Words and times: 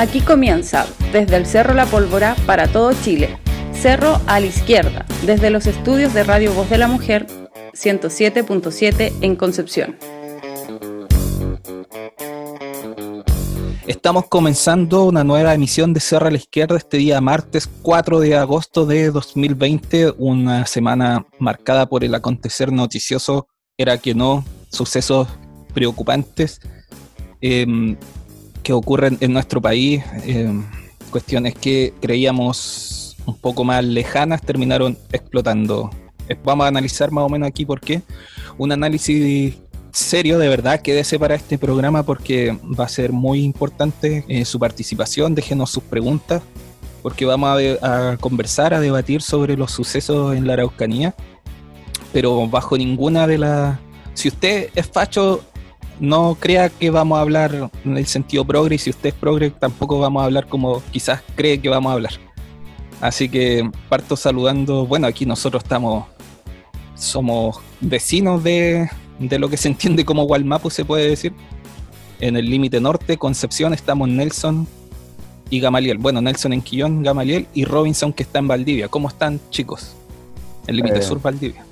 Aquí 0.00 0.22
comienza, 0.22 0.86
desde 1.12 1.36
el 1.36 1.44
Cerro 1.44 1.74
La 1.74 1.84
Pólvora 1.84 2.34
para 2.46 2.68
todo 2.68 2.94
Chile. 3.04 3.38
Cerro 3.74 4.18
a 4.26 4.40
la 4.40 4.46
izquierda, 4.46 5.04
desde 5.26 5.50
los 5.50 5.66
estudios 5.66 6.14
de 6.14 6.24
Radio 6.24 6.54
Voz 6.54 6.70
de 6.70 6.78
la 6.78 6.88
Mujer, 6.88 7.26
107.7 7.74 9.12
en 9.20 9.36
Concepción. 9.36 9.98
Estamos 13.86 14.26
comenzando 14.28 15.04
una 15.04 15.22
nueva 15.22 15.52
emisión 15.52 15.92
de 15.92 16.00
Cerro 16.00 16.28
a 16.28 16.30
la 16.30 16.38
Izquierda 16.38 16.78
este 16.78 16.96
día 16.96 17.20
martes 17.20 17.68
4 17.82 18.20
de 18.20 18.38
agosto 18.38 18.86
de 18.86 19.10
2020, 19.10 20.14
una 20.16 20.64
semana 20.64 21.26
marcada 21.38 21.90
por 21.90 22.04
el 22.04 22.14
acontecer 22.14 22.72
noticioso, 22.72 23.48
era 23.76 23.98
que 23.98 24.14
no, 24.14 24.46
sucesos 24.70 25.28
preocupantes. 25.74 26.58
Em, 27.42 27.98
que 28.62 28.72
ocurren 28.72 29.18
en 29.20 29.32
nuestro 29.32 29.60
país, 29.60 30.02
eh, 30.24 30.52
cuestiones 31.10 31.54
que 31.54 31.92
creíamos 32.00 33.16
un 33.26 33.36
poco 33.36 33.64
más 33.64 33.84
lejanas, 33.84 34.42
terminaron 34.42 34.96
explotando. 35.12 35.90
Eh, 36.28 36.36
vamos 36.44 36.64
a 36.64 36.68
analizar 36.68 37.10
más 37.10 37.24
o 37.24 37.28
menos 37.28 37.48
aquí 37.48 37.64
por 37.64 37.80
qué. 37.80 38.02
Un 38.58 38.72
análisis 38.72 39.56
serio 39.92 40.38
de 40.38 40.48
verdad, 40.48 40.80
quédese 40.80 41.18
para 41.18 41.34
este 41.34 41.58
programa 41.58 42.02
porque 42.04 42.56
va 42.78 42.84
a 42.84 42.88
ser 42.88 43.12
muy 43.12 43.42
importante 43.42 44.24
eh, 44.28 44.44
su 44.44 44.58
participación, 44.58 45.34
déjenos 45.34 45.70
sus 45.70 45.82
preguntas, 45.82 46.42
porque 47.02 47.24
vamos 47.24 47.60
a, 47.80 48.12
a, 48.12 48.16
conversar, 48.18 48.74
a 48.74 48.80
debatir 48.80 49.22
sobre 49.22 49.56
los 49.56 49.72
sucesos 49.72 50.36
en 50.36 50.46
la 50.46 50.52
Araucanía, 50.54 51.14
pero 52.12 52.46
bajo 52.48 52.76
ninguna 52.76 53.26
de 53.26 53.38
las... 53.38 53.78
Si 54.14 54.28
usted 54.28 54.70
es 54.74 54.86
facho, 54.86 55.42
no 56.00 56.34
crea 56.40 56.70
que 56.70 56.90
vamos 56.90 57.18
a 57.18 57.20
hablar 57.20 57.70
en 57.84 57.96
el 57.96 58.06
sentido 58.06 58.44
progre 58.44 58.74
y 58.74 58.78
si 58.78 58.90
usted 58.90 59.10
es 59.10 59.14
progre 59.14 59.50
tampoco 59.50 59.98
vamos 59.98 60.22
a 60.22 60.24
hablar 60.24 60.48
como 60.48 60.82
quizás 60.90 61.22
cree 61.36 61.60
que 61.60 61.68
vamos 61.68 61.90
a 61.90 61.94
hablar. 61.94 62.12
Así 63.00 63.28
que 63.28 63.70
parto 63.88 64.16
saludando, 64.16 64.86
bueno, 64.86 65.06
aquí 65.06 65.24
nosotros 65.24 65.62
estamos, 65.62 66.06
somos 66.94 67.60
vecinos 67.80 68.42
de, 68.42 68.90
de 69.18 69.38
lo 69.38 69.48
que 69.48 69.56
se 69.56 69.68
entiende 69.68 70.04
como 70.04 70.24
Gualmapu, 70.24 70.70
se 70.70 70.84
puede 70.84 71.08
decir. 71.08 71.32
En 72.20 72.36
el 72.36 72.50
límite 72.50 72.80
norte, 72.80 73.16
Concepción, 73.16 73.72
estamos 73.72 74.06
Nelson 74.08 74.66
y 75.48 75.60
Gamaliel. 75.60 75.96
Bueno, 75.96 76.20
Nelson 76.20 76.52
en 76.52 76.60
Quillón, 76.60 77.02
Gamaliel 77.02 77.46
y 77.54 77.64
Robinson 77.64 78.12
que 78.12 78.22
está 78.22 78.38
en 78.38 78.48
Valdivia. 78.48 78.88
¿Cómo 78.88 79.08
están, 79.08 79.40
chicos? 79.50 79.94
El 80.66 80.76
límite 80.76 80.98
eh, 80.98 81.02
sur, 81.02 81.20
Valdivia. 81.22 81.64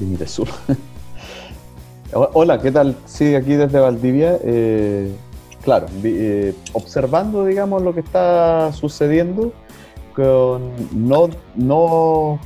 Límite 0.00 0.26
sur. 0.26 0.48
Hola, 2.14 2.60
¿qué 2.60 2.70
tal? 2.70 2.94
Sí, 3.06 3.34
aquí 3.34 3.54
desde 3.54 3.80
Valdivia. 3.80 4.38
Eh, 4.44 5.10
claro, 5.62 5.86
eh, 6.04 6.54
observando, 6.74 7.46
digamos, 7.46 7.80
lo 7.80 7.94
que 7.94 8.00
está 8.00 8.70
sucediendo 8.74 9.50
con 10.14 10.72
no, 10.92 11.30
no 11.54 12.38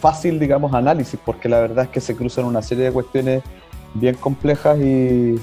fácil, 0.00 0.40
digamos, 0.40 0.74
análisis, 0.74 1.20
porque 1.24 1.48
la 1.48 1.60
verdad 1.60 1.84
es 1.84 1.90
que 1.90 2.00
se 2.00 2.16
cruzan 2.16 2.46
una 2.46 2.62
serie 2.62 2.86
de 2.86 2.92
cuestiones 2.92 3.44
bien 3.94 4.16
complejas 4.16 4.76
y, 4.80 5.36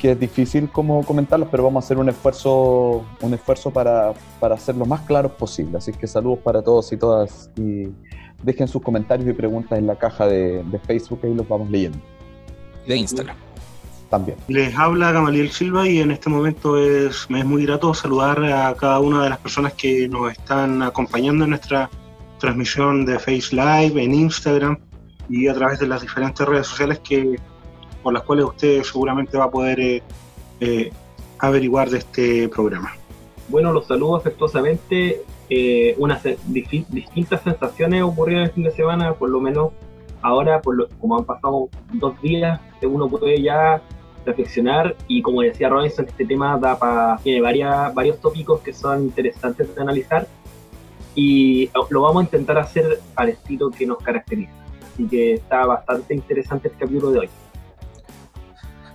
que 0.00 0.12
es 0.12 0.20
difícil 0.20 0.70
como 0.70 1.04
comentarlos, 1.04 1.48
pero 1.50 1.64
vamos 1.64 1.82
a 1.82 1.86
hacer 1.86 1.98
un 1.98 2.08
esfuerzo, 2.08 3.04
un 3.20 3.34
esfuerzo 3.34 3.72
para, 3.72 4.12
para 4.38 4.56
ser 4.58 4.76
lo 4.76 4.86
más 4.86 5.00
claros 5.00 5.32
posible. 5.32 5.78
Así 5.78 5.90
que 5.90 6.06
saludos 6.06 6.38
para 6.38 6.62
todos 6.62 6.92
y 6.92 6.96
todas 6.96 7.50
y 7.56 7.88
dejen 8.44 8.68
sus 8.68 8.80
comentarios 8.80 9.28
y 9.28 9.32
preguntas 9.32 9.76
en 9.76 9.88
la 9.88 9.96
caja 9.96 10.28
de, 10.28 10.62
de 10.62 10.78
Facebook 10.78 11.18
y 11.24 11.34
los 11.34 11.48
vamos 11.48 11.68
leyendo 11.68 11.98
de 12.86 12.96
Instagram. 12.96 13.36
También. 14.10 14.38
Les 14.48 14.76
habla 14.76 15.12
Gamaliel 15.12 15.50
Silva 15.50 15.88
y 15.88 16.00
en 16.00 16.10
este 16.10 16.30
momento 16.30 16.76
es, 16.76 17.28
me 17.30 17.40
es 17.40 17.44
muy 17.44 17.64
grato 17.66 17.94
saludar 17.94 18.44
a 18.44 18.74
cada 18.74 19.00
una 19.00 19.24
de 19.24 19.30
las 19.30 19.38
personas 19.38 19.72
que 19.72 20.08
nos 20.08 20.30
están 20.30 20.82
acompañando 20.82 21.44
en 21.44 21.50
nuestra 21.50 21.90
transmisión 22.38 23.06
de 23.06 23.18
Face 23.18 23.54
Live, 23.54 24.00
en 24.02 24.14
Instagram 24.14 24.78
y 25.28 25.48
a 25.48 25.54
través 25.54 25.78
de 25.78 25.86
las 25.86 26.02
diferentes 26.02 26.46
redes 26.46 26.66
sociales 26.66 27.00
que 27.00 27.36
por 28.02 28.12
las 28.12 28.22
cuales 28.22 28.44
usted 28.44 28.82
seguramente 28.82 29.36
va 29.38 29.44
a 29.44 29.50
poder 29.50 29.80
eh, 29.80 30.02
eh, 30.60 30.92
averiguar 31.38 31.90
de 31.90 31.98
este 31.98 32.48
programa. 32.48 32.92
Bueno, 33.48 33.72
los 33.72 33.86
saludo 33.86 34.16
afectuosamente. 34.16 35.22
Eh, 35.50 35.94
unas 35.98 36.22
distintas 36.46 37.42
sensaciones 37.42 38.02
ocurrieron 38.02 38.44
el 38.44 38.50
fin 38.50 38.64
de 38.64 38.70
semana, 38.70 39.14
por 39.14 39.30
lo 39.30 39.40
menos 39.40 39.72
ahora, 40.22 40.60
por 40.60 40.76
lo, 40.76 40.88
como 41.00 41.18
han 41.18 41.24
pasado 41.24 41.68
dos 41.94 42.20
días, 42.22 42.60
uno 42.86 43.08
puede 43.08 43.40
ya 43.42 43.82
reflexionar 44.24 44.96
y 45.06 45.22
como 45.22 45.42
decía 45.42 45.68
Robinson, 45.68 46.06
este 46.08 46.24
tema 46.24 46.58
da 46.58 46.78
para 46.78 47.18
tiene 47.22 47.40
varias, 47.40 47.94
varios 47.94 48.18
tópicos 48.20 48.60
que 48.60 48.72
son 48.72 49.04
interesantes 49.04 49.74
de 49.74 49.82
analizar 49.82 50.26
y 51.14 51.70
lo 51.90 52.02
vamos 52.02 52.22
a 52.22 52.24
intentar 52.24 52.58
hacer 52.58 53.00
al 53.14 53.28
estilo 53.28 53.70
que 53.70 53.86
nos 53.86 53.98
caracteriza. 53.98 54.52
Así 54.92 55.06
que 55.06 55.34
está 55.34 55.66
bastante 55.66 56.14
interesante 56.14 56.68
el 56.68 56.76
capítulo 56.76 57.10
de 57.10 57.18
hoy. 57.20 57.28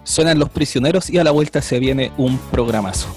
Suenan 0.04 0.40
los 0.40 0.50
prisioneros 0.50 1.10
y 1.10 1.18
a 1.18 1.24
la 1.24 1.32
vuelta 1.32 1.62
se 1.62 1.80
viene 1.80 2.12
un 2.18 2.38
programazo. 2.52 3.10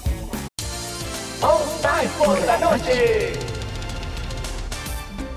por 2.19 2.41
la 2.47 2.59
noche. 2.59 3.32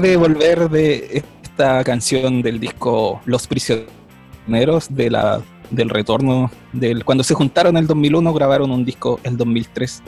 de 0.00 0.16
volver 0.16 0.68
de 0.70 1.22
esta 1.44 1.84
canción 1.84 2.42
del 2.42 2.58
disco 2.58 3.20
Los 3.24 3.46
Prisioneros, 3.46 4.94
de 4.94 5.10
la, 5.10 5.42
del 5.70 5.90
retorno, 5.90 6.50
del, 6.72 7.04
cuando 7.04 7.22
se 7.24 7.34
juntaron 7.34 7.76
en 7.76 7.82
el 7.82 7.86
2001, 7.86 8.32
grabaron 8.32 8.70
un 8.70 8.84
disco 8.84 9.20
el 9.22 9.36
2003. 9.36 10.02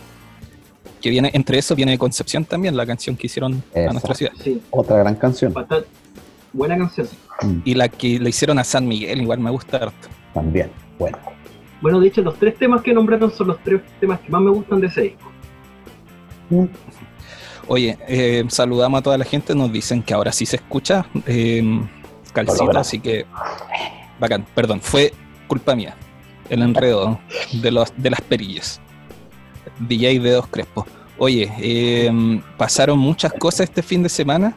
Que 1.01 1.11
viene, 1.11 1.31
entre 1.35 1.59
eso 1.59 1.75
viene 1.75 1.93
de 1.93 1.99
Concepción 1.99 2.45
también, 2.45 2.77
la 2.77 2.87
canción 2.87 3.17
que 3.17 3.27
hicieron 3.27 3.63
a 3.75 3.93
nuestra 3.93 4.15
ciudad. 4.15 4.33
Sí, 4.43 4.63
Otra 4.71 4.99
gran 4.99 5.17
canción. 5.17 5.53
bastante 5.53 5.89
buena 6.53 6.79
canción. 6.79 7.09
Y 7.65 7.75
la 7.75 7.89
que 7.89 8.19
le 8.21 8.31
hicieron 8.31 8.59
a 8.59 8.65
San 8.65 8.87
Miguel, 8.87 9.21
igual 9.23 9.41
me 9.41 9.51
gusta 9.51 9.79
harto. 9.79 10.09
También. 10.33 10.71
Bueno. 10.99 11.19
Bueno, 11.81 11.99
de 11.99 12.07
hecho, 12.07 12.23
los 12.23 12.39
tres 12.39 12.57
temas 12.57 12.83
que 12.83 12.95
nombraron 12.95 13.33
son 13.33 13.49
los 13.49 13.59
tres 13.65 13.81
temas 13.99 14.21
que 14.21 14.31
más 14.31 14.41
me 14.41 14.51
gustan 14.51 14.81
de 14.81 14.87
ese 14.87 15.03
disco. 15.03 15.33
Oye, 17.69 17.97
eh, 18.09 18.45
saludamos 18.49 18.99
a 19.01 19.03
toda 19.03 19.19
la 19.19 19.25
gente, 19.25 19.55
nos 19.55 19.73
dicen 19.73 20.03
que 20.03 20.13
ahora 20.15 20.33
sí 20.33 20.47
se 20.47 20.57
escucha 20.57 21.07
eh, 21.27 21.81
Hola, 22.65 22.81
así 22.81 22.99
que 22.99 23.27
bacán, 24.19 24.45
perdón, 24.55 24.81
fue 24.81 25.13
culpa 25.47 25.75
mía, 25.75 25.95
el 26.49 26.63
enredo 26.63 27.19
de, 27.53 27.71
los, 27.71 27.93
de 27.97 28.11
las 28.11 28.21
perillas. 28.21 28.81
DJ 29.79 30.19
de 30.21 30.31
dos 30.33 30.47
Crespo. 30.49 30.87
Oye, 31.19 31.53
eh, 31.59 32.11
pasaron 32.57 32.99
muchas 32.99 33.33
cosas 33.35 33.61
este 33.69 33.83
fin 33.83 34.03
de 34.03 34.09
semana. 34.09 34.55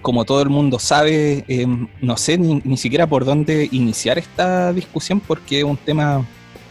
Como 0.00 0.24
todo 0.24 0.42
el 0.42 0.50
mundo 0.50 0.78
sabe, 0.78 1.44
eh, 1.48 1.66
no 2.00 2.16
sé 2.16 2.38
ni, 2.38 2.60
ni 2.64 2.76
siquiera 2.76 3.06
por 3.06 3.24
dónde 3.24 3.68
iniciar 3.72 4.18
esta 4.18 4.72
discusión 4.72 5.20
porque 5.20 5.58
es 5.58 5.64
un 5.64 5.76
tema 5.78 6.24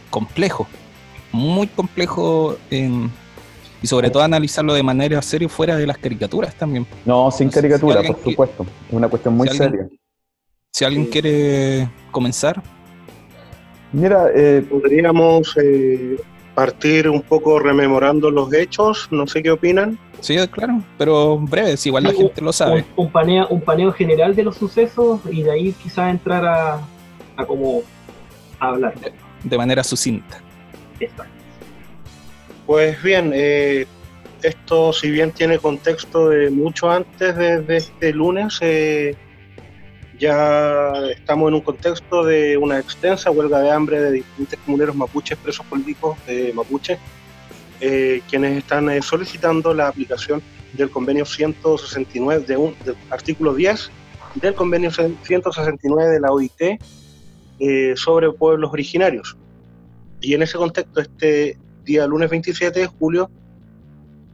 complejo, 0.09 0.67
muy 1.31 1.67
complejo 1.67 2.57
en- 2.69 3.11
y 3.83 3.87
sobre 3.87 4.09
todo 4.09 4.23
analizarlo 4.23 4.73
de 4.73 4.81
manera 4.81 5.21
seria 5.21 5.47
fuera 5.49 5.75
de 5.75 5.85
las 5.85 5.97
caricaturas 5.99 6.55
también. 6.55 6.87
No, 7.05 7.29
sin 7.29 7.49
si 7.49 7.55
caricatura, 7.55 8.01
por 8.01 8.17
supuesto. 8.23 8.65
Es 8.87 8.93
una 8.93 9.07
cuestión 9.09 9.35
muy 9.37 9.47
si 9.49 9.61
alguien- 9.61 9.71
seria. 9.89 9.99
Si 10.71 10.85
alguien 10.85 11.05
quiere 11.05 11.89
comenzar, 12.09 12.63
Mira, 13.91 14.25
eh, 14.33 14.65
Podríamos 14.67 15.55
eh, 15.63 16.17
partir 16.55 17.07
un 17.09 17.21
poco 17.21 17.59
rememorando 17.59 18.31
los 18.31 18.51
hechos, 18.51 19.07
no 19.11 19.27
sé 19.27 19.43
qué 19.43 19.51
opinan. 19.51 19.99
sí, 20.19 20.35
claro, 20.49 20.81
pero 20.97 21.37
breve, 21.37 21.77
si 21.77 21.89
igual 21.89 22.05
la 22.05 22.13
gente 22.13 22.41
lo 22.41 22.51
sabe. 22.51 22.85
Un, 22.95 23.05
un 23.05 23.11
paneo, 23.11 23.47
un 23.49 23.61
paneo 23.61 23.91
general 23.91 24.35
de 24.35 24.43
los 24.43 24.55
sucesos 24.57 25.19
y 25.31 25.43
de 25.43 25.51
ahí 25.51 25.73
quizás 25.73 26.09
entrar 26.09 26.43
a, 26.45 26.79
a 27.37 27.45
como 27.45 27.81
a 28.59 28.69
hablar. 28.69 28.95
de 29.43 29.57
manera 29.57 29.83
sucinta. 29.83 30.41
Exacto. 30.99 31.32
Pues 32.65 33.01
bien, 33.03 33.31
eh, 33.33 33.85
esto 34.43 34.91
si 34.93 35.09
bien 35.09 35.31
tiene 35.31 35.57
contexto 35.57 36.29
de 36.29 36.49
mucho 36.49 36.91
antes 36.91 37.35
de, 37.35 37.77
este 37.77 38.13
lunes, 38.13 38.59
eh, 38.61 39.15
ya 40.19 40.91
estamos 41.09 41.47
en 41.47 41.55
un 41.55 41.61
contexto 41.61 42.23
de 42.23 42.57
una 42.57 42.79
extensa 42.79 43.31
huelga 43.31 43.59
de 43.59 43.71
hambre 43.71 44.01
de 44.01 44.11
distintos 44.11 44.59
comuneros 44.65 44.95
mapuches, 44.95 45.37
presos 45.37 45.65
políticos 45.65 46.17
de 46.27 46.51
mapuche, 46.53 46.99
eh, 47.79 48.21
quienes 48.29 48.57
están 48.57 48.89
eh, 48.89 49.01
solicitando 49.01 49.73
la 49.73 49.87
aplicación 49.87 50.41
del 50.73 50.89
convenio 50.89 51.25
169, 51.25 52.45
de 52.45 52.57
un, 52.57 52.75
del 52.83 52.95
artículo 53.09 53.53
10 53.53 53.91
del 54.35 54.55
convenio 54.55 54.91
169 54.91 56.11
de 56.11 56.19
la 56.19 56.31
OIT 56.31 56.81
sobre 57.95 58.31
pueblos 58.31 58.71
originarios. 58.73 59.37
Y 60.21 60.33
en 60.33 60.41
ese 60.41 60.57
contexto, 60.57 61.01
este 61.01 61.57
día 61.83 62.07
lunes 62.07 62.29
27 62.29 62.79
de 62.79 62.87
julio, 62.87 63.29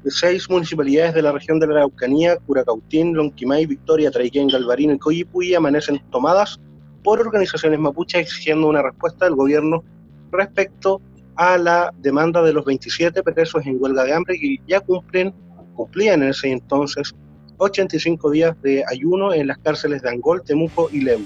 seis 0.05 0.49
municipalidades 0.49 1.13
de 1.13 1.21
la 1.21 1.31
región 1.31 1.59
de 1.59 1.67
la 1.67 1.75
Araucanía, 1.75 2.37
Curacautín, 2.37 3.13
Lonquimay, 3.13 3.65
Victoria, 3.65 4.11
Traiquén, 4.11 4.47
Galvarino 4.47 4.93
y 4.93 4.99
Coyipulli 4.99 5.55
amanecen 5.55 6.01
tomadas 6.09 6.59
por 7.03 7.19
organizaciones 7.19 7.79
mapuches 7.79 8.21
exigiendo 8.21 8.67
una 8.67 8.81
respuesta 8.81 9.25
del 9.25 9.35
gobierno 9.35 9.83
respecto 10.31 11.01
a 11.35 11.57
la 11.57 11.93
demanda 11.97 12.41
de 12.41 12.53
los 12.53 12.65
27 12.65 13.23
presos 13.23 13.65
en 13.65 13.77
huelga 13.81 14.03
de 14.03 14.13
hambre 14.13 14.39
que 14.39 14.57
ya 14.67 14.79
cumplen, 14.81 15.33
cumplían 15.73 16.23
en 16.23 16.29
ese 16.29 16.51
entonces 16.51 17.13
85 17.57 18.31
días 18.31 18.61
de 18.61 18.83
ayuno 18.89 19.33
en 19.33 19.47
las 19.47 19.57
cárceles 19.59 20.01
de 20.01 20.09
Angol, 20.09 20.43
Temuco 20.43 20.89
y 20.91 21.01
Leu 21.01 21.21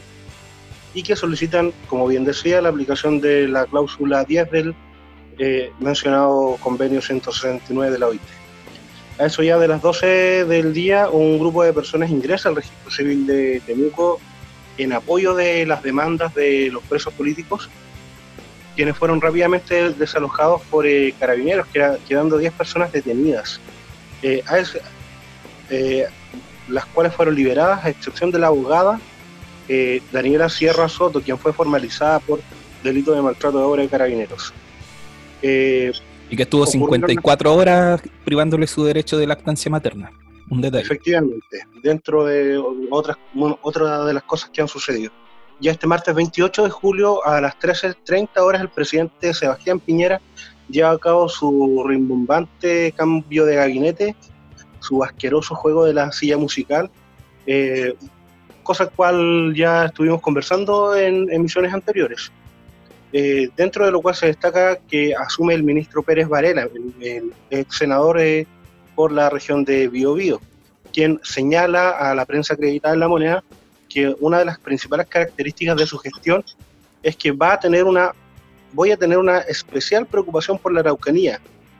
y 0.93 1.03
que 1.03 1.15
solicitan, 1.15 1.73
como 1.87 2.07
bien 2.07 2.23
decía, 2.23 2.61
la 2.61 2.69
aplicación 2.69 3.19
de 3.19 3.47
la 3.47 3.65
cláusula 3.65 4.23
10 4.23 4.51
del 4.51 4.75
mencionado 5.79 6.57
convenio 6.59 7.01
169 7.01 7.91
de 7.91 7.99
la 7.99 8.07
OIT. 8.07 8.21
A 9.19 9.25
eso 9.25 9.43
ya 9.43 9.57
de 9.57 9.67
las 9.67 9.81
12 9.81 10.45
del 10.45 10.73
día, 10.73 11.09
un 11.09 11.37
grupo 11.39 11.63
de 11.63 11.71
personas 11.73 12.09
ingresa 12.09 12.49
al 12.49 12.55
registro 12.55 12.89
civil 12.91 13.27
de 13.27 13.61
Temuco 13.65 14.19
en 14.77 14.91
apoyo 14.93 15.35
de 15.35 15.65
las 15.67 15.83
demandas 15.83 16.33
de 16.33 16.69
los 16.71 16.83
presos 16.83 17.13
políticos, 17.13 17.69
quienes 18.75 18.97
fueron 18.97 19.21
rápidamente 19.21 19.91
desalojados 19.91 20.61
por 20.63 20.87
eh, 20.87 21.13
carabineros, 21.19 21.67
queda- 21.67 21.99
quedando 22.07 22.39
10 22.39 22.53
personas 22.53 22.91
detenidas, 22.91 23.61
eh, 24.23 24.43
eh, 25.69 26.07
las 26.67 26.85
cuales 26.87 27.13
fueron 27.13 27.35
liberadas 27.35 27.85
a 27.85 27.89
excepción 27.89 28.31
de 28.31 28.39
la 28.39 28.47
abogada 28.47 28.99
Daniela 30.11 30.49
Sierra 30.49 30.89
Soto, 30.89 31.21
quien 31.21 31.37
fue 31.37 31.53
formalizada 31.53 32.19
por 32.19 32.41
delito 32.83 33.13
de 33.13 33.21
maltrato 33.21 33.59
de 33.59 33.63
obra 33.63 33.81
de 33.83 33.89
carabineros. 33.89 34.53
Eh, 35.43 35.91
Y 36.29 36.35
que 36.35 36.43
estuvo 36.43 36.63
Ocurrieron- 36.63 36.71
54 36.71 37.53
horas 37.53 38.01
privándole 38.25 38.65
su 38.65 38.83
derecho 38.85 39.17
de 39.17 39.27
lactancia 39.27 39.69
materna. 39.69 40.09
Un 40.49 40.61
detalle. 40.61 40.83
Efectivamente, 40.83 41.59
dentro 41.83 42.25
de 42.25 42.57
otras 42.89 43.17
otra 43.61 44.05
de 44.05 44.13
las 44.13 44.23
cosas 44.23 44.49
que 44.49 44.61
han 44.61 44.67
sucedido. 44.67 45.11
Ya 45.59 45.71
este 45.71 45.85
martes 45.87 46.13
28 46.15 46.63
de 46.63 46.69
julio 46.69 47.25
a 47.25 47.39
las 47.39 47.57
13.30 47.59 48.41
horas 48.41 48.61
el 48.61 48.69
presidente 48.69 49.33
Sebastián 49.33 49.79
Piñera 49.79 50.19
lleva 50.69 50.91
a 50.91 50.97
cabo 50.97 51.29
su 51.29 51.83
rimbombante 51.87 52.91
cambio 52.95 53.45
de 53.45 53.55
gabinete, 53.55 54.15
su 54.79 55.03
asqueroso 55.03 55.55
juego 55.55 55.85
de 55.85 55.93
la 55.93 56.11
silla 56.11 56.37
musical, 56.37 56.89
eh, 57.45 57.93
cosa 58.63 58.87
cual 58.87 59.53
ya 59.55 59.85
estuvimos 59.85 60.21
conversando 60.21 60.95
en 60.95 61.31
emisiones 61.31 61.73
anteriores. 61.73 62.31
Eh, 63.15 63.49
dentro 63.55 63.85
de 63.85 63.91
lo 63.91 64.01
cual 64.01 64.15
se 64.15 64.25
destaca 64.25 64.77
que 64.89 65.13
asume 65.13 65.53
el 65.53 65.61
ministro 65.61 66.01
Pérez 66.01 66.27
Varela, 66.27 66.63
el, 66.63 66.93
el 66.99 67.33
ex 67.51 67.77
senador 67.77 68.19
eh, 68.19 68.47
por 68.95 69.11
la 69.11 69.29
región 69.29 69.63
de 69.63 69.87
Biobío, 69.87 70.41
quien 70.91 71.19
señala 71.23 71.91
a 71.91 72.15
la 72.15 72.25
prensa 72.25 72.55
acreditada 72.55 72.95
en 72.95 72.99
la 72.99 73.07
moneda 73.07 73.43
que 73.87 74.15
una 74.19 74.39
de 74.39 74.45
las 74.45 74.57
principales 74.57 75.05
características 75.07 75.77
de 75.77 75.85
su 75.85 75.99
gestión 75.99 76.43
es 77.03 77.15
que 77.15 77.31
va 77.31 77.53
a 77.53 77.59
tener 77.59 77.83
una, 77.83 78.13
voy 78.71 78.91
a 78.91 78.97
tener 78.97 79.19
una 79.19 79.39
especial 79.41 80.07
preocupación 80.07 80.57
por 80.57 80.73
la 80.73 80.79
Araucanía. 80.79 81.39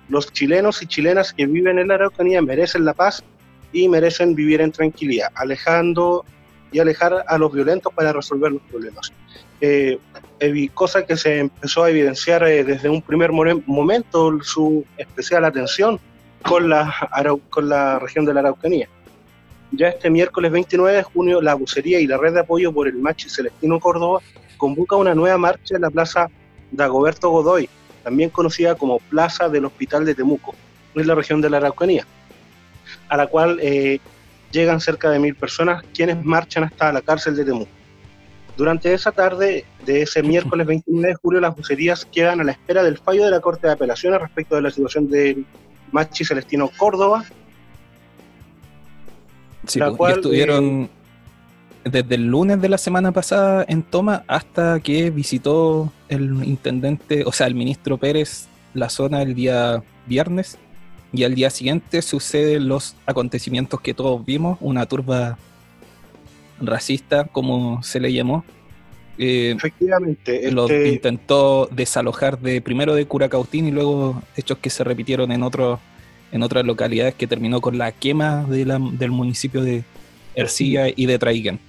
Los 0.10 0.32
chilenos 0.32 0.84
y 0.84 0.86
chilenas 0.86 1.34
que 1.34 1.48
viven 1.48 1.80
en 1.80 1.88
la 1.88 1.96
Araucanía 1.96 2.44
merecen 2.44 2.86
la 2.86 2.94
paz 2.94 3.24
y 3.72 3.90
merecen 3.90 4.36
vivir 4.36 4.62
en 4.62 4.72
tranquilidad, 4.72 5.30
alejando 5.34 6.26
y 6.74 6.80
alejar 6.80 7.24
a 7.26 7.38
los 7.38 7.54
violentos 7.54 7.94
para 7.94 8.12
resolver 8.12 8.52
los 8.52 8.62
problemas. 8.64 9.14
Eh, 9.62 9.98
cosa 10.74 11.06
que 11.06 11.16
se 11.16 11.40
empezó 11.40 11.84
a 11.84 11.90
evidenciar 11.90 12.44
eh, 12.44 12.66
desde 12.66 12.90
un 12.90 13.02
primer 13.02 13.32
momento 13.32 14.44
su 14.44 14.84
especial 14.98 15.46
atención 15.46 16.00
con 16.42 16.68
la, 16.68 16.94
con 17.50 17.70
la 17.70 18.00
región 18.00 18.26
de 18.26 18.34
la 18.34 18.42
Araucanía. 18.42 18.90
Ya 19.72 19.88
este 19.88 20.10
miércoles 20.10 20.52
29 20.52 20.98
de 20.98 21.04
junio, 21.04 21.42
la 21.42 21.54
bucería 21.54 22.00
y 22.00 22.08
la 22.08 22.18
red 22.18 22.34
de 22.34 22.42
apoyo 22.42 22.74
por 22.74 22.88
el 22.88 22.96
Machi 22.96 23.30
Celestino 23.30 23.80
Córdoba 23.80 24.20
convoca 24.58 24.96
una 24.96 25.16
nueva 25.16 25.38
marcha 25.38 25.76
en 25.76 25.82
la 25.82 25.90
plaza 25.90 26.30
Dagoberto 26.72 27.30
Godoy, 27.30 27.70
también 28.04 28.30
conocida 28.30 28.76
como 28.76 29.00
Plaza 29.00 29.50
del 29.50 29.66
Hospital 29.66 30.06
de 30.06 30.16
Temuco, 30.16 30.54
en 30.94 31.08
la 31.08 31.16
región 31.16 31.42
de 31.42 31.50
la 31.50 31.58
Araucanía, 31.58 32.06
a 33.08 33.18
la 33.18 33.28
cual 33.28 33.60
eh, 33.62 34.00
llegan 34.54 34.80
cerca 34.80 35.10
de 35.10 35.20
mil 35.20 35.36
personas 35.36 35.84
quienes 35.94 36.24
marchan 36.24 36.64
hasta 36.64 36.94
la 36.94 37.02
cárcel 37.02 37.36
de 37.36 37.44
Temuco. 37.44 37.72
Durante 38.56 38.94
esa 38.94 39.12
tarde 39.12 39.66
de 39.86 40.04
ese 40.04 40.22
miércoles 40.24 40.66
29 40.68 41.08
de 41.10 41.16
julio, 41.16 41.42
las 41.42 41.56
bucerías 41.56 42.06
quedan 42.06 42.40
a 42.40 42.44
la 42.44 42.52
espera 42.52 42.84
del 42.84 42.98
fallo 42.98 43.26
de 43.26 43.32
la 43.32 43.42
Corte 43.42 43.68
de 43.68 43.74
Apelaciones 43.74 44.22
respecto 44.22 44.56
de 44.56 44.62
la 44.62 44.70
situación 44.70 45.10
del 45.10 45.46
Machi 45.92 46.24
Celestino 46.24 46.70
Córdoba, 46.78 47.26
Sí, 49.68 49.80
la 49.80 49.88
pues, 49.88 49.98
cual, 49.98 50.14
estuvieron 50.14 50.90
desde 51.84 52.16
el 52.16 52.28
lunes 52.28 52.62
de 52.62 52.70
la 52.70 52.78
semana 52.78 53.12
pasada 53.12 53.66
en 53.68 53.84
toma 53.84 54.24
hasta 54.28 54.80
que 54.80 55.10
visitó 55.10 55.92
el 56.10 56.44
intendente, 56.44 57.24
o 57.26 57.32
sea, 57.32 57.48
el 57.48 57.56
ministro 57.56 57.98
Pérez 57.98 58.48
la 58.74 58.90
zona 58.90 59.22
el 59.22 59.36
día 59.36 59.84
viernes 60.08 60.58
y 61.14 61.24
al 61.24 61.36
día 61.36 61.50
siguiente 61.50 62.02
suceden 62.02 62.68
los 62.68 62.96
acontecimientos 63.06 63.80
que 63.80 63.94
todos 63.94 64.26
vimos, 64.26 64.58
una 64.62 64.86
turba 64.88 65.38
racista, 66.60 67.26
como 67.26 67.82
se 67.84 68.00
le 68.00 68.12
llamó. 68.12 68.44
Eh, 69.18 69.54
Efectivamente. 69.56 70.52
los 70.52 70.72
este- 70.72 70.90
intentó 70.90 71.70
desalojar 71.72 72.40
de 72.40 72.62
primero 72.62 72.96
de 72.96 73.06
Curacautín 73.06 73.68
y 73.68 73.72
luego 73.72 74.22
hechos 74.36 74.58
que 74.58 74.70
se 74.72 74.84
repitieron 74.84 75.32
en 75.32 75.44
otros 75.44 75.80
en 76.32 76.42
otras 76.42 76.66
localidades 76.66 77.14
que 77.14 77.28
terminó 77.28 77.62
con 77.62 77.78
la 77.78 77.92
quema 77.92 78.44
de 78.46 78.66
la- 78.66 78.80
del 78.80 79.12
municipio 79.12 79.62
de 79.62 79.84
Ercilla 80.34 80.86
y 80.90 81.06
de 81.06 81.20
Traiguén. 81.20 81.60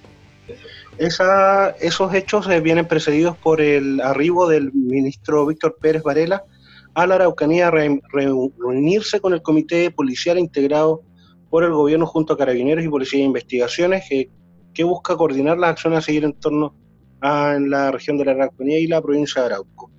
Esa- 0.97 1.69
esos 1.81 2.11
hechos 2.15 2.49
eh, 2.49 2.61
vienen 2.61 2.87
precedidos 2.87 3.37
por 3.37 3.61
el 3.61 4.01
arribo 4.01 4.47
del 4.49 4.73
ministro 4.73 5.45
Víctor 5.45 5.77
Pérez 5.79 6.01
Varela 6.01 6.41
a 6.95 7.05
la 7.05 7.15
Araucanía 7.15 7.69
re- 7.69 8.01
reunirse 8.11 9.19
con 9.19 9.33
el 9.33 9.41
comité 9.41 9.91
policial 9.91 10.39
integrado 10.39 11.01
por 11.49 11.63
el 11.63 11.71
gobierno 11.73 12.05
junto 12.07 12.33
a 12.33 12.37
carabineros 12.37 12.83
y 12.83 12.89
policía 12.89 13.19
de 13.19 13.25
investigaciones 13.25 14.05
que, 14.09 14.29
que 14.73 14.83
busca 14.83 15.15
coordinar 15.15 15.57
las 15.57 15.71
acciones 15.71 15.99
a 15.99 16.01
seguir 16.01 16.23
en 16.23 16.33
torno 16.33 16.73
a 17.21 17.55
en 17.55 17.69
la 17.69 17.91
región 17.91 18.17
de 18.17 18.25
la 18.25 18.31
Araucanía 18.31 18.79
y 18.79 18.87
la 18.87 19.01
provincia 19.01 19.41
de 19.41 19.47
Arauco. 19.47 19.91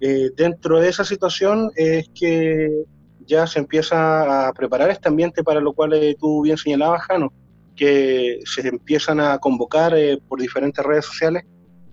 Eh, 0.00 0.30
dentro 0.36 0.80
de 0.80 0.88
esa 0.88 1.04
situación 1.04 1.70
es 1.76 2.08
que 2.14 2.70
ya 3.26 3.46
se 3.46 3.58
empieza 3.58 4.48
a 4.48 4.52
preparar 4.52 4.90
este 4.90 5.08
ambiente 5.08 5.42
para 5.42 5.60
lo 5.60 5.72
cual 5.72 5.94
eh, 5.94 6.16
tú 6.18 6.42
bien 6.42 6.56
señalabas, 6.58 7.02
Jano, 7.02 7.32
que 7.74 8.40
se 8.44 8.68
empiezan 8.68 9.18
a 9.20 9.38
convocar 9.38 9.96
eh, 9.96 10.18
por 10.28 10.40
diferentes 10.40 10.84
redes 10.84 11.06
sociales 11.06 11.44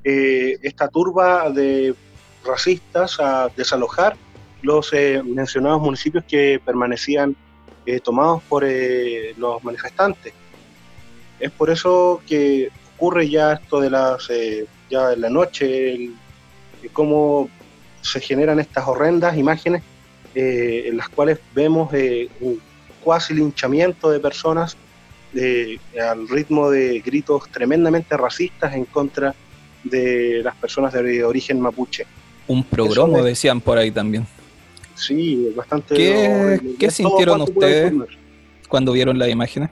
eh, 0.04 0.58
esta 0.62 0.88
turba 0.90 1.50
de 1.51 1.94
racistas 2.43 3.19
a 3.19 3.50
desalojar 3.55 4.17
los 4.62 4.91
eh, 4.93 5.21
mencionados 5.24 5.81
municipios 5.81 6.24
que 6.27 6.60
permanecían 6.63 7.36
eh, 7.86 8.00
tomados 8.00 8.43
por 8.48 8.63
eh, 8.63 9.33
los 9.38 9.63
manifestantes. 9.63 10.33
Es 11.39 11.51
por 11.51 11.69
eso 11.69 12.21
que 12.25 12.69
ocurre 12.95 13.27
ya 13.29 13.53
esto 13.53 13.79
de 13.79 13.89
las 13.89 14.29
eh, 14.29 14.65
ya 14.89 15.13
en 15.13 15.21
la 15.21 15.29
noche, 15.29 15.93
el- 15.93 16.13
cómo 16.93 17.50
se 18.01 18.19
generan 18.19 18.60
estas 18.60 18.88
horrendas 18.88 19.38
imágenes 19.38 19.83
eh, 20.33 20.83
en 20.88 20.98
las 20.98 21.10
cuales 21.10 21.39
vemos 21.53 21.91
un 22.39 22.60
cuasi 23.00 23.33
linchamiento 23.33 24.10
de 24.10 24.19
personas 24.19 24.75
al 26.00 26.27
ritmo 26.27 26.69
de 26.69 27.00
gritos 27.00 27.43
tremendamente 27.51 28.17
racistas 28.17 28.74
en 28.75 28.86
contra 28.86 29.33
de 29.83 30.41
las 30.43 30.55
personas 30.57 30.93
de 30.93 31.24
origen 31.24 31.60
mapuche. 31.60 32.05
Un 32.48 32.63
es- 33.19 33.25
decían 33.25 33.62
por 33.62 33.77
ahí 33.77 33.91
también. 33.91 34.25
Sí, 34.95 35.51
bastante. 35.55 35.95
¿Qué- 35.95 36.60
no, 36.63 36.77
qué 36.77 36.91
sintieron 36.91 37.41
ustedes? 37.41 37.93
cuando 38.67 38.93
vieron 38.93 39.19
las 39.19 39.29
imágenes? 39.29 39.69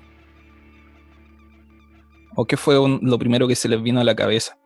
¿O 2.36 2.46
qué 2.46 2.58
fue 2.58 2.78
un- 2.80 3.00
lo 3.04 3.18
primero 3.18 3.48
que 3.48 3.56
se 3.56 3.68
les 3.70 3.82
vino 3.82 4.00
a 4.00 4.04
la 4.04 4.16
cabeza? 4.16 4.58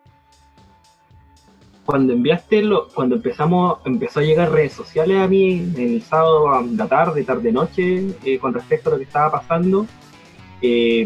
cuando 1.86 2.14
enviaste 2.14 2.62
lo, 2.62 2.88
cuando 2.88 3.16
empezamos, 3.18 3.80
empezó 3.84 4.22
a 4.22 4.24
llegar 4.24 4.50
redes 4.54 4.72
sociales 4.72 5.18
a 5.18 5.28
mí 5.28 5.70
el 5.78 6.02
sábado 6.02 6.54
a 6.54 6.62
la 6.62 6.88
tarde, 6.88 7.26
tarde 7.26 7.52
noche, 7.52 8.08
eh, 8.24 8.40
con 8.40 8.54
respecto 8.54 8.90
a 8.90 8.94
lo 8.94 9.00
que 9.00 9.04
estaba 9.04 9.30
pasando, 9.34 9.86
eh, 10.62 11.06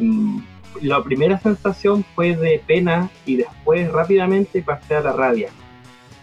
la 0.84 1.04
primera 1.04 1.40
sensación 1.40 2.06
fue 2.14 2.36
de 2.36 2.62
pena 2.68 3.10
y 3.26 3.38
después 3.38 3.92
rápidamente 3.92 4.62
pasé 4.62 4.98
a 4.98 5.02
la 5.02 5.14
rabia. 5.14 5.50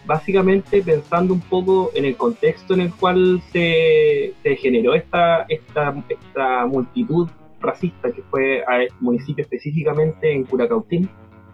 Básicamente 0.06 0.82
pensando 0.82 1.32
un 1.32 1.40
poco 1.40 1.90
en 1.94 2.04
el 2.04 2.16
contexto 2.16 2.74
en 2.74 2.82
el 2.82 2.92
cual 2.92 3.42
se, 3.52 4.34
se 4.42 4.56
generó 4.56 4.94
esta, 4.94 5.46
esta, 5.48 5.94
esta 6.08 6.66
multitud 6.66 7.28
racista 7.60 8.12
que 8.12 8.22
fue 8.30 8.62
a 8.68 8.82
este 8.82 8.96
municipio 9.00 9.42
específicamente 9.42 10.32
en 10.32 10.44
Curacautín, 10.44 11.08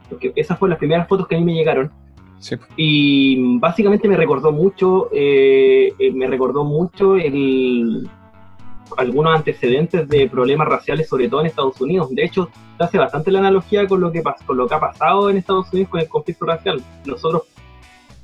porque 0.08 0.32
esas 0.34 0.58
fueron 0.58 0.70
las 0.70 0.78
primeras 0.78 1.08
fotos 1.08 1.28
que 1.28 1.36
a 1.36 1.38
mí 1.38 1.44
me 1.44 1.54
llegaron. 1.54 1.90
Sí. 2.38 2.56
y 2.74 3.58
básicamente 3.58 4.08
me 4.08 4.16
recordó 4.16 4.50
mucho 4.50 5.10
eh, 5.12 5.92
eh, 5.98 6.10
me 6.10 6.26
recordó 6.26 6.64
mucho 6.64 7.16
el 7.16 8.08
algunos 8.96 9.36
antecedentes 9.36 10.08
de 10.08 10.26
problemas 10.26 10.66
raciales 10.66 11.06
sobre 11.06 11.28
todo 11.28 11.42
en 11.42 11.48
Estados 11.48 11.78
Unidos. 11.82 12.08
De 12.14 12.24
hecho 12.24 12.48
hace 12.78 12.96
bastante 12.96 13.30
la 13.30 13.40
analogía 13.40 13.86
con 13.86 14.00
lo 14.00 14.10
que 14.10 14.22
con 14.46 14.56
lo 14.56 14.66
que 14.66 14.74
ha 14.74 14.80
pasado 14.80 15.28
en 15.28 15.36
Estados 15.36 15.70
Unidos 15.70 15.90
con 15.90 16.00
el 16.00 16.08
conflicto 16.08 16.46
racial. 16.46 16.82
Nosotros 17.04 17.42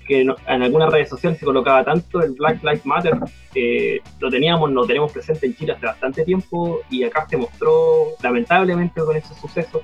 que 0.07 0.25
no- 0.25 0.37
en 0.47 0.63
algunas 0.63 0.91
redes 0.91 1.09
sociales 1.09 1.39
se 1.39 1.45
colocaba 1.45 1.85
tanto 1.85 2.23
el 2.23 2.33
Black 2.33 2.63
Lives 2.63 2.87
Matter 2.87 3.19
eh, 3.55 4.01
lo 4.21 4.31
teníamos 4.31 4.71
lo 4.71 4.87
tenemos 4.87 5.11
presente 5.13 5.47
en 5.47 5.55
Chile 5.57 5.73
hace 5.73 5.87
bastante 5.87 6.25
tiempo 6.25 6.81
y 6.91 7.03
acá 7.05 7.27
se 7.29 7.37
mostró 7.37 8.09
lamentablemente 8.23 9.01
con 9.01 9.17
ese 9.17 9.35
suceso. 9.35 9.81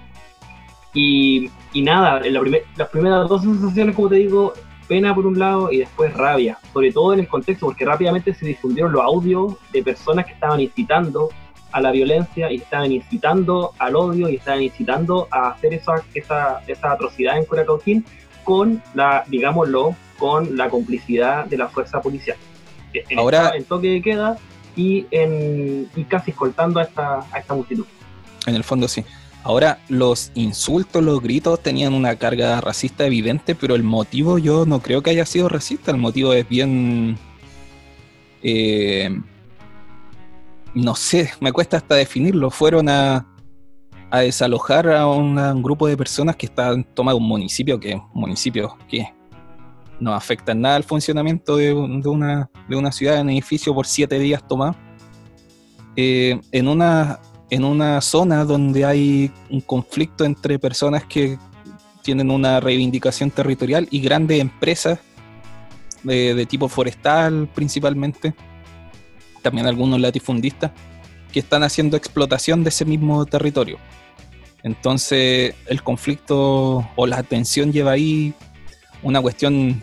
Y, 0.94 1.50
y 1.72 1.82
nada, 1.82 2.20
en 2.24 2.34
la 2.34 2.40
primer- 2.40 2.64
las 2.76 2.88
primeras 2.88 3.28
dos 3.28 3.42
sensaciones, 3.42 3.96
como 3.96 4.08
te 4.10 4.16
digo, 4.16 4.52
pena 4.88 5.14
por 5.14 5.26
un 5.26 5.38
lado 5.38 5.72
y 5.72 5.78
después 5.78 6.12
rabia, 6.14 6.58
sobre 6.72 6.92
todo 6.92 7.14
en 7.14 7.20
el 7.20 7.28
contexto, 7.28 7.66
porque 7.66 7.84
rápidamente 7.86 8.34
se 8.34 8.44
difundieron 8.44 8.92
los 8.92 9.02
audios 9.02 9.54
de 9.72 9.82
personas 9.82 10.26
que 10.26 10.32
estaban 10.32 10.60
incitando 10.60 11.30
a 11.70 11.80
la 11.80 11.90
violencia 11.90 12.50
y 12.52 12.56
estaban 12.56 12.92
incitando 12.92 13.72
al 13.78 13.96
odio 13.96 14.28
y 14.28 14.34
estaban 14.36 14.62
incitando 14.62 15.28
a 15.30 15.48
hacer 15.52 15.72
esa, 15.72 16.02
esa, 16.12 16.60
esa 16.66 16.92
atrocidad 16.92 17.38
en 17.38 17.46
Curacautín 17.46 18.04
con 18.44 18.82
la, 18.94 19.24
digámoslo, 19.28 19.96
con 20.18 20.56
la 20.56 20.68
complicidad 20.68 21.46
de 21.46 21.56
la 21.56 21.68
fuerza 21.68 22.00
policial. 22.00 22.36
En, 22.92 23.18
Ahora- 23.18 23.52
en 23.56 23.64
toque 23.64 23.88
de 23.88 24.02
queda 24.02 24.36
y, 24.76 25.06
en, 25.10 25.88
y 25.96 26.04
casi 26.04 26.30
escoltando 26.30 26.80
a 26.80 26.84
esta, 26.84 27.20
a 27.32 27.38
esta 27.38 27.54
multitud. 27.54 27.84
En 28.46 28.54
el 28.54 28.64
fondo 28.64 28.88
sí. 28.88 29.04
Ahora, 29.44 29.80
los 29.88 30.30
insultos, 30.34 31.02
los 31.02 31.20
gritos 31.20 31.60
tenían 31.60 31.94
una 31.94 32.14
carga 32.14 32.60
racista 32.60 33.04
evidente, 33.06 33.56
pero 33.56 33.74
el 33.74 33.82
motivo 33.82 34.38
yo 34.38 34.66
no 34.66 34.80
creo 34.80 35.02
que 35.02 35.10
haya 35.10 35.26
sido 35.26 35.48
racista. 35.48 35.90
El 35.90 35.96
motivo 35.96 36.32
es 36.32 36.48
bien... 36.48 37.18
eh, 38.42 39.10
no 40.74 40.94
sé, 40.94 41.32
me 41.40 41.52
cuesta 41.52 41.76
hasta 41.76 41.96
definirlo. 41.96 42.50
Fueron 42.50 42.88
a, 42.88 43.26
a 44.14 44.20
desalojar 44.20 44.90
a 44.90 45.06
un 45.06 45.62
grupo 45.62 45.86
de 45.86 45.96
personas 45.96 46.36
que 46.36 46.44
estaban 46.44 46.84
tomando 46.84 47.16
un 47.16 47.26
municipio, 47.26 47.80
que 47.80 47.94
un 47.94 48.20
municipio 48.20 48.76
que 48.86 49.08
no 49.98 50.12
afecta 50.12 50.52
en 50.52 50.60
nada 50.60 50.76
al 50.76 50.84
funcionamiento 50.84 51.56
de, 51.56 51.72
un- 51.72 52.06
una, 52.06 52.50
de 52.68 52.76
una 52.76 52.92
ciudad, 52.92 53.18
en 53.18 53.30
edificio 53.30 53.74
por 53.74 53.86
siete 53.86 54.18
días 54.18 54.46
tomado. 54.46 54.76
Eh, 55.96 56.38
en 56.52 56.68
una 56.68 57.18
en 57.50 57.64
una 57.64 58.00
zona 58.00 58.44
donde 58.44 58.84
hay 58.84 59.30
un 59.50 59.60
conflicto 59.60 60.24
entre 60.24 60.58
personas 60.58 61.04
que 61.04 61.38
tienen 62.02 62.30
una 62.30 62.60
reivindicación 62.60 63.30
territorial 63.30 63.86
y 63.90 64.00
grandes 64.00 64.40
empresas 64.40 64.98
de, 66.02 66.34
de 66.34 66.46
tipo 66.46 66.68
forestal 66.68 67.48
principalmente, 67.54 68.34
también 69.42 69.66
algunos 69.66 70.00
latifundistas, 70.00 70.70
que 71.30 71.40
están 71.40 71.62
haciendo 71.62 71.96
explotación 71.96 72.62
de 72.64 72.70
ese 72.70 72.84
mismo 72.86 73.24
territorio. 73.26 73.78
Entonces 74.62 75.54
el 75.66 75.82
conflicto 75.82 76.88
o 76.94 77.06
la 77.06 77.22
tensión 77.22 77.72
lleva 77.72 77.92
ahí 77.92 78.34
una 79.02 79.20
cuestión 79.20 79.80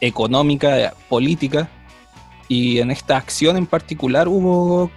económica, 0.00 0.94
política, 1.08 1.68
y 2.48 2.78
en 2.78 2.90
esta 2.90 3.16
acción 3.16 3.56
en 3.56 3.66
particular 3.66 4.28
hubo 4.28 4.90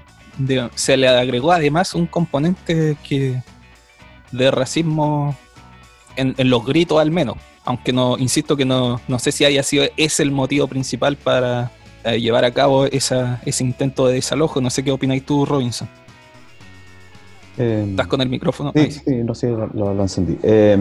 se 0.73 0.97
le 0.97 1.07
agregó 1.07 1.51
además 1.51 1.93
un 1.93 2.07
componente 2.07 2.97
que 3.07 3.39
de 4.31 4.49
racismo 4.49 5.37
en, 6.15 6.33
en 6.37 6.49
los 6.49 6.65
gritos 6.65 6.99
al 6.99 7.11
menos, 7.11 7.37
aunque 7.65 7.93
no, 7.93 8.17
insisto 8.17 8.57
que 8.57 8.65
no, 8.65 8.99
no 9.07 9.19
sé 9.19 9.31
si 9.31 9.45
haya 9.45 9.61
sido 9.61 9.85
ese 9.95 10.23
el 10.23 10.31
motivo 10.31 10.67
principal 10.67 11.15
para 11.17 11.71
eh, 12.03 12.19
llevar 12.19 12.43
a 12.43 12.51
cabo 12.51 12.85
esa, 12.85 13.41
ese 13.45 13.63
intento 13.63 14.07
de 14.07 14.15
desalojo. 14.15 14.59
No 14.59 14.69
sé 14.69 14.83
qué 14.83 14.91
opináis 14.91 15.25
tú, 15.25 15.45
Robinson. 15.45 15.87
Eh, 17.57 17.85
¿Estás 17.89 18.07
con 18.07 18.21
el 18.21 18.29
micrófono? 18.29 18.71
Sí, 18.75 18.91
sí, 18.91 19.23
no 19.23 19.35
sé, 19.35 19.49
lo, 19.51 19.67
lo- 19.67 19.93
lo 19.93 20.01
encendí. 20.01 20.37
Eh, 20.43 20.77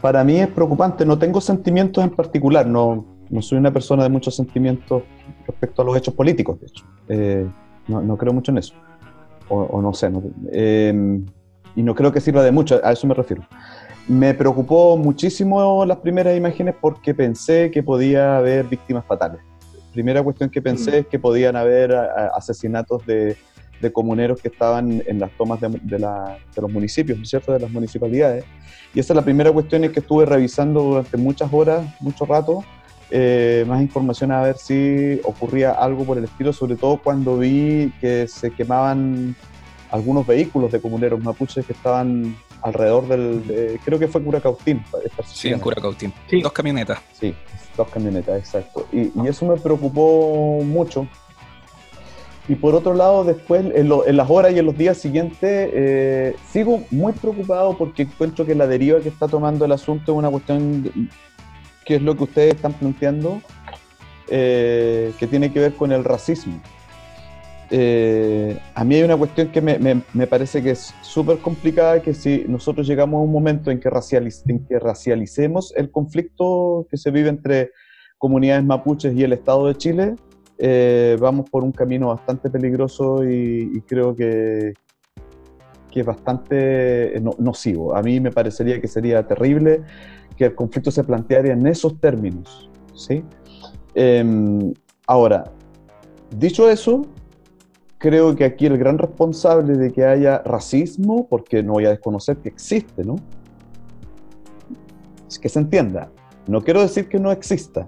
para 0.00 0.22
mí 0.24 0.38
es 0.40 0.48
preocupante, 0.48 1.04
no 1.04 1.18
tengo 1.18 1.40
sentimientos 1.40 2.02
en 2.04 2.10
particular, 2.10 2.66
no, 2.66 3.04
no 3.30 3.42
soy 3.42 3.58
una 3.58 3.72
persona 3.72 4.02
de 4.04 4.08
muchos 4.08 4.34
sentimientos 4.36 5.02
respecto 5.46 5.82
a 5.82 5.84
los 5.84 5.96
hechos 5.96 6.14
políticos, 6.14 6.60
de 6.60 6.66
hecho. 6.66 6.84
Eh, 7.08 7.46
no, 7.88 8.00
no 8.02 8.16
creo 8.16 8.32
mucho 8.32 8.52
en 8.52 8.58
eso, 8.58 8.74
o, 9.48 9.60
o 9.62 9.82
no 9.82 9.92
sé, 9.94 10.10
no- 10.10 10.22
eh, 10.52 11.20
y 11.74 11.82
no 11.82 11.94
creo 11.94 12.12
que 12.12 12.20
sirva 12.20 12.42
de 12.42 12.52
mucho, 12.52 12.80
a 12.84 12.92
eso 12.92 13.06
me 13.06 13.14
refiero. 13.14 13.42
Me 14.08 14.34
preocupó 14.34 14.96
muchísimo 14.96 15.84
las 15.86 15.98
primeras 15.98 16.36
imágenes 16.36 16.74
porque 16.80 17.14
pensé 17.14 17.70
que 17.70 17.82
podía 17.82 18.36
haber 18.36 18.66
víctimas 18.66 19.04
fatales. 19.06 19.40
Primera 19.92 20.22
cuestión 20.22 20.50
que 20.50 20.60
pensé 20.60 20.98
es 21.00 21.06
que 21.06 21.18
podían 21.18 21.54
haber 21.54 21.94
a- 21.94 22.04
a- 22.04 22.30
asesinatos 22.36 23.06
de, 23.06 23.36
de 23.82 23.92
comuneros 23.92 24.40
que 24.40 24.48
estaban 24.48 25.02
en 25.06 25.18
las 25.20 25.30
tomas 25.36 25.60
de, 25.60 25.68
de 25.82 25.98
la- 25.98 26.38
de 26.54 26.62
los 26.62 26.70
municipios, 26.70 27.18
¿no 27.18 27.24
es 27.24 27.30
cierto?, 27.30 27.52
de 27.52 27.58
las 27.60 27.70
municipalidades. 27.70 28.44
Y 28.94 29.00
esa 29.00 29.12
es 29.12 29.16
la 29.16 29.22
primera 29.24 29.50
cuestión 29.52 29.84
es 29.84 29.90
que 29.90 30.00
estuve 30.00 30.24
revisando 30.24 30.80
durante 30.82 31.16
muchas 31.16 31.52
horas, 31.52 31.84
mucho 32.00 32.24
rato, 32.24 32.64
eh, 33.10 33.64
más 33.68 33.82
información 33.82 34.32
a 34.32 34.40
ver 34.42 34.56
si 34.56 35.20
ocurría 35.24 35.72
algo 35.72 36.04
por 36.04 36.16
el 36.16 36.24
estilo, 36.24 36.52
sobre 36.52 36.76
todo 36.76 36.96
cuando 37.02 37.36
vi 37.36 37.92
que 38.00 38.26
se 38.28 38.50
quemaban 38.52 39.34
algunos 39.90 40.26
vehículos 40.26 40.72
de 40.72 40.80
comuneros 40.80 41.20
mapuches 41.22 41.66
que 41.66 41.74
estaban 41.74 42.34
alrededor 42.62 43.08
del, 43.08 43.78
creo 43.84 43.98
que 43.98 44.08
fue 44.08 44.22
Curacautín. 44.22 44.82
Sí, 45.26 45.48
en 45.48 45.58
Curacautín. 45.58 46.12
Sí. 46.30 46.40
Dos 46.40 46.52
camionetas. 46.52 47.00
Sí, 47.12 47.34
dos 47.76 47.88
camionetas, 47.88 48.38
exacto. 48.38 48.86
Y, 48.92 49.10
y, 49.20 49.26
eso 49.28 49.44
me 49.44 49.56
preocupó 49.56 50.60
mucho. 50.64 51.06
Y 52.48 52.56
por 52.56 52.74
otro 52.74 52.94
lado, 52.94 53.24
después, 53.24 53.64
en, 53.74 53.88
las 54.16 54.30
horas 54.30 54.52
y 54.52 54.58
en 54.58 54.66
los 54.66 54.76
días 54.76 54.98
siguientes, 54.98 55.70
eh, 55.72 56.34
sigo 56.50 56.82
muy 56.90 57.12
preocupado 57.12 57.76
porque 57.78 58.02
encuentro 58.02 58.44
que 58.44 58.54
la 58.54 58.66
deriva 58.66 59.00
que 59.00 59.08
está 59.08 59.28
tomando 59.28 59.64
el 59.64 59.72
asunto 59.72 60.12
es 60.12 60.18
una 60.18 60.28
cuestión 60.28 60.90
que 61.84 61.96
es 61.96 62.02
lo 62.02 62.16
que 62.16 62.24
ustedes 62.24 62.54
están 62.54 62.72
planteando, 62.72 63.40
eh, 64.28 65.12
que 65.18 65.26
tiene 65.28 65.52
que 65.52 65.60
ver 65.60 65.74
con 65.74 65.92
el 65.92 66.02
racismo. 66.02 66.60
Eh, 67.70 68.58
a 68.74 68.84
mí 68.84 68.96
hay 68.96 69.02
una 69.02 69.16
cuestión 69.16 69.48
que 69.48 69.62
me, 69.62 69.78
me, 70.12 70.26
parece 70.26 70.62
que 70.62 70.72
es 70.72 70.92
súper 71.00 71.38
complicada, 71.38 72.02
que 72.02 72.12
si 72.12 72.44
nosotros 72.46 72.86
llegamos 72.86 73.18
a 73.18 73.22
un 73.22 73.32
momento 73.32 73.70
en 73.70 73.80
que, 73.80 73.88
en 74.46 74.66
que 74.66 74.78
racialicemos 74.78 75.72
el 75.76 75.90
conflicto 75.90 76.86
que 76.90 76.98
se 76.98 77.10
vive 77.10 77.30
entre 77.30 77.70
comunidades 78.18 78.64
mapuches 78.64 79.14
y 79.14 79.22
el 79.22 79.32
Estado 79.32 79.68
de 79.68 79.74
Chile, 79.76 80.16
eh, 80.64 81.16
vamos 81.18 81.50
por 81.50 81.64
un 81.64 81.72
camino 81.72 82.06
bastante 82.06 82.48
peligroso 82.48 83.28
y, 83.28 83.82
creo 83.84 84.14
que, 84.14 84.74
que 85.90 86.00
es 86.00 86.06
bastante 86.06 87.20
nocivo. 87.38 87.96
A 87.96 88.00
mí 88.00 88.20
me 88.20 88.30
parecería 88.30 88.80
que 88.80 88.86
sería 88.86 89.26
terrible 89.26 89.82
que 90.36 90.44
el 90.44 90.54
conflicto 90.54 90.92
se 90.92 91.02
planteara 91.02 91.52
en 91.52 91.66
esos 91.66 91.98
términos. 92.00 92.70
¿sí? 92.94 93.24
Em, 93.96 94.72
ahora, 95.08 95.50
dicho 96.38 96.70
eso, 96.70 97.06
creo 97.98 98.36
que 98.36 98.44
aquí 98.44 98.66
el 98.66 98.78
gran 98.78 98.98
responsable 98.98 99.76
de 99.76 99.92
que 99.92 100.04
haya 100.04 100.42
racismo, 100.44 101.26
porque 101.28 101.64
no 101.64 101.72
voy 101.72 101.86
a 101.86 101.90
desconocer 101.90 102.36
que 102.36 102.50
existe, 102.50 103.02
¿no? 103.02 103.16
Es 105.26 105.40
que 105.40 105.48
se 105.48 105.58
entienda. 105.58 106.08
No 106.46 106.60
quiero 106.60 106.82
decir 106.82 107.08
que 107.08 107.18
no 107.18 107.32
exista, 107.32 107.84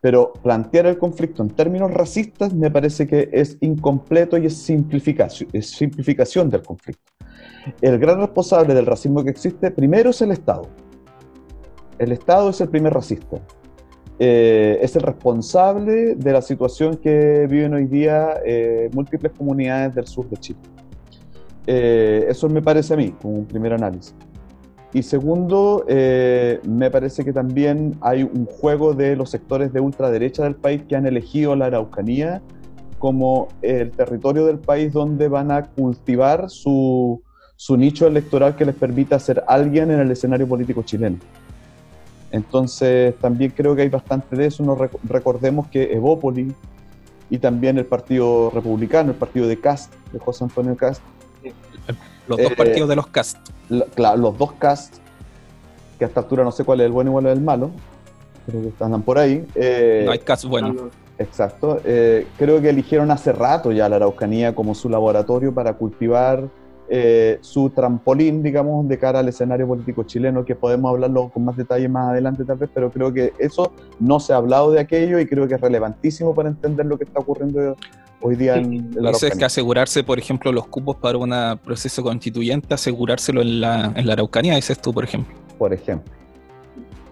pero 0.00 0.32
plantear 0.32 0.86
el 0.86 0.98
conflicto 0.98 1.42
en 1.42 1.50
términos 1.50 1.90
racistas 1.92 2.54
me 2.54 2.70
parece 2.70 3.06
que 3.06 3.28
es 3.32 3.58
incompleto 3.60 4.38
y 4.38 4.46
es 4.46 4.56
simplificación, 4.56 5.50
es 5.52 5.70
simplificación 5.70 6.48
del 6.48 6.62
conflicto. 6.62 7.12
El 7.80 7.98
gran 7.98 8.18
responsable 8.20 8.74
del 8.74 8.86
racismo 8.86 9.22
que 9.22 9.30
existe 9.30 9.70
primero 9.70 10.10
es 10.10 10.22
el 10.22 10.30
Estado. 10.30 10.68
El 11.98 12.12
Estado 12.12 12.50
es 12.50 12.60
el 12.60 12.68
primer 12.68 12.94
racista. 12.94 13.38
Eh, 14.18 14.78
es 14.82 14.96
el 14.96 15.02
responsable 15.02 16.14
de 16.14 16.32
la 16.32 16.42
situación 16.42 16.96
que 16.96 17.46
viven 17.48 17.74
hoy 17.74 17.86
día 17.86 18.34
eh, 18.44 18.90
múltiples 18.92 19.32
comunidades 19.32 19.94
del 19.94 20.06
sur 20.06 20.28
de 20.28 20.36
Chile. 20.36 20.58
Eh, 21.66 22.26
eso 22.28 22.48
me 22.48 22.62
parece 22.62 22.94
a 22.94 22.96
mí, 22.96 23.14
como 23.20 23.34
un 23.34 23.46
primer 23.46 23.72
análisis. 23.74 24.14
Y 24.92 25.02
segundo, 25.02 25.84
me 25.88 26.90
parece 26.90 27.24
que 27.24 27.32
también 27.32 27.96
hay 28.00 28.24
un 28.24 28.46
juego 28.46 28.92
de 28.92 29.14
los 29.14 29.30
sectores 29.30 29.72
de 29.72 29.80
ultraderecha 29.80 30.42
del 30.42 30.56
país 30.56 30.82
que 30.88 30.96
han 30.96 31.06
elegido 31.06 31.54
la 31.54 31.66
Araucanía 31.66 32.42
como 32.98 33.48
el 33.62 33.90
territorio 33.92 34.44
del 34.46 34.58
país 34.58 34.92
donde 34.92 35.28
van 35.28 35.50
a 35.50 35.64
cultivar 35.64 36.50
su, 36.50 37.22
su 37.56 37.76
nicho 37.76 38.06
electoral 38.06 38.56
que 38.56 38.64
les 38.64 38.74
permita 38.74 39.18
ser 39.18 39.42
alguien 39.46 39.90
en 39.90 40.00
el 40.00 40.10
escenario 40.10 40.46
político 40.46 40.82
chileno. 40.82 41.18
Entonces, 42.30 43.14
también 43.16 43.52
creo 43.56 43.74
que 43.74 43.82
hay 43.82 43.88
bastante 43.88 44.36
de 44.36 44.46
eso. 44.46 44.62
Nos 44.62 44.78
recordemos 45.04 45.66
que 45.68 45.92
Evópoli 45.92 46.54
y 47.28 47.38
también 47.38 47.78
el 47.78 47.86
Partido 47.86 48.50
Republicano, 48.50 49.10
el 49.10 49.16
partido 49.16 49.46
de 49.46 49.58
Cast, 49.58 49.92
de 50.12 50.18
José 50.18 50.44
Antonio 50.44 50.76
Cast. 50.76 51.02
Los 52.30 52.38
dos 52.38 52.52
eh, 52.52 52.56
partidos 52.56 52.88
de 52.88 52.94
los 52.94 53.08
Cast. 53.08 53.38
claro, 53.96 54.16
los 54.16 54.38
dos 54.38 54.52
Cast, 54.52 54.98
que 55.98 56.04
a 56.04 56.08
esta 56.08 56.20
altura 56.20 56.44
no 56.44 56.52
sé 56.52 56.64
cuál 56.64 56.80
es 56.80 56.86
el 56.86 56.92
bueno 56.92 57.10
y 57.10 57.12
cuál 57.14 57.26
es 57.26 57.32
el 57.32 57.40
malo, 57.40 57.70
creo 58.46 58.62
que 58.62 58.84
andan 58.84 59.02
por 59.02 59.18
ahí. 59.18 59.44
Eh, 59.56 60.04
no 60.06 60.12
hay 60.12 60.20
Cast 60.20 60.44
bueno. 60.44 60.90
Exacto. 61.18 61.80
Eh, 61.84 62.28
creo 62.38 62.60
que 62.62 62.70
eligieron 62.70 63.10
hace 63.10 63.32
rato 63.32 63.72
ya 63.72 63.88
la 63.88 63.96
Araucanía 63.96 64.54
como 64.54 64.76
su 64.76 64.88
laboratorio 64.88 65.52
para 65.52 65.74
cultivar 65.74 66.48
eh, 66.88 67.38
su 67.40 67.70
trampolín, 67.70 68.44
digamos, 68.44 68.88
de 68.88 68.96
cara 68.96 69.18
al 69.18 69.28
escenario 69.28 69.66
político 69.66 70.04
chileno, 70.04 70.44
que 70.44 70.54
podemos 70.54 70.90
hablarlo 70.90 71.30
con 71.30 71.44
más 71.44 71.56
detalle 71.56 71.88
más 71.88 72.10
adelante 72.10 72.44
tal 72.44 72.58
vez, 72.58 72.70
pero 72.72 72.90
creo 72.90 73.12
que 73.12 73.32
eso 73.38 73.72
no 73.98 74.20
se 74.20 74.32
ha 74.32 74.36
hablado 74.36 74.70
de 74.70 74.80
aquello 74.80 75.18
y 75.18 75.26
creo 75.26 75.48
que 75.48 75.54
es 75.54 75.60
relevantísimo 75.60 76.34
para 76.34 76.48
entender 76.48 76.86
lo 76.86 76.96
que 76.96 77.04
está 77.04 77.18
ocurriendo 77.18 77.76
hoy 78.20 78.36
día 78.36 78.56
en, 78.56 78.90
la 78.94 79.10
Eso 79.10 79.26
es 79.26 79.36
que 79.36 79.44
asegurarse, 79.44 80.02
por 80.04 80.18
ejemplo, 80.18 80.52
los 80.52 80.66
cupos 80.66 80.96
para 80.96 81.18
un 81.18 81.32
proceso 81.62 82.02
constituyente, 82.02 82.74
asegurárselo 82.74 83.42
en 83.42 83.60
la, 83.60 83.92
en 83.94 84.06
la 84.06 84.12
Araucanía, 84.14 84.54
dices 84.56 84.80
tú, 84.80 84.92
por 84.92 85.04
ejemplo. 85.04 85.34
Por 85.58 85.72
ejemplo 85.72 86.20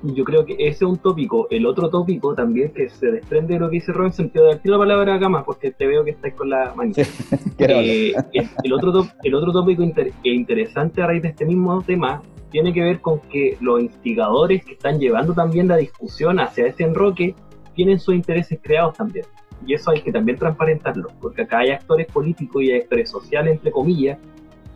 yo 0.03 0.25
creo 0.25 0.45
que 0.45 0.55
ese 0.55 0.69
es 0.69 0.83
un 0.83 0.99
tópico. 0.99 1.49
El 1.51 1.67
otro 1.67 1.91
tópico 1.91 2.35
también 2.35 2.71
que 2.73 2.89
se 2.89 3.11
desprende 3.11 3.55
de 3.55 3.61
lo 3.61 3.69
que 3.69 3.77
dice 3.77 3.93
Robinson, 3.93 4.31
te 4.31 4.39
doy 4.39 4.59
la 4.63 4.79
palabra 4.79 5.15
acá 5.15 5.29
más 5.29 5.45
porque 5.45 5.71
te 5.71 5.87
veo 5.87 6.05
que 6.05 6.13
estáis 6.13 6.35
con 6.35 6.51
la 6.51 6.73
manita. 6.75 7.03
Eh, 7.61 8.15
el, 8.63 8.73
otro 8.73 9.07
el 9.25 9.35
otro 9.35 9.53
tópico 9.53 9.83
interesante 10.23 11.03
a 11.03 11.09
raíz 11.09 11.23
de 11.23 11.29
este 11.29 11.45
mismo 11.45 11.83
tema 11.83 12.23
tiene 12.51 12.73
que 12.73 12.81
ver 12.81 13.01
con 13.01 13.19
que 13.19 13.57
los 13.61 13.81
instigadores 13.81 14.65
que 14.65 14.75
están 14.75 15.01
llevando 15.01 15.35
también 15.35 15.67
la 15.67 15.77
discusión 15.77 16.39
hacia 16.39 16.67
ese 16.67 16.85
enroque 16.85 17.35
tienen 17.75 17.99
sus 17.99 18.15
intereses 18.15 18.59
creados 18.63 18.97
también. 18.97 19.27
Y 19.67 19.75
eso 19.75 19.91
hay 19.91 20.01
que 20.01 20.13
también 20.13 20.39
transparentarlo, 20.39 21.09
porque 21.21 21.43
acá 21.43 21.59
hay 21.59 21.71
actores 21.71 22.07
políticos 22.07 22.63
y 22.63 22.71
hay 22.71 22.81
actores 22.81 23.11
sociales, 23.11 23.55
entre 23.55 23.71
comillas, 23.71 24.19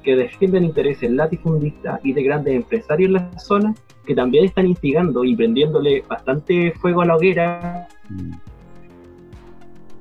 que 0.02 0.16
defienden 0.16 0.64
intereses 0.64 1.10
latifundistas 1.10 2.00
y 2.04 2.12
de 2.12 2.22
grandes 2.22 2.54
empresarios 2.54 3.08
en 3.08 3.14
la 3.14 3.38
zona 3.38 3.74
que 4.04 4.14
también 4.14 4.44
están 4.44 4.66
instigando 4.66 5.24
y 5.24 5.36
prendiéndole 5.36 6.02
bastante 6.08 6.72
fuego 6.72 7.02
a 7.02 7.06
la 7.06 7.16
hoguera 7.16 7.88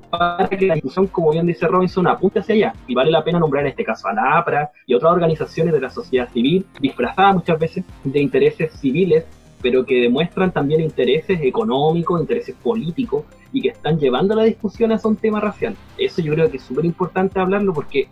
para 0.10 0.50
que 0.50 0.66
la 0.68 0.74
discusión, 0.74 1.08
como 1.08 1.32
bien 1.32 1.48
dice 1.48 1.68
Robinson, 1.68 2.08
apunte 2.08 2.40
hacia 2.40 2.56
allá. 2.56 2.74
Y 2.88 2.94
vale 2.94 3.12
la 3.12 3.24
pena 3.24 3.40
nombrar 3.40 3.64
en 3.64 3.70
este 3.70 3.84
caso 3.84 4.08
a 4.08 4.14
la 4.14 4.38
APRA 4.38 4.72
y 4.86 4.94
otras 4.94 5.14
organizaciones 5.14 5.74
de 5.74 5.80
la 5.80 5.90
sociedad 5.90 6.30
civil, 6.30 6.66
disfrazadas 6.80 7.36
muchas 7.36 7.60
veces 7.60 7.86
de 8.04 8.20
intereses 8.20 8.74
civiles, 8.74 9.26
pero 9.62 9.86
que 9.86 10.02
demuestran 10.02 10.52
también 10.52 10.82
intereses 10.82 11.40
económicos, 11.42 12.20
intereses 12.20 12.56
políticos, 12.56 13.24
y 13.54 13.62
que 13.62 13.70
están 13.70 14.00
llevando 14.00 14.36
la 14.36 14.44
discusión 14.44 14.92
a 14.92 15.00
un 15.04 15.16
tema 15.16 15.40
racial. 15.40 15.76
Eso 15.98 16.22
yo 16.22 16.34
creo 16.34 16.50
que 16.50 16.58
es 16.58 16.64
súper 16.64 16.86
importante 16.86 17.40
hablarlo 17.40 17.74
porque 17.74 18.08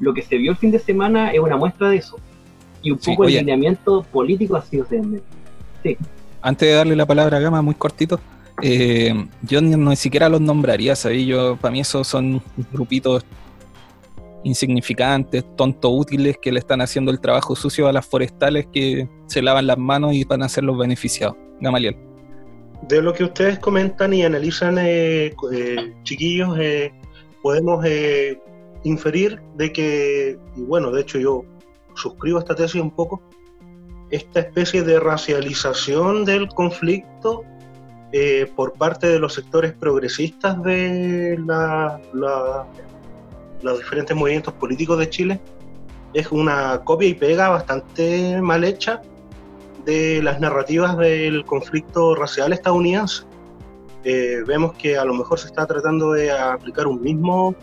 lo 0.00 0.14
que 0.14 0.22
se 0.22 0.36
vio 0.36 0.52
el 0.52 0.56
fin 0.56 0.70
de 0.70 0.78
semana 0.78 1.30
es 1.32 1.40
una 1.40 1.56
muestra 1.56 1.88
de 1.90 1.96
eso 1.96 2.18
y 2.82 2.90
un 2.90 2.98
poco 2.98 3.24
el 3.24 3.34
lineamiento 3.34 4.02
político 4.04 4.56
ha 4.56 4.62
sido 4.62 4.86
Sí. 4.86 5.96
Antes 6.40 6.68
de 6.68 6.74
darle 6.74 6.96
la 6.96 7.06
palabra 7.06 7.38
a 7.38 7.40
Gama, 7.40 7.62
muy 7.62 7.74
cortito, 7.74 8.20
eh, 8.62 9.26
yo 9.42 9.60
ni, 9.60 9.74
ni, 9.74 9.96
siquiera 9.96 10.28
los 10.28 10.40
nombraría, 10.40 10.94
¿sabes? 10.94 11.26
Yo, 11.26 11.56
para 11.56 11.72
mí 11.72 11.80
esos 11.80 12.06
son 12.06 12.42
grupitos 12.72 13.24
insignificantes, 14.44 15.44
tonto 15.56 15.90
útiles 15.90 16.36
que 16.40 16.52
le 16.52 16.60
están 16.60 16.80
haciendo 16.82 17.10
el 17.10 17.20
trabajo 17.20 17.56
sucio 17.56 17.88
a 17.88 17.92
las 17.92 18.06
forestales 18.06 18.66
que 18.72 19.08
se 19.26 19.42
lavan 19.42 19.66
las 19.66 19.78
manos 19.78 20.14
y 20.14 20.24
van 20.24 20.42
a 20.42 20.48
ser 20.48 20.64
los 20.64 20.78
beneficiados. 20.78 21.36
Gamaliel. 21.60 22.13
De 22.82 23.00
lo 23.00 23.14
que 23.14 23.24
ustedes 23.24 23.58
comentan 23.58 24.12
y 24.12 24.24
analizan, 24.24 24.78
eh, 24.78 25.34
eh, 25.52 25.94
chiquillos, 26.02 26.58
podemos 27.42 27.84
inferir 28.84 29.40
de 29.56 29.72
que, 29.72 30.38
y 30.56 30.62
bueno, 30.62 30.90
de 30.90 31.00
hecho 31.00 31.18
yo 31.18 31.44
suscribo 31.94 32.38
esta 32.38 32.54
tesis 32.54 32.80
un 32.80 32.90
poco, 32.90 33.22
esta 34.10 34.40
especie 34.40 34.82
de 34.82 35.00
racialización 35.00 36.24
del 36.24 36.48
conflicto 36.48 37.42
eh, 38.12 38.48
por 38.54 38.74
parte 38.74 39.08
de 39.08 39.18
los 39.18 39.34
sectores 39.34 39.72
progresistas 39.72 40.62
de 40.62 41.36
los 43.62 43.78
diferentes 43.78 44.16
movimientos 44.16 44.54
políticos 44.54 44.98
de 44.98 45.10
Chile 45.10 45.40
es 46.12 46.30
una 46.30 46.80
copia 46.84 47.08
y 47.08 47.14
pega 47.14 47.48
bastante 47.48 48.40
mal 48.40 48.62
hecha 48.62 49.02
de 49.84 50.22
las 50.22 50.40
narrativas 50.40 50.96
del 50.96 51.44
conflicto 51.44 52.14
racial 52.14 52.52
estadounidense. 52.52 53.24
Eh, 54.04 54.42
vemos 54.46 54.74
que 54.74 54.98
a 54.98 55.04
lo 55.04 55.14
mejor 55.14 55.38
se 55.38 55.46
está 55.46 55.66
tratando 55.66 56.12
de 56.12 56.30
aplicar 56.30 56.86
un 56.86 57.00
mismo 57.00 57.54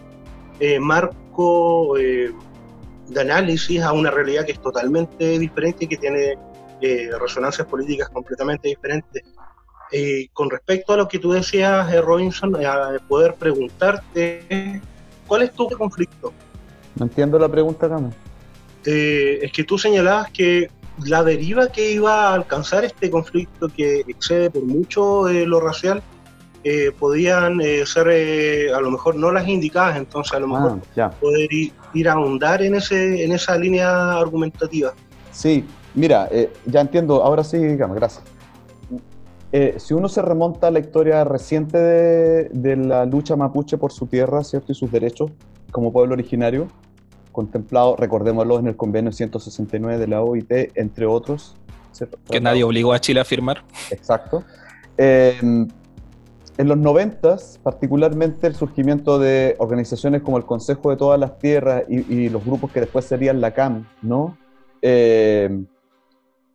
eh, 0.60 0.80
marco 0.80 1.96
de 1.96 3.22
análisis 3.22 3.82
a 3.82 3.92
una 3.92 4.10
realidad 4.10 4.46
que 4.46 4.54
es 4.54 4.62
totalmente 4.62 5.38
diferente 5.38 5.86
y 5.86 5.88
que 5.88 5.98
tiene 5.98 6.38
eh, 6.82 7.12
resonancias 7.20 7.68
políticas 7.68 8.10
completamente 8.10 8.68
diferentes. 8.68 9.24
Eh, 9.92 10.30
con 10.34 10.50
respecto 10.50 10.94
a 10.94 10.98
lo 10.98 11.08
que 11.08 11.20
tú 11.20 11.32
decías, 11.32 11.94
eh, 11.94 12.02
Robinson, 12.02 12.56
a 12.66 12.98
poder 13.08 13.36
preguntarte, 13.36 14.82
¿cuál 15.28 15.44
es 15.44 15.52
tu 15.52 15.68
conflicto? 15.70 16.34
No 16.96 17.06
entiendo 17.06 17.38
la 17.38 17.48
pregunta, 17.50 17.88
Gama. 17.88 18.10
es 18.84 19.52
que 19.52 19.64
tú 19.64 19.78
señalabas 19.78 20.32
que 20.32 20.72
la 21.06 21.24
deriva 21.24 21.68
que 21.68 21.92
iba 21.94 22.30
a 22.30 22.34
alcanzar 22.34 22.84
este 22.86 23.10
conflicto 23.10 23.68
que 23.70 24.02
excede 24.08 24.50
por 24.50 24.64
mucho 24.64 25.28
eh, 25.30 25.46
lo 25.46 25.60
racial 25.60 26.02
eh, 26.64 26.92
podían 26.98 27.60
eh, 27.62 27.86
ser 27.88 28.08
eh, 28.12 28.72
a 28.74 28.80
lo 28.82 28.92
mejor 28.92 29.16
no 29.16 29.32
las 29.32 29.48
indicadas, 29.48 29.98
entonces 29.98 30.32
a 30.34 30.40
lo 30.40 30.48
mejor 30.48 30.72
Ah, 30.74 30.86
ya. 30.96 31.10
poder 31.10 31.52
ir, 31.52 31.72
ir 31.96 32.08
a 32.10 32.14
ahondar 32.14 32.62
en, 32.62 32.76
ese, 32.76 33.24
en 33.24 33.32
esa 33.32 33.58
línea 33.58 34.14
argumentativa. 34.20 34.94
Sí, 35.32 35.66
mira, 35.96 36.28
eh, 36.32 36.52
ya 36.68 36.82
entiendo, 36.82 37.24
ahora 37.24 37.44
sí, 37.44 37.58
digamos, 37.58 37.96
gracias. 37.96 38.24
Eh, 39.54 39.76
si 39.80 39.94
uno 39.94 40.08
se 40.08 40.22
remonta 40.22 40.68
a 40.68 40.72
la 40.72 40.80
historia 40.80 41.24
reciente 41.24 41.78
de, 41.78 42.50
de 42.54 42.76
la 42.78 43.06
lucha 43.06 43.36
mapuche 43.36 43.78
por 43.78 43.92
su 43.92 44.06
tierra, 44.06 44.44
¿cierto? 44.44 44.72
Y 44.72 44.76
sus 44.76 44.92
derechos 44.92 45.32
como 45.72 45.92
pueblo 45.92 46.14
originario, 46.14 46.68
contemplado, 47.32 47.96
recordémoslo, 47.96 48.60
en 48.60 48.68
el 48.68 48.76
convenio 48.76 49.12
169 49.12 49.98
de 49.98 50.08
la 50.08 50.22
OIT, 50.22 50.52
entre 50.76 51.06
otros. 51.06 51.56
¿cierto? 51.92 52.18
Que 52.30 52.40
nadie 52.40 52.64
obligó 52.64 52.94
a 52.94 53.00
Chile 53.00 53.20
a 53.20 53.26
firmar. 53.26 53.64
Exacto. 53.90 54.44
Eh, 54.98 55.38
en 55.42 56.68
los 56.68 56.78
90, 56.78 57.38
particularmente 57.64 58.48
el 58.48 58.56
surgimiento 58.56 59.20
de 59.20 59.56
organizaciones 59.58 60.22
como 60.22 60.38
el 60.38 60.46
Consejo 60.46 60.92
de 60.92 60.98
Todas 60.98 61.20
las 61.20 61.40
Tierras 61.40 61.84
y, 61.90 62.14
y 62.14 62.30
los 62.30 62.46
grupos 62.46 62.72
que 62.72 62.82
después 62.82 63.06
serían 63.06 63.42
la 63.42 63.52
CAM, 63.52 63.88
¿no? 64.02 64.38
Eh, 64.82 65.64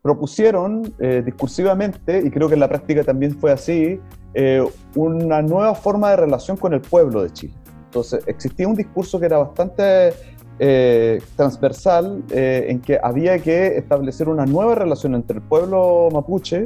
propusieron 0.03 0.95
eh, 1.01 1.23
discursivamente, 1.25 2.23
y 2.25 2.31
creo 2.31 2.47
que 2.47 2.55
en 2.55 2.61
la 2.61 2.69
práctica 2.69 3.03
también 3.03 3.37
fue 3.37 3.51
así, 3.51 3.99
eh, 4.35 4.65
una 4.95 5.43
nueva 5.43 5.75
forma 5.75 6.11
de 6.11 6.17
relación 6.17 6.57
con 6.57 6.73
el 6.75 6.81
pueblo 6.81 7.25
de 7.25 7.33
Chile. 7.33 7.55
Entonces, 7.87 8.23
existía 8.29 8.69
un 8.69 8.77
discurso 8.77 9.19
que 9.19 9.27
era 9.27 9.39
bastante 9.39 10.13
eh, 10.59 11.23
transversal, 11.37 12.23
eh, 12.31 12.67
en 12.69 12.81
que 12.81 12.99
había 13.03 13.39
que 13.39 13.77
establecer 13.77 14.29
una 14.29 14.47
nueva 14.47 14.75
relación 14.75 15.15
entre 15.15 15.37
el 15.37 15.43
pueblo 15.43 16.09
mapuche 16.11 16.65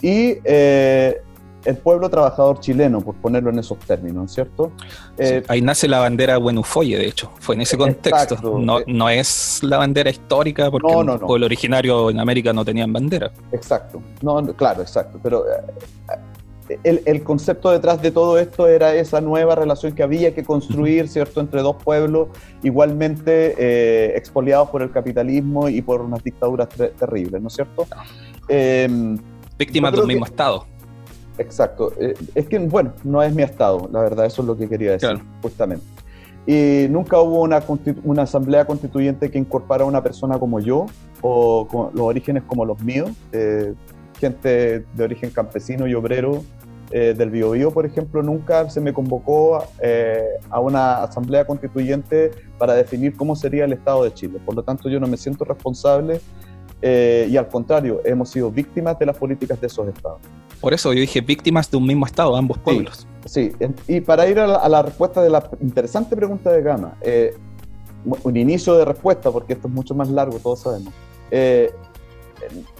y 0.00 0.38
eh, 0.44 1.20
el 1.64 1.76
pueblo 1.76 2.08
trabajador 2.08 2.60
chileno, 2.60 3.00
por 3.00 3.16
ponerlo 3.16 3.50
en 3.50 3.58
esos 3.58 3.78
términos, 3.80 4.32
¿cierto? 4.32 4.72
Ahí 5.48 5.60
nace 5.60 5.88
la 5.88 5.98
bandera 5.98 6.38
Buenufoye, 6.38 6.96
de 6.96 7.08
hecho. 7.08 7.30
Fue 7.40 7.56
en 7.56 7.62
ese 7.62 7.76
contexto. 7.76 8.34
Exacto. 8.36 8.58
No, 8.58 8.78
no 8.86 9.08
es 9.10 9.60
la 9.62 9.78
bandera 9.78 10.08
histórica, 10.08 10.70
porque 10.70 10.92
No, 10.92 11.02
no, 11.02 11.14
el 11.14 11.20
pueblo 11.20 11.46
originario 11.46 12.08
en 12.08 12.20
América 12.20 12.52
no 12.52 12.64
tenían 12.64 12.92
bandera. 12.92 13.32
Exacto, 13.52 14.00
no, 14.22 14.42
claro, 14.54 14.82
exacto, 14.82 15.18
pero 15.22 15.44
el, 16.84 17.02
el 17.04 17.22
concepto 17.22 17.70
detrás 17.70 18.02
de 18.02 18.10
todo 18.10 18.38
esto 18.38 18.66
era 18.66 18.94
esa 18.94 19.20
nueva 19.20 19.54
relación 19.54 19.92
que 19.92 20.02
había 20.02 20.34
que 20.34 20.42
construir, 20.44 21.08
¿cierto?, 21.08 21.40
entre 21.40 21.62
dos 21.62 21.76
pueblos 21.82 22.28
igualmente 22.62 23.54
eh, 23.58 24.12
expoliados 24.16 24.70
por 24.70 24.82
el 24.82 24.90
capitalismo 24.90 25.68
y 25.68 25.80
por 25.82 26.00
unas 26.00 26.22
dictaduras 26.24 26.68
tre- 26.68 26.92
terribles, 26.92 27.40
¿no 27.40 27.48
es 27.48 27.54
cierto? 27.54 27.86
Eh, 28.48 29.16
Víctimas 29.58 29.92
Yo 29.92 29.96
de 29.96 30.02
un 30.02 30.06
creo 30.06 30.14
mismo 30.16 30.24
que- 30.26 30.30
Estado. 30.30 30.66
Exacto. 31.38 31.92
Eh, 32.00 32.14
es 32.34 32.46
que, 32.46 32.58
bueno, 32.58 32.92
no 33.04 33.22
es 33.22 33.34
mi 33.34 33.42
estado, 33.42 33.88
la 33.92 34.00
verdad, 34.00 34.26
eso 34.26 34.42
es 34.42 34.48
lo 34.48 34.56
que 34.56 34.68
quería 34.68 34.92
decir, 34.92 35.08
Claro. 35.10 35.24
justamente. 35.42 35.84
Y 36.46 36.86
nunca 36.88 37.18
hubo 37.20 37.40
una, 37.42 37.62
una 38.04 38.22
asamblea 38.22 38.64
constituyente 38.64 39.30
que 39.30 39.38
incorporara 39.38 39.84
a 39.84 39.86
una 39.88 40.02
persona 40.02 40.38
como 40.38 40.60
yo, 40.60 40.86
o 41.20 41.66
con 41.66 41.90
los 41.92 42.02
orígenes 42.06 42.44
como 42.46 42.64
los 42.64 42.80
míos, 42.80 43.10
eh, 43.32 43.74
gente 44.18 44.84
de 44.94 45.04
origen 45.04 45.30
campesino 45.30 45.86
y 45.86 45.94
obrero 45.94 46.42
eh, 46.90 47.14
del 47.16 47.30
Biobío, 47.30 47.70
por 47.72 47.84
ejemplo, 47.84 48.22
nunca 48.22 48.70
se 48.70 48.80
me 48.80 48.92
convocó 48.92 49.64
eh, 49.80 50.22
a 50.50 50.60
una 50.60 51.02
asamblea 51.02 51.44
constituyente 51.44 52.30
para 52.58 52.74
definir 52.74 53.16
cómo 53.16 53.34
sería 53.34 53.64
el 53.64 53.72
Estado 53.72 54.04
de 54.04 54.14
Chile. 54.14 54.38
Por 54.44 54.54
lo 54.54 54.62
tanto, 54.62 54.88
yo 54.88 55.00
no 55.00 55.06
me 55.08 55.16
siento 55.16 55.44
responsable 55.44 56.20
eh, 56.82 57.26
y 57.28 57.36
al 57.36 57.48
contrario, 57.48 58.00
hemos 58.04 58.28
sido 58.30 58.50
víctimas 58.50 58.98
de 58.98 59.06
las 59.06 59.16
políticas 59.16 59.60
de 59.60 59.66
esos 59.66 59.88
estados. 59.88 60.18
Por 60.60 60.72
eso 60.74 60.92
yo 60.92 61.00
dije 61.00 61.20
víctimas 61.20 61.70
de 61.70 61.76
un 61.76 61.86
mismo 61.86 62.06
Estado, 62.06 62.36
ambos 62.36 62.58
pueblos. 62.58 63.06
Sí, 63.24 63.52
en- 63.58 63.74
y 63.88 64.00
para 64.00 64.26
ir 64.28 64.38
a 64.38 64.46
la, 64.46 64.56
a 64.56 64.68
la 64.68 64.82
respuesta 64.82 65.22
de 65.22 65.30
la 65.30 65.48
interesante 65.60 66.14
pregunta 66.14 66.52
de 66.52 66.62
Gama, 66.62 66.96
eh, 67.02 67.34
un 68.22 68.36
inicio 68.36 68.74
de 68.76 68.84
respuesta, 68.84 69.32
porque 69.32 69.54
esto 69.54 69.66
es 69.66 69.74
mucho 69.74 69.92
más 69.94 70.08
largo, 70.08 70.38
todos 70.38 70.60
sabemos. 70.60 70.92
Eh, 71.32 71.72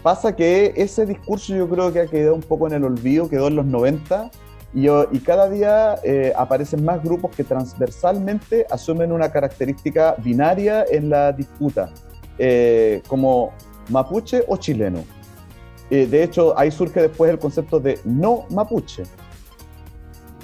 pasa 0.02 0.34
que 0.34 0.72
ese 0.76 1.06
discurso 1.06 1.54
yo 1.54 1.68
creo 1.68 1.92
que 1.92 2.00
ha 2.00 2.06
quedado 2.06 2.34
un 2.34 2.42
poco 2.42 2.66
en 2.66 2.74
el 2.74 2.84
olvido, 2.84 3.28
quedó 3.28 3.48
en 3.48 3.56
los 3.56 3.66
90, 3.66 4.30
y, 4.74 4.86
y 4.88 5.18
cada 5.20 5.48
día 5.48 5.96
eh, 6.02 6.32
aparecen 6.36 6.84
más 6.84 7.02
grupos 7.02 7.34
que 7.34 7.44
transversalmente 7.44 8.66
asumen 8.70 9.12
una 9.12 9.30
característica 9.30 10.14
binaria 10.18 10.84
en 10.90 11.08
la 11.08 11.32
disputa, 11.32 11.90
eh, 12.38 13.02
como 13.08 13.52
mapuche 13.88 14.44
o 14.48 14.56
chileno. 14.56 15.04
Eh, 15.90 16.06
de 16.06 16.22
hecho, 16.24 16.58
ahí 16.58 16.70
surge 16.70 17.00
después 17.00 17.30
el 17.30 17.38
concepto 17.38 17.78
de 17.80 17.98
no 18.04 18.44
mapuche 18.50 19.04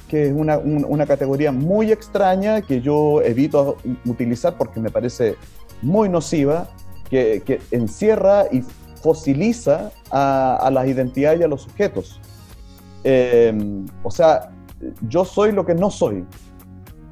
que 0.09 0.27
es 0.29 0.33
una, 0.35 0.59
un- 0.59 0.85
una 0.87 1.07
categoría 1.07 1.53
muy 1.53 1.91
extraña 1.91 2.61
que 2.61 2.83
yo 2.83 3.23
evito 3.23 3.79
utilizar 4.05 4.59
porque 4.59 4.79
me 4.79 4.91
parece 4.91 5.37
muy 5.81 6.11
nociva, 6.11 6.69
que, 7.09 7.43
que 7.47 7.61
encierra 7.71 8.45
y 8.53 8.63
fosiliza 9.03 9.91
a, 10.11 10.57
a 10.57 10.71
las 10.71 10.87
identidades 10.87 11.41
y 11.41 11.43
a 11.43 11.49
los 11.49 11.63
sujetos. 11.63 12.21
Eh, 13.05 13.53
o 14.03 14.11
sea, 14.11 14.51
yo 15.09 15.25
soy 15.25 15.53
lo 15.53 15.65
que 15.67 15.75
no 15.75 15.91
soy, 15.91 16.25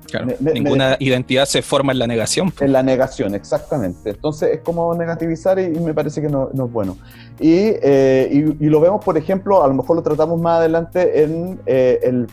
Claro, 0.06 0.26
Me- 0.26 0.36
me- 0.40 0.52
Ninguna 0.54 0.96
identidad 0.98 1.44
se 1.44 1.62
forma 1.62 1.92
en 1.92 2.00
la 2.00 2.06
negación. 2.08 2.52
en 2.60 2.72
la 2.72 2.82
negación, 2.82 3.32
exactamente. 3.36 4.10
Entonces 4.10 4.50
es 4.54 4.60
como 4.60 4.92
negativizar 4.96 5.56
y, 5.60 5.66
y 5.66 5.78
me 5.78 5.94
parece 5.94 6.20
que 6.20 6.28
no, 6.28 6.50
no 6.52 6.66
es 6.66 6.72
bueno. 6.72 6.96
Y, 7.38 7.52
eh, 7.80 8.28
y- 8.32 8.64
y 8.66 8.68
lo 8.68 8.80
vemos, 8.80 9.04
por 9.04 9.16
ejemplo, 9.16 9.62
a 9.62 9.68
lo 9.68 9.74
mejor 9.74 9.94
lo 9.94 10.02
tratamos 10.02 10.40
más 10.40 10.58
adelante 10.58 11.22
en 11.22 11.60
eh, 11.64 12.00
el 12.02 12.26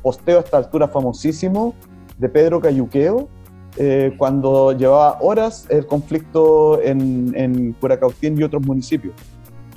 posteo 0.00 0.38
a 0.38 0.42
esta 0.42 0.58
altura 0.58 0.86
famosísimo 0.86 1.74
de 2.18 2.28
Pedro 2.28 2.60
Cayuqueo, 2.60 3.28
eh, 3.76 4.14
cuando 4.16 4.72
llevaba 4.72 5.18
horas 5.20 5.66
el 5.68 5.86
conflicto 5.86 6.82
en, 6.82 7.32
en 7.36 7.72
Curacautín 7.74 8.38
y 8.38 8.42
otros 8.42 8.64
municipios, 8.64 9.14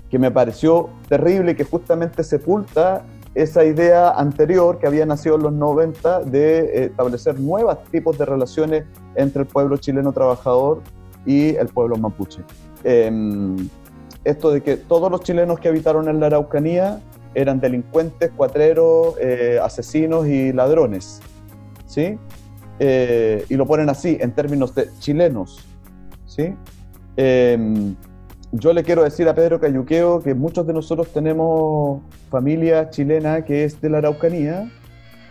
que 0.09 0.17
me 0.17 0.31
pareció 0.31 0.89
terrible 1.07 1.55
que 1.55 1.63
justamente 1.63 2.23
sepulta 2.23 3.03
esa 3.33 3.63
idea 3.63 4.11
anterior 4.11 4.77
que 4.77 4.87
había 4.87 5.05
nacido 5.05 5.35
en 5.35 5.43
los 5.43 5.53
90 5.53 6.21
de 6.21 6.59
eh, 6.59 6.83
establecer 6.85 7.39
nuevos 7.39 7.77
tipos 7.91 8.17
de 8.17 8.25
relaciones 8.25 8.83
entre 9.15 9.43
el 9.43 9.47
pueblo 9.47 9.77
chileno 9.77 10.11
trabajador 10.11 10.81
y 11.25 11.55
el 11.55 11.67
pueblo 11.67 11.95
mapuche. 11.95 12.41
Em, 12.83 13.69
esto 14.23 14.51
de 14.51 14.61
que 14.61 14.77
todos 14.77 15.09
los 15.09 15.21
chilenos 15.21 15.59
que 15.59 15.69
habitaron 15.69 16.09
en 16.09 16.19
la 16.19 16.27
Araucanía 16.27 17.01
eran 17.33 17.59
delincuentes, 17.61 18.31
cuatreros, 18.35 19.15
eh, 19.19 19.59
asesinos 19.63 20.27
y 20.27 20.51
ladrones, 20.51 21.21
¿sí? 21.85 22.19
Eh, 22.79 23.45
y 23.49 23.55
lo 23.55 23.65
ponen 23.65 23.89
así, 23.89 24.17
en 24.19 24.31
términos 24.31 24.73
de 24.73 24.89
chilenos, 24.99 25.59
¿sí? 26.25 26.55
Em, 27.15 27.95
yo 28.51 28.73
le 28.73 28.83
quiero 28.83 29.03
decir 29.03 29.27
a 29.29 29.35
Pedro 29.35 29.59
Cayuqueo 29.59 30.21
que 30.21 30.33
muchos 30.33 30.67
de 30.67 30.73
nosotros 30.73 31.07
tenemos 31.13 32.01
familia 32.29 32.89
chilena 32.89 33.45
que 33.45 33.63
es 33.63 33.79
de 33.79 33.89
la 33.89 33.99
Araucanía 33.99 34.69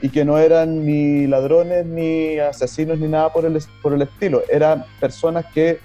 y 0.01 0.09
que 0.09 0.25
no 0.25 0.39
eran 0.39 0.87
ni 0.87 1.27
ladrones, 1.27 1.85
ni 1.85 2.39
asesinos, 2.39 2.99
ni 2.99 3.09
nada 3.09 3.31
por 3.31 3.45
el, 3.45 3.57
estilo. 3.57 4.43
Eran 4.51 4.85
personas 4.99 5.45
que 5.53 5.79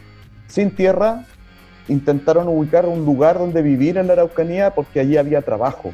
sin 0.48 0.74
tierra 0.74 1.26
intentaron 1.88 2.48
ubicar 2.48 2.86
un 2.86 3.04
lugar 3.04 3.38
donde 3.38 3.62
vivir 3.62 3.98
en 3.98 4.08
la 4.08 4.14
Araucanía 4.14 4.74
porque 4.74 5.02
allí 5.02 5.18
había 5.18 5.42
trabajo, 5.42 5.92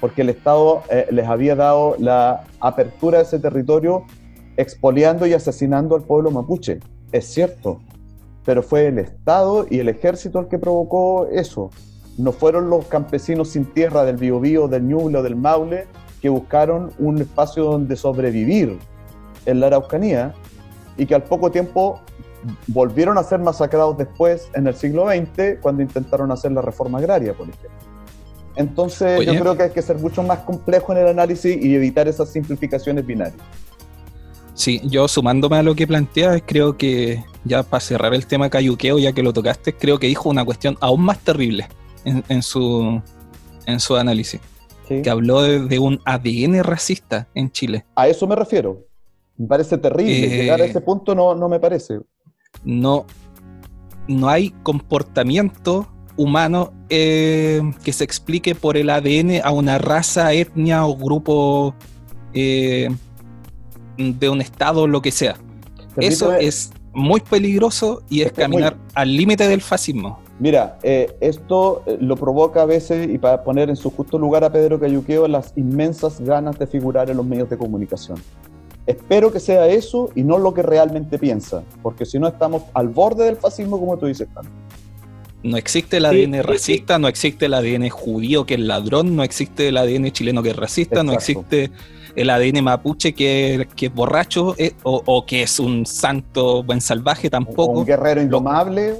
porque 0.00 0.22
el 0.22 0.28
Estado 0.28 0.84
eh, 0.88 1.06
les 1.10 1.26
había 1.26 1.56
dado 1.56 1.96
la 1.98 2.44
apertura 2.60 3.18
de 3.18 3.24
ese 3.24 3.40
territorio 3.40 4.04
expoliando 4.56 5.26
y 5.26 5.34
asesinando 5.34 5.94
al 5.94 6.02
pueblo 6.02 6.30
mapuche. 6.30 6.80
Es 7.12 7.26
cierto, 7.26 7.80
pero 8.44 8.62
fue 8.62 8.86
el 8.86 8.98
Estado 8.98 9.66
y 9.68 9.78
el 9.78 9.88
ejército 9.88 10.38
el 10.40 10.48
que 10.48 10.58
provocó 10.58 11.26
eso. 11.26 11.70
No 12.16 12.32
fueron 12.32 12.70
los 12.70 12.86
campesinos 12.86 13.50
sin 13.50 13.66
tierra 13.66 14.04
del 14.04 14.16
Biobío, 14.16 14.68
del 14.68 14.86
Ñuble 14.88 15.18
o 15.18 15.22
del 15.22 15.36
Maule 15.36 15.86
que 16.22 16.28
buscaron 16.28 16.92
un 16.98 17.20
espacio 17.20 17.64
donde 17.64 17.96
sobrevivir 17.96 18.78
en 19.44 19.60
la 19.60 19.66
Araucanía 19.66 20.34
y 20.96 21.06
que 21.06 21.14
al 21.14 21.24
poco 21.24 21.50
tiempo 21.50 22.00
volvieron 22.68 23.18
a 23.18 23.22
ser 23.22 23.40
masacrados 23.40 23.98
después 23.98 24.48
en 24.54 24.66
el 24.66 24.74
siglo 24.74 25.06
XX 25.08 25.60
cuando 25.60 25.82
intentaron 25.82 26.30
hacer 26.30 26.52
la 26.52 26.62
reforma 26.62 26.98
agraria, 26.98 27.34
por 27.34 27.48
ejemplo. 27.48 27.70
Entonces 28.54 29.20
Oye. 29.20 29.34
yo 29.34 29.40
creo 29.40 29.56
que 29.56 29.64
hay 29.64 29.70
que 29.70 29.82
ser 29.82 29.98
mucho 29.98 30.22
más 30.22 30.38
complejo 30.40 30.92
en 30.92 30.98
el 30.98 31.08
análisis 31.08 31.62
y 31.62 31.74
evitar 31.74 32.08
esas 32.08 32.30
simplificaciones 32.30 33.04
binarias. 33.04 33.42
Sí, 34.56 34.80
yo 34.84 35.06
sumándome 35.06 35.58
a 35.58 35.62
lo 35.62 35.74
que 35.74 35.86
planteas, 35.86 36.42
creo 36.44 36.78
que 36.78 37.22
ya 37.44 37.62
para 37.62 37.80
cerrar 37.80 38.14
el 38.14 38.26
tema 38.26 38.48
cayuqueo, 38.48 38.98
ya 38.98 39.12
que 39.12 39.22
lo 39.22 39.32
tocaste, 39.32 39.74
creo 39.74 39.98
que 39.98 40.06
dijo 40.06 40.30
una 40.30 40.46
cuestión 40.46 40.78
aún 40.80 41.02
más 41.02 41.18
terrible 41.18 41.68
en, 42.04 42.24
en 42.28 42.42
su, 42.42 43.00
en 43.66 43.80
su 43.80 43.96
análisis, 43.96 44.40
¿sí? 44.88 45.02
que 45.02 45.10
habló 45.10 45.42
de, 45.42 45.60
de 45.60 45.78
un 45.78 46.00
ADN 46.06 46.64
racista 46.64 47.28
en 47.34 47.52
Chile. 47.52 47.84
A 47.94 48.08
eso 48.08 48.26
me 48.26 48.34
refiero. 48.34 48.86
Me 49.36 49.46
parece 49.46 49.76
terrible. 49.76 50.24
Eh, 50.24 50.42
Llegar 50.44 50.62
a 50.62 50.64
ese 50.64 50.80
punto 50.80 51.14
no, 51.14 51.34
no 51.34 51.50
me 51.50 51.60
parece. 51.60 52.00
No, 52.64 53.04
no 54.08 54.28
hay 54.30 54.50
comportamiento 54.62 55.86
humano 56.16 56.72
eh, 56.88 57.60
que 57.84 57.92
se 57.92 58.04
explique 58.04 58.54
por 58.54 58.78
el 58.78 58.88
ADN 58.88 59.42
a 59.44 59.50
una 59.50 59.76
raza, 59.76 60.32
etnia 60.32 60.86
o 60.86 60.96
grupo 60.96 61.74
eh, 62.32 62.88
de 63.96 64.28
un 64.28 64.40
estado, 64.40 64.86
lo 64.86 65.00
que 65.02 65.10
sea. 65.10 65.36
Eso 65.96 66.26
Permíteme- 66.30 66.46
es 66.48 66.72
muy 66.92 67.20
peligroso 67.20 68.02
y 68.08 68.20
es 68.20 68.26
Es 68.28 68.32
que 68.32 68.42
es 68.42 68.48
muy- 68.48 68.62
caminar 68.62 68.76
al 68.94 69.16
límite 69.16 69.48
del 69.48 69.60
fascismo. 69.60 70.20
Mira, 70.38 70.78
eh, 70.82 71.16
esto 71.20 71.82
eh, 71.86 71.96
lo 72.00 72.14
provoca 72.16 72.62
a 72.62 72.66
veces, 72.66 73.08
y 73.10 73.16
para 73.18 73.42
poner 73.42 73.70
en 73.70 73.76
su 73.76 73.90
justo 73.90 74.18
lugar 74.18 74.44
a 74.44 74.52
Pedro 74.52 74.78
Cayuqueo, 74.78 75.26
las 75.28 75.52
inmensas 75.56 76.20
ganas 76.20 76.58
de 76.58 76.66
figurar 76.66 77.08
en 77.10 77.16
los 77.16 77.24
medios 77.24 77.48
de 77.48 77.56
comunicación. 77.56 78.18
Espero 78.86 79.32
que 79.32 79.40
sea 79.40 79.66
eso 79.66 80.10
y 80.14 80.22
no 80.22 80.38
lo 80.38 80.52
que 80.54 80.62
realmente 80.62 81.18
piensa, 81.18 81.62
porque 81.82 82.04
si 82.04 82.18
no 82.18 82.28
estamos 82.28 82.62
al 82.74 82.88
borde 82.88 83.24
del 83.24 83.36
fascismo, 83.36 83.80
como 83.80 83.96
tú 83.96 84.06
dices. 84.06 84.28
No 85.42 85.56
existe 85.56 85.96
el 85.98 86.04
ADN 86.06 86.34
sí, 86.34 86.42
racista, 86.42 86.98
no 86.98 87.08
existe 87.08 87.46
el 87.46 87.54
ADN 87.54 87.88
judío 87.90 88.46
que 88.46 88.54
es 88.54 88.60
ladrón, 88.60 89.16
no 89.16 89.22
existe 89.22 89.68
el 89.68 89.76
ADN 89.76 90.10
chileno 90.12 90.42
que 90.42 90.50
es 90.50 90.56
racista, 90.56 91.02
no 91.02 91.12
existe 91.14 91.70
el 92.16 92.30
ADN 92.30 92.64
mapuche 92.64 93.14
que, 93.14 93.68
que 93.76 93.86
es 93.86 93.94
borracho 93.94 94.54
eh, 94.58 94.72
o, 94.82 95.02
o 95.04 95.26
que 95.26 95.42
es 95.42 95.60
un 95.60 95.86
santo 95.86 96.62
buen 96.62 96.80
salvaje 96.80 97.28
O 97.28 97.30
tampoco. 97.30 97.80
Un 97.80 97.86
guerrero 97.86 98.22
indomable, 98.22 98.96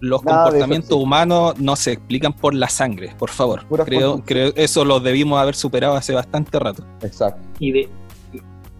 Los 0.00 0.20
eso 0.20 0.28
comportamientos 0.28 0.92
humanos 0.92 1.58
no 1.58 1.76
se 1.76 1.92
explican 1.92 2.32
por 2.32 2.54
la 2.54 2.68
sangre, 2.68 3.14
por 3.18 3.30
favor. 3.30 3.64
Puras 3.66 3.86
Creo, 3.86 4.22
creo 4.24 4.52
eso 4.56 4.84
lo 4.84 5.00
debimos 5.00 5.40
haber 5.40 5.54
superado 5.54 5.94
hace 5.94 6.12
bastante 6.12 6.58
rato. 6.58 6.84
exacto. 7.02 7.40
Y 7.58 7.72
de. 7.72 7.88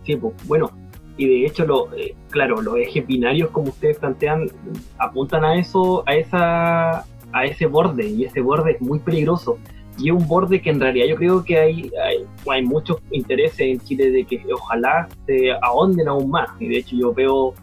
Sí, 0.05 0.17
pues, 0.17 0.35
bueno. 0.47 0.71
Y 1.19 1.27
de 1.27 1.47
hecho, 1.47 1.65
lo, 1.65 1.95
eh, 1.95 2.15
claro, 2.29 2.61
los 2.61 2.77
ejes 2.77 3.07
binarios, 3.07 3.49
como 3.49 3.71
ustedes 3.71 3.97
plantean, 3.97 4.51
apuntan 4.99 5.47
a 5.47 5.59
eso, 5.59 6.05
a 6.07 6.15
esa 6.15 7.07
a 7.33 7.45
ese 7.45 7.67
borde, 7.67 8.07
y 8.07 8.25
ese 8.25 8.41
borde 8.41 8.73
es 8.73 8.81
muy 8.81 8.99
peligroso. 8.99 9.59
Y 9.99 10.11
es 10.11 10.15
un 10.15 10.29
borde 10.29 10.61
que 10.61 10.71
en 10.71 10.81
realidad 10.81 11.07
yo 11.07 11.17
creo 11.17 11.45
que 11.45 11.59
hay, 11.59 11.91
hay, 12.05 12.27
hay 12.51 12.63
muchos 12.63 12.99
intereses 13.11 13.61
en 13.61 13.81
Chile 13.81 14.11
de 14.11 14.25
que 14.25 14.45
ojalá 14.53 15.09
se 15.27 15.53
ahonden 15.63 16.07
aún 16.09 16.31
más. 16.31 16.49
Y 16.61 16.69
de 16.69 16.79
hecho 16.79 16.97
yo 16.97 17.15
veo, 17.15 17.55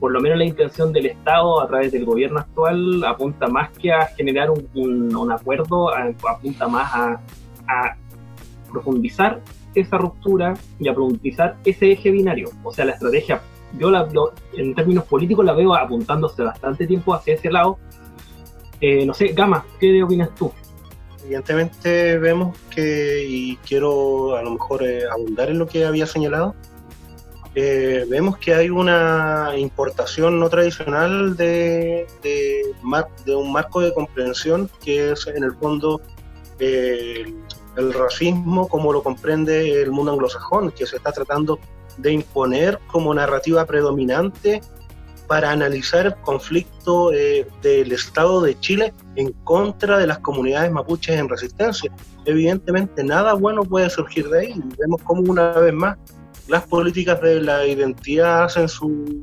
por 0.00 0.10
lo 0.10 0.20
menos 0.20 0.38
la 0.38 0.44
intención 0.44 0.92
del 0.92 1.06
Estado 1.06 1.60
a 1.60 1.68
través 1.68 1.92
del 1.92 2.04
gobierno 2.04 2.40
actual 2.40 3.04
apunta 3.04 3.46
más 3.46 3.70
que 3.78 3.92
a 3.92 4.06
generar 4.06 4.50
un, 4.50 4.68
un- 4.74 5.30
acuerdo, 5.32 5.90
apunta 5.94 6.66
más 6.66 6.92
a, 6.94 7.20
a 7.68 7.96
profundizar 8.72 9.40
esa 9.74 9.98
ruptura 9.98 10.54
y 10.80 10.88
a 10.88 10.94
profundizar 10.94 11.56
ese 11.64 11.92
eje 11.92 12.10
binario. 12.10 12.48
O 12.64 12.72
sea, 12.72 12.84
la 12.86 12.92
estrategia, 12.92 13.40
yo 13.78 13.90
la, 13.90 14.08
en 14.56 14.74
términos 14.74 15.04
políticos 15.04 15.44
la 15.44 15.52
veo 15.52 15.74
apuntándose 15.74 16.42
bastante 16.42 16.86
tiempo 16.86 17.14
hacia 17.14 17.34
ese 17.34 17.50
lado. 17.52 17.78
Eh, 18.80 19.04
no 19.06 19.14
sé, 19.14 19.28
Gama, 19.28 19.64
¿qué 19.78 20.02
opinas 20.02 20.34
tú? 20.34 20.50
Evidentemente 21.28 22.16
vemos 22.16 22.56
que, 22.70 23.22
y 23.28 23.56
quiero 23.56 24.34
a 24.34 24.42
lo 24.42 24.52
mejor 24.52 24.82
eh, 24.82 25.02
abundar 25.12 25.50
en 25.50 25.58
lo 25.58 25.66
que 25.66 25.84
había 25.84 26.06
señalado, 26.06 26.54
eh, 27.54 28.06
vemos 28.08 28.38
que 28.38 28.54
hay 28.54 28.70
una 28.70 29.52
importación 29.58 30.40
no 30.40 30.48
tradicional 30.48 31.36
de, 31.36 32.06
de, 32.22 32.62
de 33.26 33.36
un 33.36 33.52
marco 33.52 33.82
de 33.82 33.92
comprensión 33.92 34.70
que 34.82 35.10
es 35.10 35.26
en 35.26 35.44
el 35.44 35.52
fondo 35.56 36.00
eh, 36.60 37.26
el 37.76 37.92
racismo 37.92 38.66
como 38.66 38.90
lo 38.90 39.02
comprende 39.02 39.82
el 39.82 39.90
mundo 39.90 40.12
anglosajón, 40.12 40.70
que 40.70 40.86
se 40.86 40.96
está 40.96 41.12
tratando 41.12 41.58
de 41.98 42.10
imponer 42.10 42.78
como 42.86 43.12
narrativa 43.12 43.66
predominante 43.66 44.62
para 45.28 45.50
analizar 45.52 46.06
el 46.06 46.14
conflicto 46.16 47.12
eh, 47.12 47.46
del 47.62 47.92
Estado 47.92 48.40
de 48.42 48.58
Chile 48.58 48.92
en 49.14 49.32
contra 49.44 49.98
de 49.98 50.06
las 50.06 50.18
comunidades 50.18 50.72
mapuches 50.72 51.16
en 51.18 51.28
resistencia. 51.28 51.92
Evidentemente 52.24 53.04
nada 53.04 53.34
bueno 53.34 53.62
puede 53.62 53.88
surgir 53.90 54.28
de 54.30 54.40
ahí. 54.40 54.54
Vemos 54.78 55.02
como 55.02 55.20
una 55.30 55.52
vez 55.52 55.74
más 55.74 55.96
las 56.48 56.66
políticas 56.66 57.20
de 57.20 57.42
la 57.42 57.66
identidad 57.66 58.44
hacen 58.44 58.68
su 58.68 59.22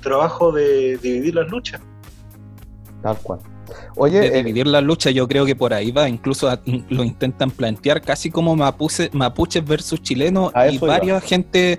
trabajo 0.00 0.50
de 0.52 0.96
dividir 1.02 1.34
las 1.34 1.48
luchas. 1.50 1.80
Tal 3.02 3.16
cual. 3.18 3.40
De 3.40 3.74
Oye, 3.96 4.26
eh, 4.26 4.30
dividir 4.42 4.66
la 4.66 4.80
lucha, 4.80 5.10
yo 5.10 5.28
creo 5.28 5.44
que 5.44 5.54
por 5.56 5.72
ahí 5.74 5.90
va. 5.90 6.08
Incluso 6.08 6.48
a- 6.48 6.60
in- 6.64 6.84
lo 6.88 7.04
intentan 7.04 7.50
plantear 7.50 8.00
casi 8.00 8.30
como 8.30 8.56
mapuche- 8.56 9.10
mapuches 9.12 9.64
versus 9.64 10.00
chilenos 10.02 10.50
y 10.70 10.78
varias 10.78 11.22
gente, 11.24 11.78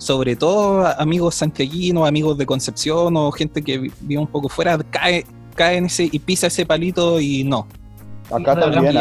sobre 0.00 0.34
todo 0.34 0.86
amigos 0.98 1.34
santiaguinos, 1.34 2.08
amigos 2.08 2.38
de 2.38 2.46
Concepción 2.46 3.14
o 3.18 3.30
gente 3.30 3.62
que 3.62 3.76
vi- 3.78 3.92
vive 4.00 4.20
un 4.20 4.26
poco 4.26 4.48
fuera, 4.48 4.78
cae, 4.90 5.26
cae 5.54 5.76
en 5.76 5.84
ese 5.86 6.08
y 6.10 6.18
pisa 6.18 6.46
ese 6.46 6.64
palito 6.64 7.20
y 7.20 7.44
no. 7.44 7.66
acá 8.32 8.58
también 8.58 8.96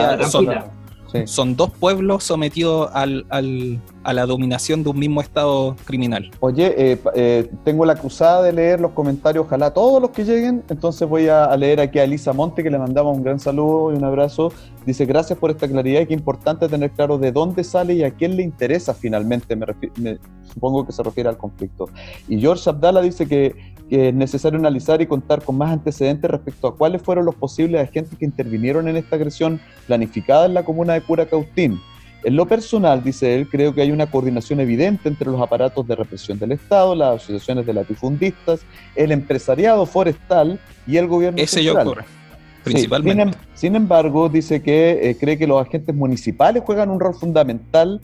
son- 1.11 1.19
gran- 1.19 1.27
sí. 1.27 1.33
Son 1.33 1.55
dos 1.55 1.71
pueblos 1.71 2.23
sometidos 2.23 2.89
al, 2.93 3.25
al- 3.29 3.79
a 4.03 4.13
la 4.13 4.25
dominación 4.25 4.83
de 4.83 4.89
un 4.89 4.99
mismo 4.99 5.21
estado 5.21 5.75
criminal. 5.85 6.31
Oye, 6.39 6.73
eh, 6.77 6.97
eh, 7.15 7.49
tengo 7.63 7.85
la 7.85 7.95
cruzada 7.95 8.41
de 8.43 8.53
leer 8.53 8.79
los 8.79 8.91
comentarios, 8.91 9.45
ojalá 9.45 9.71
todos 9.73 10.01
los 10.01 10.11
que 10.11 10.23
lleguen. 10.23 10.63
Entonces 10.69 11.07
voy 11.07 11.27
a, 11.27 11.45
a 11.45 11.57
leer 11.57 11.79
aquí 11.81 11.99
a 11.99 12.03
Elisa 12.05 12.33
Monte, 12.33 12.63
que 12.63 12.69
le 12.69 12.77
mandamos 12.79 13.17
un 13.17 13.23
gran 13.23 13.39
saludo 13.39 13.91
y 13.93 13.97
un 13.97 14.03
abrazo. 14.03 14.51
Dice, 14.85 15.05
gracias 15.05 15.37
por 15.37 15.51
esta 15.51 15.67
claridad 15.67 16.01
y 16.01 16.05
qué 16.07 16.13
importante 16.13 16.67
tener 16.67 16.91
claro 16.91 17.17
de 17.17 17.31
dónde 17.31 17.63
sale 17.63 17.93
y 17.93 18.03
a 18.03 18.11
quién 18.11 18.35
le 18.37 18.43
interesa 18.43 18.93
finalmente. 18.93 19.55
Me 19.55 19.65
me- 19.97 20.17
supongo 20.53 20.85
que 20.85 20.91
se 20.91 21.03
refiere 21.03 21.29
al 21.29 21.37
conflicto. 21.37 21.89
Y 22.27 22.39
George 22.39 22.67
Abdala 22.69 23.01
dice 23.01 23.27
que, 23.27 23.53
que 23.89 24.09
es 24.09 24.13
necesario 24.13 24.59
analizar 24.59 25.01
y 25.01 25.07
contar 25.07 25.41
con 25.43 25.57
más 25.57 25.71
antecedentes 25.71 26.29
respecto 26.29 26.67
a 26.67 26.75
cuáles 26.77 27.01
fueron 27.01 27.25
los 27.25 27.35
posibles 27.35 27.81
agentes 27.81 28.17
que 28.17 28.25
intervinieron 28.25 28.87
en 28.87 28.97
esta 28.97 29.15
agresión 29.15 29.59
planificada 29.87 30.45
en 30.45 30.53
la 30.53 30.63
comuna 30.63 30.93
de 30.93 31.01
Curacautín. 31.01 31.79
En 32.23 32.35
lo 32.35 32.45
personal, 32.45 33.01
dice 33.03 33.33
él, 33.35 33.47
creo 33.49 33.73
que 33.73 33.81
hay 33.81 33.91
una 33.91 34.05
coordinación 34.11 34.59
evidente 34.59 35.07
entre 35.07 35.31
los 35.31 35.41
aparatos 35.41 35.87
de 35.87 35.95
represión 35.95 36.37
del 36.37 36.51
Estado, 36.51 36.93
las 36.93 37.23
asociaciones 37.23 37.65
de 37.65 37.73
latifundistas, 37.73 38.59
el 38.95 39.11
empresariado 39.11 39.85
forestal 39.85 40.59
y 40.85 40.97
el 40.97 41.07
gobierno 41.07 41.39
Ese 41.41 41.63
yo 41.63 41.71
central. 41.71 41.87
ocurre, 41.87 42.03
Sí, 42.03 42.63
principalmente. 42.63 43.23
sin, 43.23 43.29
em- 43.29 43.35
sin 43.55 43.75
embargo, 43.77 44.27
dice 44.27 44.61
que 44.61 45.09
eh, 45.11 45.17
cree 45.17 45.37
que 45.37 45.47
los 45.47 45.65
agentes 45.65 45.95
municipales 45.95 46.61
juegan 46.65 46.89
un 46.89 46.99
rol 46.99 47.15
fundamental. 47.15 48.01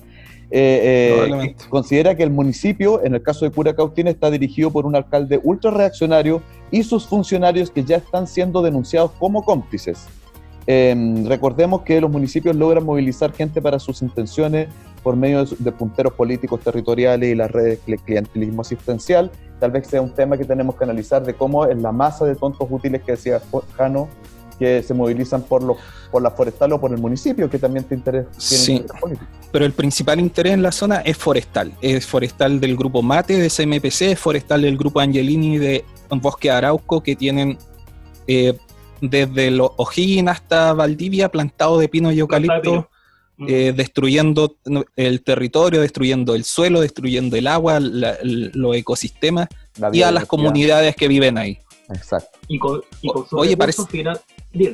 Eh, 0.51 1.31
eh, 1.47 1.55
considera 1.69 2.15
que 2.15 2.23
el 2.23 2.29
municipio, 2.29 3.03
en 3.03 3.15
el 3.15 3.21
caso 3.23 3.45
de 3.45 3.51
Curacautín, 3.51 4.08
está 4.08 4.29
dirigido 4.29 4.71
por 4.71 4.86
un 4.86 4.95
alcalde 4.95 5.39
ultra 5.43 5.71
reaccionario 5.71 6.41
y 6.71 6.84
sus 6.84 7.08
funcionarios 7.08 7.71
que 7.71 7.84
ya 7.84 7.97
están 7.97 8.27
siendo 8.27 8.62
denunciados 8.62 9.12
como 9.19 9.43
cómplices. 9.43 10.05
Eh, 10.67 11.23
recordemos 11.27 11.81
que 11.81 12.01
los 12.01 12.10
municipios 12.10 12.55
logran 12.55 12.84
movilizar 12.84 13.31
gente 13.34 13.62
para 13.62 13.79
sus 13.79 14.01
intenciones 14.01 14.67
por 15.03 15.15
medio 15.15 15.45
de, 15.45 15.55
de 15.60 15.71
punteros 15.71 16.13
políticos 16.13 16.60
territoriales 16.62 17.29
y 17.29 17.36
las 17.36 17.51
redes 17.51 17.86
de 17.86 17.97
clientelismo 17.97 18.62
asistencial. 18.62 19.31
Tal 19.60 19.71
vez 19.71 19.88
sea 19.88 20.01
un 20.01 20.13
tema 20.13 20.38
que 20.38 20.45
tenemos 20.45 20.75
que 20.75 20.84
analizar 20.84 21.23
de 21.23 21.36
cómo 21.36 21.65
es 21.65 21.77
la 21.79 21.91
masa 21.91 22.25
de 22.25 22.36
tontos 22.36 22.67
útiles 22.69 23.03
que 23.03 23.12
decía 23.12 23.39
Jano, 23.77 24.10
que 24.60 24.82
se 24.84 24.94
movilizan 24.94 25.41
por, 25.44 25.63
los, 25.63 25.78
por 26.12 26.22
la 26.22 26.32
forestal 26.32 26.72
o 26.74 26.80
por 26.80 26.91
el 26.91 26.98
municipio, 27.00 27.50
que 27.50 27.60
también 27.60 27.84
te 27.86 27.96
interesa, 27.96 28.30
tiene 28.32 28.63
Sí. 28.63 28.72
interés. 28.74 29.20
Pero 29.52 29.65
el 29.65 29.74
principal 29.74 30.20
interés 30.20 30.54
en 30.54 30.62
la 30.63 30.72
zona 30.72 30.98
es 31.02 31.18
forestal. 31.18 31.72
Es 31.82 32.06
forestal 32.06 32.60
del 32.60 32.76
grupo 32.78 33.02
Mate 33.02 33.38
de 33.38 33.50
CMPC, 33.50 34.12
es 34.12 34.20
forestal 34.20 34.62
del 34.62 34.78
grupo 34.78 35.00
Angelini 35.00 35.58
de 35.58 35.84
Bosque 36.10 36.50
Arauco, 36.52 37.02
que 37.02 37.15
tienen 37.15 37.58
eh, 38.28 38.58
desde 39.02 39.52
los 39.52 39.72
O'Higgins 39.78 40.30
hasta 40.30 40.74
Valdivia 40.74 41.30
plantado 41.30 41.78
de 41.78 41.88
pino 41.89 42.12
y 42.12 42.20
eucalipto, 42.20 42.89
Mm. 43.38 43.46
eh, 43.50 43.74
destruyendo 43.76 44.56
el 44.96 45.22
territorio, 45.22 45.82
destruyendo 45.82 46.34
el 46.36 46.46
suelo, 46.46 46.80
destruyendo 46.80 47.36
el 47.36 47.48
agua, 47.48 47.82
la- 47.82 48.13
el- 48.13 48.50
los 48.54 48.74
ecosistemas 48.78 49.50
y 49.91 50.02
a 50.04 50.12
las 50.13 50.26
comunidades 50.26 50.96
que 50.96 51.10
viven 51.10 51.38
ahí. 51.38 51.60
Exacto. 51.89 52.39
Y 52.48 52.58
con, 52.58 52.82
y 53.02 53.10
con 53.10 53.28
su 53.28 53.36
Oye, 53.38 53.58
parece- 53.58 53.86
final- 53.88 54.22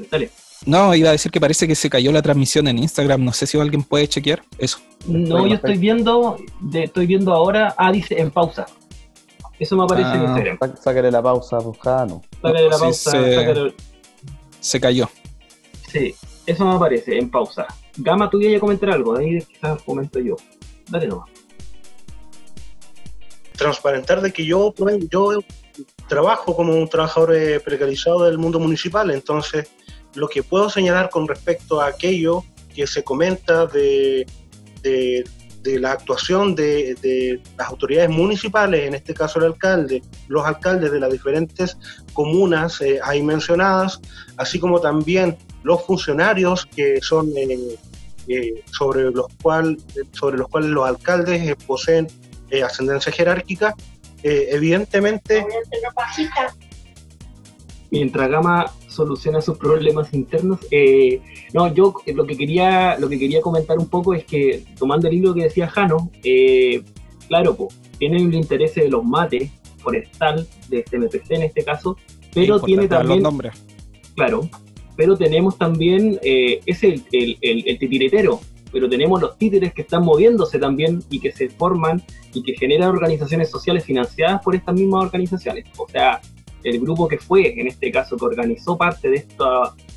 Dale. 0.10 0.30
No, 0.66 0.94
iba 0.94 1.10
a 1.10 1.14
decir 1.14 1.32
que 1.32 1.42
parece 1.42 1.68
que 1.68 1.74
se 1.76 1.90
cayó 1.90 2.12
la 2.12 2.22
transmisión 2.22 2.68
en 2.68 2.78
Instagram. 2.78 3.24
No 3.26 3.34
sé 3.34 3.48
si 3.48 3.60
alguien 3.60 3.82
puede 3.84 4.08
chequear 4.08 4.44
eso. 4.60 4.78
No, 5.08 5.48
yo 5.48 5.56
estoy 5.56 5.74
en 5.74 5.80
viendo, 5.82 6.38
de- 6.62 6.84
estoy 6.84 7.08
viendo 7.08 7.34
ahora, 7.34 7.74
ah, 7.78 7.92
dice 7.92 8.20
en 8.20 8.30
pausa. 8.30 8.68
Eso 9.60 9.76
me 9.76 9.84
aparece 9.84 10.10
en 10.12 10.22
Ah. 10.22 10.24
Instagram. 10.26 10.58
Sá- 10.60 10.76
Sácale 10.84 11.12
la 11.12 11.22
pausa, 11.22 11.58
pues, 11.60 11.78
Jano. 11.80 12.22
Sácale 12.42 12.68
la 12.70 12.76
Sí, 12.76 12.82
pausa, 12.82 13.12
se- 13.12 13.36
sácale- 13.36 13.74
Se 14.60 14.80
cayó. 14.80 15.10
Sí, 15.92 16.14
eso 16.46 16.66
me 16.66 16.76
aparece 16.76 17.18
en 17.18 17.30
pausa. 17.32 17.66
Gama, 17.98 18.30
tú 18.30 18.40
ibas 18.40 18.58
a 18.58 18.60
comentar 18.60 18.92
algo, 18.92 19.18
ahí 19.18 19.40
quizás 19.42 19.82
comento 19.82 20.20
yo. 20.20 20.36
Dale 20.90 21.08
nomás. 21.08 21.30
transparentar 23.58 24.22
de 24.22 24.32
que 24.34 24.44
yo, 24.46 24.74
yo 25.12 25.40
trabajo 26.12 26.54
como 26.58 26.76
un 26.76 26.90
trabajador 26.90 27.34
eh, 27.34 27.62
precarizado 27.62 28.26
del 28.26 28.38
mundo 28.38 28.60
municipal, 28.60 29.10
entonces 29.12 29.70
lo 30.14 30.28
que 30.28 30.44
puedo 30.44 30.70
señalar 30.70 31.10
con 31.10 31.26
respecto 31.26 31.80
a 31.80 31.88
aquello 31.88 32.44
que 32.76 32.86
se 32.86 33.02
comenta 33.02 33.66
de, 33.66 34.28
de, 34.84 35.24
la 35.80 35.94
actuación 35.94 36.54
de, 36.54 36.96
de, 36.96 37.40
las 37.58 37.70
autoridades 37.70 38.10
municipales, 38.10 38.88
en 38.90 38.96
este 38.96 39.14
caso 39.14 39.40
el 39.40 39.46
alcalde, 39.46 40.04
los 40.28 40.46
alcaldes 40.46 40.92
de 40.92 41.00
las 41.00 41.14
diferentes 41.14 41.78
comunas 42.12 42.82
eh, 42.82 43.00
ahí 43.02 43.24
mencionadas, 43.24 44.02
así 44.36 44.60
como 44.60 44.82
también 44.82 45.38
los 45.64 45.82
funcionarios 45.86 46.66
que 46.66 47.00
son 47.02 47.32
sobre, 48.70 49.12
los 49.12 49.28
cual, 49.42 49.78
sobre 50.12 50.40
los 50.40 50.50
cuales 50.50 50.72
los 50.72 50.86
alcaldes 50.86 51.56
poseen 51.66 52.08
ascendencia 52.66 53.14
jerárquica, 53.14 53.74
evidentemente... 54.24 55.46
Mientras 57.92 58.30
Gama 58.30 58.72
soluciona 58.88 59.42
sus 59.42 59.58
problemas 59.58 60.14
internos, 60.14 60.60
eh, 60.72 61.22
no, 61.54 61.74
yo 61.74 61.94
lo 62.16 62.26
que 62.26 62.38
quería 62.38 62.98
lo 62.98 63.10
que 63.10 63.20
quería 63.20 63.42
comentar 63.42 63.78
un 63.78 63.90
poco 63.90 64.14
es 64.14 64.24
que, 64.24 64.64
tomando 64.80 65.10
el 65.10 65.16
hilo 65.16 65.34
que 65.34 65.44
decía 65.44 65.68
Jano, 65.68 66.10
eh, 66.24 66.82
claro, 67.28 67.54
pues, 67.56 67.78
tiene 68.00 68.18
el 68.18 68.34
interés 68.34 68.76
de 68.76 68.88
los 68.88 69.04
mates 69.04 69.52
forestal, 69.80 70.48
de 70.70 70.80
este 70.80 71.00
MPC 71.00 71.32
en 71.32 71.42
este 71.44 71.66
caso, 71.66 71.98
pero 72.34 72.62
tiene 72.62 72.88
también... 72.88 73.24
Los. 73.24 73.34
Claro, 74.16 74.50
pero 74.96 75.18
tenemos 75.18 75.58
también, 75.58 76.18
eh, 76.24 76.62
es 76.66 76.84
el, 76.84 77.04
el, 77.12 77.38
el, 77.42 77.78
titiritero, 77.78 78.40
pero 78.72 78.90
tenemos 78.90 79.22
los 79.22 79.38
títeres 79.38 79.74
que 79.74 79.82
están 79.82 80.04
moviéndose 80.04 80.60
también 80.60 81.04
y 81.10 81.20
que 81.20 81.32
se 81.32 81.50
forman 81.50 82.02
y 82.34 82.44
que 82.44 82.54
generan 82.54 82.90
organizaciones 82.90 83.50
sociales 83.50 83.84
financiadas 83.84 84.42
por 84.42 84.56
estas 84.56 84.76
mismas 84.76 85.06
organizaciones. 85.06 85.66
O 85.78 85.88
sea, 85.88 86.22
el 86.64 86.80
grupo 86.80 87.08
que 87.08 87.18
fue, 87.18 87.60
en 87.60 87.68
este 87.68 87.92
caso, 87.92 88.18
que 88.18 88.26
organizó 88.26 88.78
parte 88.78 89.10
de, 89.10 89.26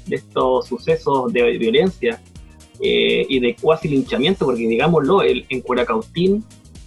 de 0.06 0.16
estos 0.16 0.66
sucesos 0.66 1.32
de 1.32 1.58
violencia 1.58 2.20
eh, 2.80 3.26
y 3.28 3.38
de 3.38 3.54
cuasi 3.60 3.88
linchamiento, 3.88 4.44
porque 4.46 4.66
digámoslo, 4.66 5.22
el, 5.22 5.46
en 5.48 5.60
Curacautín 5.60 6.44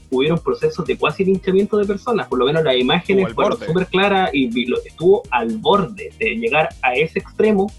hubieron 0.09 0.39
procesos 0.39 0.85
de 0.85 0.97
cuasi 0.97 1.25
linchamiento 1.25 1.77
de 1.77 1.85
personas, 1.85 2.27
por 2.27 2.39
lo 2.39 2.45
menos 2.45 2.63
las 2.63 2.77
imágenes 2.77 3.33
fueron 3.33 3.59
súper 3.59 3.87
claras 3.87 4.29
y 4.33 4.49
estuvo 4.85 5.23
al 5.31 5.57
borde 5.57 6.11
de 6.17 6.35
llegar 6.35 6.69
a 6.81 6.95
ese 6.95 7.19
extremo, 7.19 7.71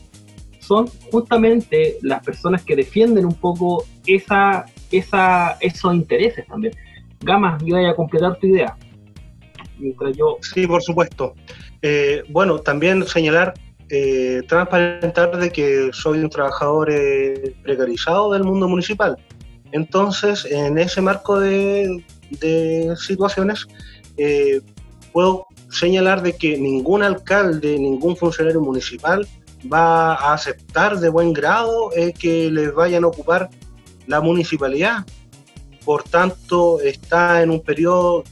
son 0.68 0.86
justamente 1.10 1.96
las 2.02 2.22
personas 2.22 2.62
que 2.62 2.76
defienden 2.76 3.24
un 3.24 3.34
poco 3.34 3.86
esa, 4.06 4.66
esa, 4.92 5.56
esos 5.60 5.94
intereses 5.94 6.46
también. 6.46 6.74
Gama, 7.20 7.56
iba 7.64 7.88
a 7.88 7.94
completar 7.94 8.38
tu 8.38 8.48
idea. 8.48 8.76
Mientras 9.78 10.14
yo... 10.14 10.36
Sí, 10.42 10.66
por 10.66 10.82
supuesto. 10.82 11.34
Eh, 11.80 12.22
bueno, 12.28 12.58
también 12.58 13.06
señalar, 13.06 13.54
eh, 13.88 14.42
transparentar 14.46 15.38
de 15.38 15.50
que 15.50 15.88
soy 15.92 16.18
un 16.18 16.28
trabajador 16.28 16.90
eh, 16.90 17.54
precarizado 17.62 18.30
del 18.34 18.44
mundo 18.44 18.68
municipal. 18.68 19.16
Entonces, 19.72 20.44
en 20.50 20.76
ese 20.76 21.00
marco 21.00 21.40
de, 21.40 22.04
situaciones, 22.96 23.66
puedo 25.12 25.46
señalar 25.70 26.20
de 26.20 26.34
que 26.34 26.58
ningún 26.58 27.02
alcalde, 27.02 27.78
ningún 27.78 28.16
funcionario 28.18 28.60
municipal 28.60 29.26
va 29.72 30.14
a 30.14 30.34
aceptar 30.34 30.98
de 30.98 31.08
buen 31.08 31.32
grado 31.32 31.90
que 32.18 32.50
les 32.50 32.74
vayan 32.74 33.04
a 33.04 33.08
ocupar 33.08 33.50
la 34.06 34.20
municipalidad. 34.20 35.04
Por 35.84 36.02
tanto, 36.02 36.80
está 36.80 37.42
en 37.42 37.50
un 37.50 37.62
periodo 37.62 38.24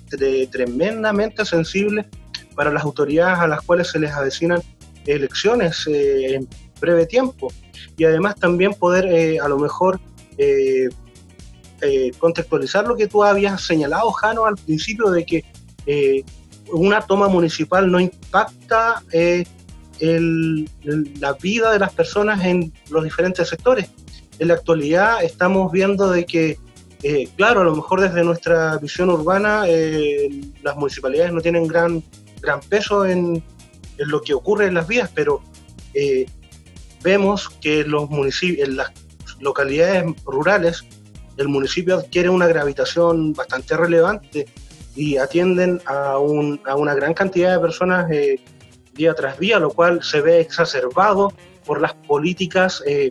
tremendamente 0.51 1.45
sensible 1.45 2.07
para 2.55 2.73
las 2.73 2.83
autoridades 2.83 3.39
a 3.39 3.47
las 3.47 3.63
cuales 3.63 3.89
se 3.89 4.01
les 4.01 4.11
avecinan 4.11 4.61
elecciones 5.07 5.87
eh, 5.87 6.35
en 6.35 6.49
breve 6.81 7.07
tiempo. 7.07 7.53
Y 7.97 8.05
además 8.05 8.35
también 8.37 8.75
poder 8.75 9.07
eh, 9.07 9.39
a 9.39 9.49
lo 9.49 9.59
mejor 9.59 10.01
eh, 10.39 10.89
contextualizar 12.19 12.87
lo 12.87 12.97
que 12.97 13.07
tú 13.07 13.23
habías 13.23 13.61
señalado, 13.61 14.11
Jano, 14.11 14.47
al 14.47 14.57
principio 14.57 15.11
de 15.11 15.25
que 15.25 15.45
una 16.73 17.01
toma 17.01 17.29
municipal 17.29 17.91
no 17.91 18.01
impacta 18.01 19.03
la 20.01 21.33
vida 21.35 21.73
de 21.73 21.79
las 21.79 21.93
personas 21.93 22.45
en 22.45 22.73
los 22.91 23.05
diferentes 23.05 23.49
sectores. 23.49 23.91
En 24.39 24.49
la 24.49 24.55
actualidad 24.55 25.23
estamos 25.25 25.73
viendo 25.73 26.11
de 26.11 26.25
que 26.27 26.59
claro, 27.37 27.61
a 27.61 27.65
lo 27.65 27.77
mejor 27.77 28.01
desde 28.01 28.25
nuestra 28.25 28.77
visión 28.79 29.11
urbana 29.11 29.65
las 30.63 30.77
municipalidades 30.77 31.33
no 31.33 31.41
tienen 31.41 31.67
gran 31.67 32.03
gran 32.41 32.61
peso 32.61 33.05
en, 33.05 33.43
lo 33.99 34.21
que 34.21 34.35
ocurre 34.35 34.67
en 34.67 34.75
las 34.75 34.87
vías, 34.87 35.11
pero 35.15 35.41
eh, 35.95 36.27
vemos 37.03 37.49
que 37.49 37.83
los 37.83 38.11
municipios, 38.11 38.69
en 38.69 38.77
las 38.77 38.93
localidades 39.41 40.05
rurales, 40.25 40.85
el 41.39 41.49
municipio 41.49 41.97
adquiere 41.97 42.29
una 42.29 42.47
gravitación 42.47 43.33
bastante 43.33 43.75
relevante 43.77 44.47
y 44.95 45.17
atienden 45.17 45.81
a, 45.87 46.19
una 46.19 46.95
gran 46.95 47.15
cantidad 47.15 47.55
de 47.55 47.61
personas 47.61 48.11
eh, 48.11 48.39
día 48.97 49.15
tras 49.15 49.39
día, 49.39 49.59
lo 49.59 49.71
cual 49.71 50.03
se 50.03 50.21
ve 50.21 50.41
exacerbado 50.41 51.33
por 51.65 51.81
las 51.81 51.95
políticas, 51.95 52.83
eh, 52.87 53.11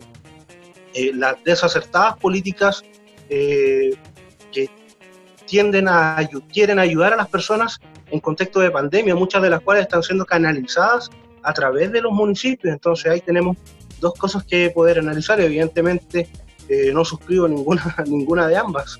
las 1.14 1.42
desacertadas 1.44 2.16
políticas 2.16 2.82
que 3.28 4.70
tienden 5.46 5.88
a 5.88 6.28
quieren 6.52 6.78
ayudar 6.78 7.12
a 7.12 7.16
las 7.16 7.28
personas 7.28 7.80
en 8.10 8.20
contexto 8.20 8.60
de 8.60 8.70
pandemia, 8.70 9.14
muchas 9.14 9.42
de 9.42 9.50
las 9.50 9.60
cuales 9.60 9.82
están 9.82 10.02
siendo 10.02 10.24
canalizadas 10.24 11.10
a 11.42 11.52
través 11.52 11.92
de 11.92 12.00
los 12.00 12.12
municipios. 12.12 12.72
Entonces 12.72 13.10
ahí 13.10 13.20
tenemos 13.20 13.56
dos 14.00 14.14
cosas 14.14 14.44
que 14.44 14.70
poder 14.70 14.98
analizar. 14.98 15.40
Evidentemente 15.40 16.28
eh, 16.68 16.90
no 16.92 17.04
suscribo 17.04 17.48
ninguna, 17.48 17.96
ninguna 18.06 18.48
de 18.48 18.56
ambas. 18.56 18.98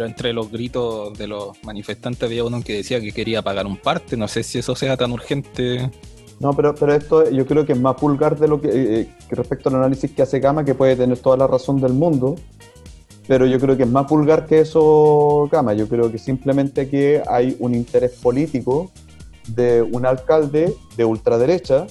Pero 0.00 0.08
entre 0.08 0.32
los 0.32 0.50
gritos 0.50 1.18
de 1.18 1.26
los 1.26 1.62
manifestantes 1.62 2.22
había 2.22 2.42
uno 2.42 2.62
que 2.62 2.72
decía 2.72 3.02
que 3.02 3.12
quería 3.12 3.42
pagar 3.42 3.66
un 3.66 3.76
parte. 3.76 4.16
No 4.16 4.28
sé 4.28 4.42
si 4.42 4.58
eso 4.58 4.74
sea 4.74 4.96
tan 4.96 5.12
urgente. 5.12 5.90
No, 6.38 6.54
pero, 6.54 6.74
pero 6.74 6.94
esto 6.94 7.30
yo 7.30 7.44
creo 7.44 7.66
que 7.66 7.74
es 7.74 7.78
más 7.78 7.96
pulgar 7.96 8.38
de 8.38 8.48
lo 8.48 8.62
que, 8.62 8.70
eh, 8.72 9.08
que 9.28 9.34
respecto 9.34 9.68
al 9.68 9.74
análisis 9.74 10.10
que 10.10 10.22
hace 10.22 10.40
Gama, 10.40 10.64
que 10.64 10.74
puede 10.74 10.96
tener 10.96 11.18
toda 11.18 11.36
la 11.36 11.46
razón 11.46 11.82
del 11.82 11.92
mundo 11.92 12.36
pero 13.28 13.44
yo 13.44 13.60
creo 13.60 13.76
que 13.76 13.82
es 13.82 13.90
más 13.90 14.08
vulgar 14.08 14.46
que 14.46 14.60
eso, 14.60 15.48
Gama. 15.52 15.74
Yo 15.74 15.86
creo 15.86 16.10
que 16.10 16.16
simplemente 16.16 16.88
que 16.88 17.22
hay 17.28 17.56
un 17.60 17.74
interés 17.74 18.12
político 18.12 18.90
de 19.48 19.82
un 19.82 20.06
alcalde 20.06 20.74
de 20.96 21.04
ultraderecha 21.04 21.86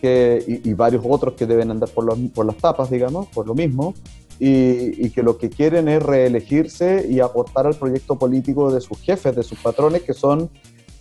que, 0.00 0.44
y, 0.46 0.74
varios 0.74 1.04
otros 1.08 1.34
que 1.34 1.46
deben 1.46 1.70
andar 1.70 1.88
por, 1.88 2.14
por 2.32 2.44
las 2.44 2.56
tapas, 2.56 2.90
digamos, 2.90 3.28
por 3.28 3.46
lo 3.46 3.54
mismo, 3.54 3.94
y, 4.38 5.10
que 5.10 5.22
lo 5.22 5.38
que 5.38 5.50
quieren 5.50 5.88
es 5.88 6.02
reelegirse 6.02 7.06
y 7.08 7.20
aportar 7.20 7.66
al 7.66 7.74
proyecto 7.74 8.18
político 8.18 8.72
de 8.72 8.80
sus 8.80 9.00
jefes, 9.00 9.34
de 9.34 9.42
sus 9.42 9.58
patrones, 9.58 10.02
que 10.02 10.12
son 10.12 10.50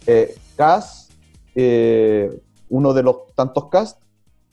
eh, 0.05 0.35
CAS, 0.55 1.09
eh, 1.55 2.31
uno 2.69 2.93
de 2.93 3.03
los 3.03 3.33
tantos 3.35 3.69
CAS, 3.69 3.97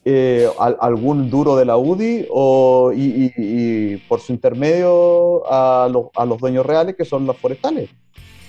eh, 0.05 0.49
algún 0.59 1.29
duro 1.29 1.57
de 1.57 1.67
la 1.67 1.77
UDI 1.77 2.27
o, 2.31 2.91
y, 2.95 3.99
por 4.09 4.21
su 4.21 4.33
intermedio 4.33 5.43
a, 5.47 5.89
los 5.91 6.39
dueños 6.39 6.65
reales 6.65 6.97
que 6.97 7.05
son 7.05 7.27
los 7.27 7.37
forestales. 7.37 7.91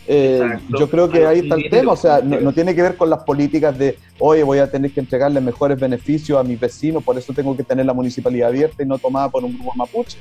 Eh, 0.07 0.57
yo 0.77 0.89
creo 0.89 1.09
que 1.09 1.25
ahí 1.25 1.39
está 1.39 1.55
el 1.55 1.69
tema, 1.69 1.91
o 1.93 1.95
sea, 1.95 2.21
no, 2.21 2.51
tiene 2.53 2.73
que 2.73 2.81
ver 2.81 2.97
con 2.97 3.09
las 3.09 3.23
políticas 3.23 3.77
de, 3.77 3.97
oye, 4.19 4.43
voy 4.43 4.57
a 4.57 4.69
tener 4.69 4.91
que 4.91 4.99
entregarle 4.99 5.39
mejores 5.41 5.79
beneficios 5.79 6.39
a 6.39 6.43
mis 6.43 6.59
vecinos, 6.59 7.03
por 7.03 7.17
eso 7.17 7.33
tengo 7.33 7.55
que 7.55 7.63
tener 7.63 7.85
la 7.85 7.93
municipalidad 7.93 8.49
abierta 8.49 8.81
y 8.81 8.85
no 8.85 8.97
tomada 8.97 9.29
por 9.29 9.43
un 9.43 9.53
grupo 9.53 9.73
mapuche. 9.75 10.17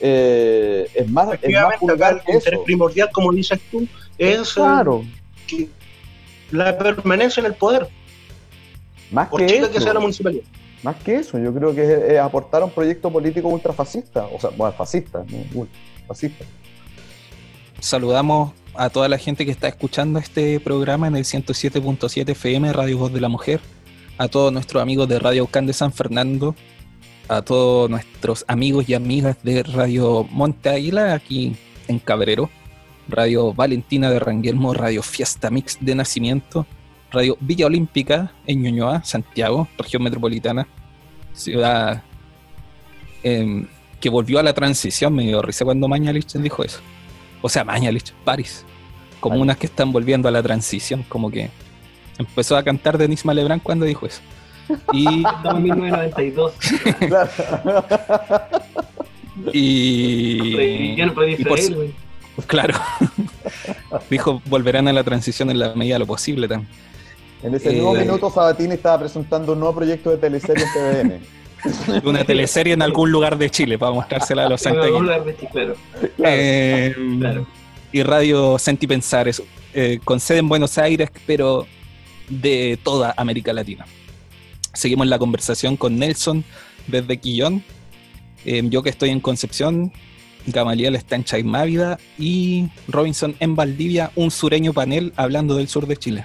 Eh, 0.00 0.88
es 0.94 1.08
más, 1.08 1.38
es 1.40 1.52
más 1.54 1.78
vulgar 1.78 2.22
que 2.24 2.32
eso. 2.32 2.50
primordial, 2.64 3.10
como 3.12 3.32
dices 3.32 3.60
tú, 3.70 3.86
es 4.18 4.54
claro. 4.54 5.04
la 6.50 6.76
permanencia 6.76 7.40
en 7.40 7.46
el 7.46 7.54
poder. 7.54 7.88
Más 9.12 9.28
que, 9.28 9.46
que 9.46 9.80
sea 9.80 9.94
la 9.94 10.00
municipalidad. 10.00 10.44
Más 10.82 10.96
que 10.96 11.14
eso, 11.14 11.38
yo 11.38 11.54
creo 11.54 11.72
que 11.72 12.14
es, 12.14 12.18
aportar 12.18 12.62
a 12.62 12.64
un 12.64 12.72
proyecto 12.72 13.08
político 13.10 13.46
ultrafascista, 13.46 14.26
o 14.26 14.40
sea, 14.40 14.50
bueno, 14.50 14.72
fascista, 14.72 15.24
¿no? 15.28 15.68
fascista. 16.08 16.44
Saludamos 17.78 18.52
a 18.74 18.90
toda 18.90 19.08
la 19.08 19.18
gente 19.18 19.44
que 19.44 19.50
está 19.50 19.68
escuchando 19.68 20.18
este 20.18 20.58
programa 20.60 21.06
en 21.06 21.16
el 21.16 21.24
107.7 21.24 22.30
FM 22.30 22.72
Radio 22.72 22.98
Voz 22.98 23.12
de 23.12 23.20
la 23.20 23.28
Mujer, 23.28 23.60
a 24.18 24.28
todos 24.28 24.52
nuestros 24.52 24.82
amigos 24.82 25.08
de 25.08 25.18
Radio 25.18 25.46
Can 25.46 25.66
de 25.66 25.72
San 25.72 25.92
Fernando, 25.92 26.54
a 27.28 27.42
todos 27.42 27.90
nuestros 27.90 28.44
amigos 28.48 28.88
y 28.88 28.94
amigas 28.94 29.36
de 29.42 29.62
Radio 29.62 30.26
Monte 30.30 30.70
Águila, 30.70 31.14
aquí 31.14 31.56
en 31.88 31.98
Cabrero, 31.98 32.50
Radio 33.08 33.52
Valentina 33.52 34.10
de 34.10 34.18
Ranguelmo, 34.18 34.74
Radio 34.74 35.02
Fiesta 35.02 35.50
Mix 35.50 35.78
de 35.80 35.94
Nacimiento, 35.94 36.66
Radio 37.10 37.36
Villa 37.40 37.66
Olímpica 37.66 38.32
en 38.46 38.62
Ñuñoa, 38.62 39.04
Santiago, 39.04 39.68
región 39.76 40.02
metropolitana, 40.02 40.66
ciudad 41.34 42.02
em, 43.22 43.66
que 44.00 44.08
volvió 44.08 44.38
a 44.38 44.42
la 44.42 44.54
transición. 44.54 45.14
Me 45.14 45.24
dio 45.24 45.42
risa 45.42 45.64
cuando 45.64 45.88
Mañalich 45.88 46.32
dijo 46.34 46.64
eso. 46.64 46.80
O 47.42 47.48
sea, 47.48 47.64
Mañalich, 47.64 48.12
París. 48.24 48.64
Como 49.20 49.40
unas 49.40 49.56
que 49.56 49.66
están 49.66 49.92
volviendo 49.92 50.28
a 50.28 50.30
la 50.30 50.42
transición, 50.42 51.04
como 51.08 51.30
que 51.30 51.50
empezó 52.18 52.56
a 52.56 52.62
cantar 52.62 52.98
Denis 52.98 53.24
Malebrán 53.24 53.60
cuando 53.60 53.84
dijo 53.84 54.06
eso. 54.06 54.20
Y. 54.92 55.06
en 55.44 55.62
1992. 55.62 56.54
y. 59.52 60.96
Ya 60.96 61.06
no 61.06 61.14
puede 61.14 61.32
ir 61.32 61.94
Claro. 62.46 62.74
Dijo, 64.10 64.40
volverán 64.46 64.88
a 64.88 64.92
la 64.92 65.04
transición 65.04 65.50
en 65.50 65.58
la 65.58 65.74
medida 65.74 65.96
de 65.96 65.98
lo 66.00 66.06
posible 66.06 66.48
también. 66.48 66.70
En 67.42 67.54
ese 67.54 67.70
mismo 67.70 67.94
eh, 67.96 68.00
minuto 68.00 68.30
Sabatini 68.30 68.74
estaba 68.74 69.00
presentando 69.00 69.52
un 69.52 69.60
nuevo 69.60 69.74
proyecto 69.74 70.10
de 70.10 70.16
teleserie 70.16 70.64
en 70.64 70.72
TVN. 70.72 71.20
Una 72.04 72.24
teleserie 72.24 72.72
en 72.72 72.82
algún 72.82 73.10
lugar 73.10 73.38
de 73.38 73.50
Chile 73.50 73.78
para 73.78 73.92
mostrársela 73.92 74.46
a 74.46 74.48
los 74.48 74.64
En 74.66 74.78
algún 74.78 74.82
santiagueños. 74.84 75.02
lugar 75.02 75.24
de 75.24 75.36
Chile, 75.36 75.50
claro. 75.52 75.76
Eh, 76.18 76.94
Claro. 77.18 77.46
Y 77.92 78.02
Radio 78.02 78.58
Sentipensar, 78.58 79.28
es, 79.28 79.42
eh, 79.74 80.00
con 80.02 80.18
sede 80.18 80.38
en 80.38 80.48
Buenos 80.48 80.78
Aires, 80.78 81.10
pero 81.26 81.66
de 82.28 82.78
toda 82.82 83.14
América 83.16 83.52
Latina. 83.52 83.86
Seguimos 84.72 85.06
la 85.06 85.18
conversación 85.18 85.76
con 85.76 85.98
Nelson 85.98 86.44
desde 86.86 87.18
Quillón, 87.18 87.62
eh, 88.44 88.62
yo 88.64 88.82
que 88.82 88.90
estoy 88.90 89.10
en 89.10 89.20
Concepción, 89.20 89.92
Gamaliel 90.46 90.96
está 90.96 91.16
en 91.16 91.24
Chaimávida 91.24 91.98
y 92.18 92.68
Robinson 92.88 93.36
en 93.38 93.54
Valdivia, 93.54 94.10
un 94.16 94.30
sureño 94.30 94.72
panel 94.72 95.12
hablando 95.16 95.54
del 95.54 95.68
sur 95.68 95.86
de 95.86 95.96
Chile. 95.96 96.24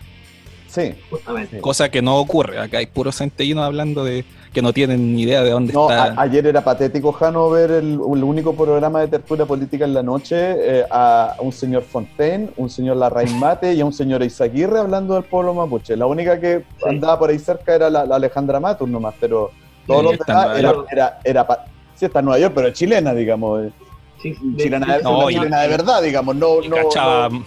Sí. 0.67 0.93
Justamente. 1.09 1.59
Cosa 1.59 1.89
que 1.91 2.01
no 2.01 2.17
ocurre, 2.17 2.59
acá 2.59 2.79
hay 2.79 2.87
puros 2.87 3.17
centellinos 3.17 3.63
hablando 3.63 4.03
de 4.03 4.25
que 4.57 4.61
no 4.63 4.73
tienen 4.73 5.13
ni 5.13 5.21
idea 5.21 5.43
de 5.43 5.51
dónde 5.51 5.71
No, 5.71 5.87
está. 5.87 6.05
a- 6.05 6.21
ayer 6.23 6.47
era 6.47 6.63
patético, 6.63 7.11
Jano, 7.11 7.47
ver 7.51 7.69
el, 7.69 7.91
el 7.93 8.23
único 8.23 8.55
programa 8.55 9.01
de 9.01 9.07
tertulia 9.07 9.45
política 9.45 9.85
en 9.85 9.93
la 9.93 10.01
noche 10.01 10.35
eh, 10.79 10.83
a 10.89 11.35
un 11.41 11.51
señor 11.51 11.83
Fontaine, 11.83 12.49
un 12.57 12.67
señor 12.67 12.97
Larraín 12.97 13.37
Mate 13.39 13.75
y 13.75 13.81
a 13.81 13.85
un 13.85 13.93
señor 13.93 14.23
Izaguirre 14.23 14.79
hablando 14.79 15.13
del 15.13 15.25
pueblo 15.25 15.53
mapuche. 15.53 15.95
La 15.95 16.07
única 16.07 16.39
que 16.39 16.63
andaba 16.83 17.19
por 17.19 17.29
ahí 17.29 17.37
cerca 17.37 17.75
era 17.75 17.87
la, 17.91 18.03
la 18.07 18.15
Alejandra 18.15 18.59
Matus 18.59 18.89
nomás, 18.89 19.13
pero 19.19 19.51
todos 19.85 20.01
Sí, 20.01 20.17
los 20.17 20.25
demás 20.25 20.57
era, 20.57 20.73
era, 20.91 21.19
era 21.23 21.47
sí, 21.93 22.05
está 22.05 22.17
en 22.17 22.25
Nueva 22.25 22.39
York, 22.39 22.53
pero 22.55 22.67
es 22.69 22.73
chilena, 22.73 23.13
digamos. 23.13 23.63
eh, 23.63 23.71
Sí, 24.19 24.35
de- 24.41 24.63
Chilena, 24.63 24.97
de, 24.97 25.03
No, 25.03 25.29
chilena 25.29 25.61
de 25.61 25.67
verdad, 25.67 26.01
digamos. 26.01 26.35
No, 26.35 26.61
no, 26.67 26.75
cachaba- 26.77 27.29
no- 27.29 27.43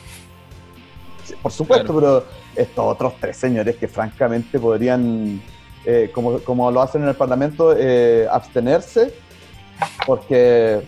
Sí, 1.25 1.35
por 1.43 1.51
supuesto, 1.51 1.93
pero 1.93 2.25
estos 2.55 2.85
otros 2.87 3.15
tres 3.21 3.37
señores 3.37 3.75
que 3.75 3.89
francamente 3.89 4.61
podrían, 4.61 5.43
eh, 5.85 6.11
como, 6.13 6.39
como 6.41 6.71
lo 6.71 6.83
hacen 6.83 7.03
en 7.03 7.09
el 7.09 7.15
Parlamento, 7.15 7.75
eh, 7.77 8.27
abstenerse, 8.31 9.13
porque 10.07 10.81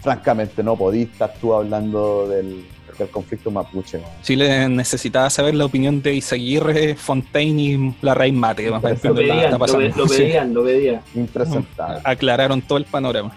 francamente 0.00 0.62
no 0.62 0.76
podís 0.76 1.10
estar 1.10 1.32
tú 1.40 1.52
hablando 1.54 2.28
del, 2.28 2.64
del 2.98 3.08
conflicto 3.08 3.50
mapuche. 3.50 4.00
Chile 4.22 4.68
necesitaba 4.68 5.28
saber 5.30 5.54
la 5.54 5.64
opinión 5.64 6.00
de 6.02 6.14
Izaguirre, 6.14 6.94
Fontaine 6.94 7.60
y 7.62 7.94
Larraín 8.02 8.38
Mate. 8.38 8.70
más 8.70 8.82
para 8.82 8.94
Lo 9.02 9.14
pedían, 9.14 9.50
lo, 9.52 9.58
lo 9.58 10.08
Sí. 10.08 10.18
pedían, 10.22 10.54
lo 10.54 10.64
pedían. 10.64 11.00
Impresentable. 11.14 12.00
Aclararon 12.04 12.62
todo 12.62 12.78
el 12.78 12.84
panorama. 12.84 13.34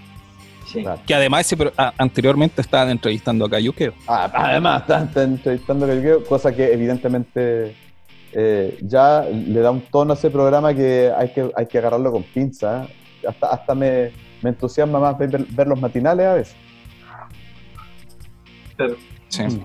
Sí. 0.71 0.83
Claro. 0.83 1.01
Que 1.07 1.15
además 1.15 1.47
ese 1.47 1.57
pro- 1.57 1.73
a- 1.75 1.93
anteriormente 1.97 2.61
estaban 2.61 2.91
entrevistando 2.91 3.45
a 3.45 3.49
Cayuqueo. 3.49 3.93
Ah, 4.07 4.29
además, 4.31 4.81
están 4.81 5.09
entrevistando 5.33 5.85
a 5.85 5.89
Cayuqueo, 5.89 6.23
cosa 6.25 6.55
que 6.55 6.71
evidentemente 6.71 7.75
eh, 8.33 8.77
ya 8.81 9.21
le 9.23 9.59
da 9.59 9.71
un 9.71 9.81
tono 9.81 10.13
a 10.13 10.15
ese 10.15 10.29
programa 10.29 10.73
que 10.73 11.11
hay 11.17 11.31
que, 11.33 11.51
hay 11.55 11.65
que 11.67 11.77
agarrarlo 11.77 12.11
con 12.11 12.23
pinza. 12.23 12.83
¿eh? 12.85 13.27
Hasta, 13.27 13.47
hasta 13.47 13.75
me, 13.75 14.11
me 14.41 14.49
entusiasma 14.51 14.99
más 14.99 15.17
ver, 15.17 15.45
ver 15.49 15.67
los 15.67 15.79
matinales 15.79 16.25
a 16.25 16.33
veces. 16.35 16.55
Sí. 19.29 19.43
Mm. 19.43 19.59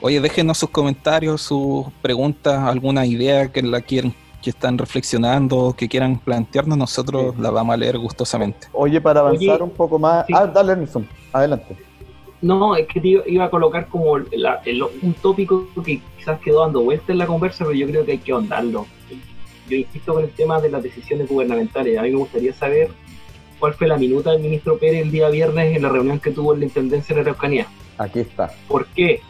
Oye, 0.00 0.20
déjenos 0.20 0.58
sus 0.58 0.70
comentarios, 0.70 1.42
sus 1.42 1.86
preguntas, 2.02 2.62
alguna 2.62 3.06
idea 3.06 3.48
que 3.48 3.62
la 3.62 3.80
quieren, 3.80 4.14
que 4.42 4.50
están 4.50 4.78
reflexionando, 4.78 5.74
que 5.76 5.88
quieran 5.88 6.18
plantearnos, 6.18 6.76
nosotros 6.78 7.34
Sí. 7.34 7.42
la 7.42 7.50
vamos 7.50 7.74
a 7.74 7.76
leer 7.76 7.98
gustosamente. 7.98 8.68
Oye, 8.72 9.00
para 9.00 9.20
avanzar 9.20 9.54
Oye, 9.56 9.62
un 9.62 9.70
poco 9.70 9.98
más. 9.98 10.26
sí. 10.26 10.32
Ah, 10.36 10.46
dale, 10.46 10.76
Nelson, 10.76 11.08
adelante. 11.32 11.76
No, 12.42 12.76
es 12.76 12.86
que 12.86 13.00
te 13.00 13.08
iba- 13.08 13.22
iba 13.26 13.44
a 13.46 13.50
colocar 13.50 13.86
como 13.88 14.18
la- 14.18 14.60
el- 14.66 14.82
un 14.82 15.14
tópico 15.22 15.66
que 15.84 16.00
quizás 16.26 16.40
quedó 16.40 16.62
dando 16.62 16.82
vuelta 16.82 17.12
en 17.12 17.18
la 17.18 17.26
conversa, 17.26 17.64
pero 17.64 17.76
yo 17.76 17.86
creo 17.86 18.04
que 18.04 18.12
hay 18.12 18.18
que 18.18 18.32
ahondarlo. 18.32 18.86
Yo 19.68 19.76
insisto 19.76 20.14
con 20.14 20.24
el 20.24 20.30
tema 20.30 20.60
de 20.60 20.70
las 20.70 20.82
decisiones 20.82 21.28
gubernamentales. 21.28 21.98
A 21.98 22.02
mí 22.02 22.10
me 22.10 22.18
gustaría 22.18 22.52
saber 22.52 22.90
cuál 23.60 23.74
fue 23.74 23.86
la 23.86 23.96
minuta 23.96 24.32
del 24.32 24.42
ministro 24.42 24.76
Pérez 24.76 25.02
el 25.02 25.12
día 25.12 25.28
viernes 25.28 25.76
en 25.76 25.82
la 25.82 25.88
reunión 25.88 26.18
que 26.18 26.32
tuvo 26.32 26.54
en 26.54 26.60
la 26.60 26.66
Intendencia 26.66 27.14
de 27.14 27.22
la 27.22 27.30
Araucanía. 27.30 27.68
Aquí 27.98 28.20
está. 28.20 28.50
¿Por 28.66 28.86
qué? 28.88 29.20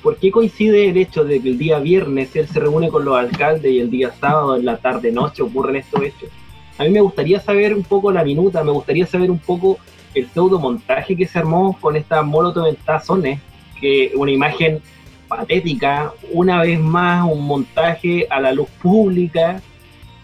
¿Por 0.00 0.16
qué 0.16 0.30
coincide 0.30 0.88
el 0.88 0.96
hecho 0.96 1.24
de 1.24 1.40
que 1.40 1.48
el 1.48 1.58
día 1.58 1.80
viernes 1.80 2.34
él 2.36 2.46
se 2.46 2.60
reúne 2.60 2.88
con 2.88 3.04
los 3.04 3.16
alcaldes 3.16 3.72
y 3.72 3.80
el 3.80 3.90
día 3.90 4.12
sábado 4.12 4.56
en 4.56 4.64
la 4.64 4.76
tarde 4.76 5.10
noche 5.10 5.42
ocurren 5.42 5.76
estos 5.76 6.02
hechos? 6.02 6.30
A 6.78 6.84
mí 6.84 6.90
me 6.90 7.00
gustaría 7.00 7.40
saber 7.40 7.74
un 7.74 7.82
poco 7.82 8.12
la 8.12 8.22
minuta, 8.22 8.62
me 8.62 8.70
gustaría 8.70 9.06
saber 9.06 9.28
un 9.28 9.40
poco 9.40 9.78
el 10.14 10.28
pseudo 10.28 10.60
montaje 10.60 11.16
que 11.16 11.26
se 11.26 11.36
armó 11.36 11.76
con 11.80 11.96
esta 11.96 12.22
molotov 12.22 12.66
en 12.66 12.76
tazones, 12.76 13.40
que 13.80 14.12
una 14.14 14.30
imagen 14.30 14.80
patética, 15.28 16.12
una 16.32 16.62
vez 16.62 16.80
más 16.80 17.24
un 17.30 17.46
montaje 17.46 18.26
a 18.30 18.40
la 18.40 18.52
luz 18.52 18.68
pública 18.82 19.60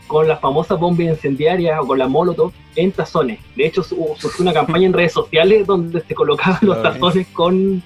con 0.07 0.29
las 0.29 0.41
famosas 0.41 0.79
bombas 0.79 1.07
incendiarias 1.07 1.79
o 1.81 1.87
con 1.87 1.99
la 1.99 2.09
molotov 2.09 2.53
en 2.77 2.93
tazones. 2.93 3.39
De 3.57 3.67
hecho, 3.67 3.83
su- 3.83 4.15
surgió 4.19 4.43
una 4.43 4.53
campaña 4.53 4.87
en 4.87 4.93
redes 4.93 5.13
sociales 5.13 5.67
donde 5.67 6.01
se 6.01 6.15
colocaban 6.15 6.59
los 6.63 6.83
tazones 6.83 7.27
con, 7.33 7.83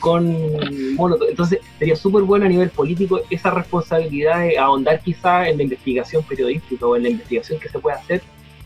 con 0.00 0.36
molotov. 0.96 1.28
Entonces, 1.28 1.60
sería 1.78 1.96
súper 1.96 2.22
bueno 2.22 2.44
a 2.46 2.48
nivel 2.48 2.70
político 2.70 3.20
esa 3.30 3.50
responsabilidad 3.50 4.40
de 4.40 4.58
ahondar 4.58 5.00
quizá 5.00 5.48
en 5.48 5.56
la 5.58 5.62
investigación 5.62 6.22
periodística 6.24 6.86
o 6.86 6.96
en 6.96 7.04
la 7.04 7.08
investigación 7.10 7.58
que 7.58 7.68
se 7.68 7.78
puede 7.78 7.96
hacer 7.96 8.22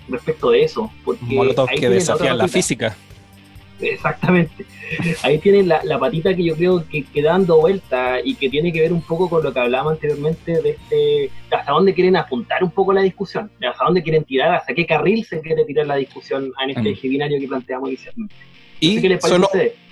respecto 0.08 0.50
de 0.50 0.64
eso. 0.64 0.90
Porque 1.04 1.24
Molotov 1.24 1.68
que 1.68 1.88
desafían 1.88 2.38
la 2.38 2.48
física. 2.48 2.96
Exactamente. 3.80 4.64
Ahí 5.22 5.38
tienen 5.38 5.68
la, 5.68 5.82
la 5.84 5.98
patita 5.98 6.34
que 6.34 6.44
yo 6.44 6.54
creo 6.56 6.84
que, 6.88 7.04
que 7.04 7.22
dando 7.22 7.60
vuelta 7.60 8.20
y 8.22 8.34
que 8.34 8.48
tiene 8.48 8.72
que 8.72 8.80
ver 8.80 8.92
un 8.92 9.02
poco 9.02 9.28
con 9.28 9.42
lo 9.42 9.52
que 9.52 9.58
hablábamos 9.58 9.94
anteriormente 9.94 10.62
de 10.62 10.70
este, 10.70 10.96
de 10.96 11.56
hasta 11.56 11.72
dónde 11.72 11.92
quieren 11.92 12.16
apuntar 12.16 12.62
un 12.62 12.70
poco 12.70 12.92
la 12.92 13.02
discusión, 13.02 13.50
de 13.60 13.66
hasta 13.66 13.84
dónde 13.84 14.02
quieren 14.02 14.24
tirar, 14.24 14.54
hasta 14.54 14.74
qué 14.74 14.86
carril 14.86 15.24
se 15.24 15.40
quiere 15.40 15.64
tirar 15.64 15.86
la 15.86 15.96
discusión 15.96 16.52
en 16.62 16.70
este 16.70 16.82
Mm. 16.82 16.86
eje 16.92 17.08
binario 17.08 17.40
que 17.40 17.48
planteamos 17.48 17.88
inicialmente. 17.88 18.34
Y 18.80 19.00
¿Qué 19.00 19.08
les 19.08 19.20
parece 19.20 19.40
solo, 19.40 19.48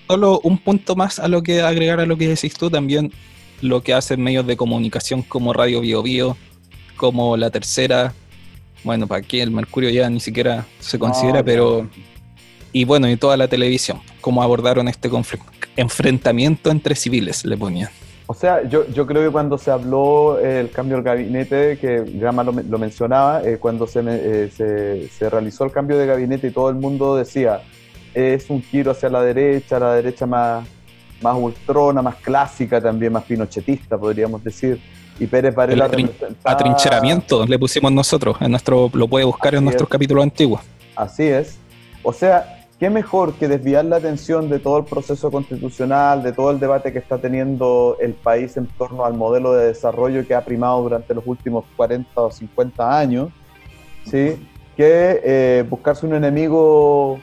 solo 0.07 0.41
un 0.45 0.59
punto 0.59 0.95
más 0.95 1.19
a 1.19 1.29
lo 1.29 1.43
que 1.43 1.61
agregar 1.63 2.01
a 2.01 2.07
lo 2.07 2.17
que 2.17 2.29
decís 2.29 2.55
tú, 2.55 2.71
también 2.71 3.13
lo 3.61 3.83
que 3.83 3.95
hacen 3.95 4.23
medios 4.23 4.47
de 4.47 4.57
comunicación 4.57 5.23
como 5.23 5.53
Radio 5.53 5.81
Bio 5.81 6.03
Bio, 6.03 6.37
como 6.97 7.37
La 7.37 7.51
Tercera, 7.51 8.13
bueno, 8.85 9.07
para 9.07 9.21
aquí 9.21 9.41
el 9.41 9.51
Mercurio 9.51 9.91
ya 9.91 10.09
ni 10.11 10.21
siquiera 10.21 10.67
se 10.79 10.99
considera, 10.99 11.39
No, 11.39 11.45
pero... 11.45 11.91
Y 12.75 12.85
bueno, 12.85 13.09
y 13.09 13.17
toda 13.17 13.37
la 13.37 13.47
televisión, 13.49 14.01
cómo 14.21 14.43
abordaron 14.43 14.89
este 14.89 15.09
conflicto. 15.09 15.47
Enfrentamiento 15.77 16.71
entre 16.71 16.97
civiles, 16.97 17.45
le 17.45 17.57
ponían. 17.57 17.89
O 18.27 18.35
sea, 18.35 18.67
yo, 18.69 18.85
yo 18.89 19.07
creo 19.07 19.23
que 19.23 19.31
cuando 19.31 19.57
se 19.59 19.71
habló 19.71 20.41
eh, 20.41 20.59
el 20.61 20.71
cambio 20.71 20.97
del 20.97 21.05
gabinete, 21.05 21.79
que 21.79 22.03
Gama 22.15 22.43
lo, 22.43 22.51
lo 22.53 22.79
mencionaba, 22.79 23.43
eh, 23.45 23.59
cuando 23.61 23.87
se, 23.87 24.01
eh, 24.05 24.51
se, 24.55 25.09
se 25.09 25.31
realizó 25.31 25.65
el 25.65 25.71
cambio 25.71 25.97
de 25.99 26.07
gabinete 26.07 26.49
y 26.49 26.51
todo 26.51 26.69
el 26.69 26.75
mundo 26.75 27.15
decía, 27.17 27.63
es 28.13 28.51
un 28.51 28.61
giro 28.61 28.91
hacia 28.91 29.09
la 29.09 29.23
derecha, 29.23 29.79
la 29.79 29.95
derecha 29.95 30.27
más, 30.27 30.67
más 31.23 31.37
ultrona, 31.39 32.03
más 32.03 32.17
clásica 32.17 32.81
también, 32.81 33.13
más 33.13 33.23
pinochetista, 33.25 33.97
podríamos 33.97 34.43
decir. 34.43 34.81
Y 35.21 35.27
Pérez 35.29 35.55
Varela 35.55 35.85
El 35.87 35.93
atrin- 35.93 36.09
representaba- 36.09 36.55
Atrincheramiento 36.55 37.47
le 37.47 37.57
pusimos 37.59 37.93
nosotros, 37.93 38.37
en 38.41 38.51
nuestro, 38.51 38.91
lo 38.95 39.07
puede 39.07 39.25
buscar 39.27 39.55
en 39.55 39.63
nuestros 39.63 39.87
es. 39.87 39.93
capítulos 39.93 40.25
antiguos. 40.25 40.61
Así 40.97 41.23
es. 41.25 41.57
O 42.03 42.13
sea, 42.13 42.64
qué 42.79 42.91
mejor 42.91 43.35
que 43.35 43.49
desviar 43.49 43.85
la 43.85 43.97
atención 43.97 44.49
de 44.49 44.59
todo 44.59 44.79
el 44.79 44.85
proceso 44.85 45.31
constitucional, 45.31 46.23
de 46.23 46.33
todo 46.33 46.51
el 46.51 46.61
debate 46.61 46.93
que 46.93 46.99
está 46.99 47.19
teniendo 47.19 47.97
el 48.01 48.15
país 48.15 48.57
en 48.57 48.67
torno 48.67 49.05
al 49.05 49.15
modelo 49.15 49.53
de 49.53 49.67
desarrollo 49.67 50.27
que 50.27 50.35
ha 50.35 50.45
primado 50.45 50.83
durante 50.83 51.15
los 51.15 51.25
últimos 51.27 51.65
40 51.77 52.21
o 52.21 52.31
50 52.31 52.99
años, 52.99 53.31
¿sí? 54.05 54.47
que 54.77 55.21
eh, 55.25 55.65
buscarse 55.69 56.05
un 56.07 56.15
enemigo 56.15 57.21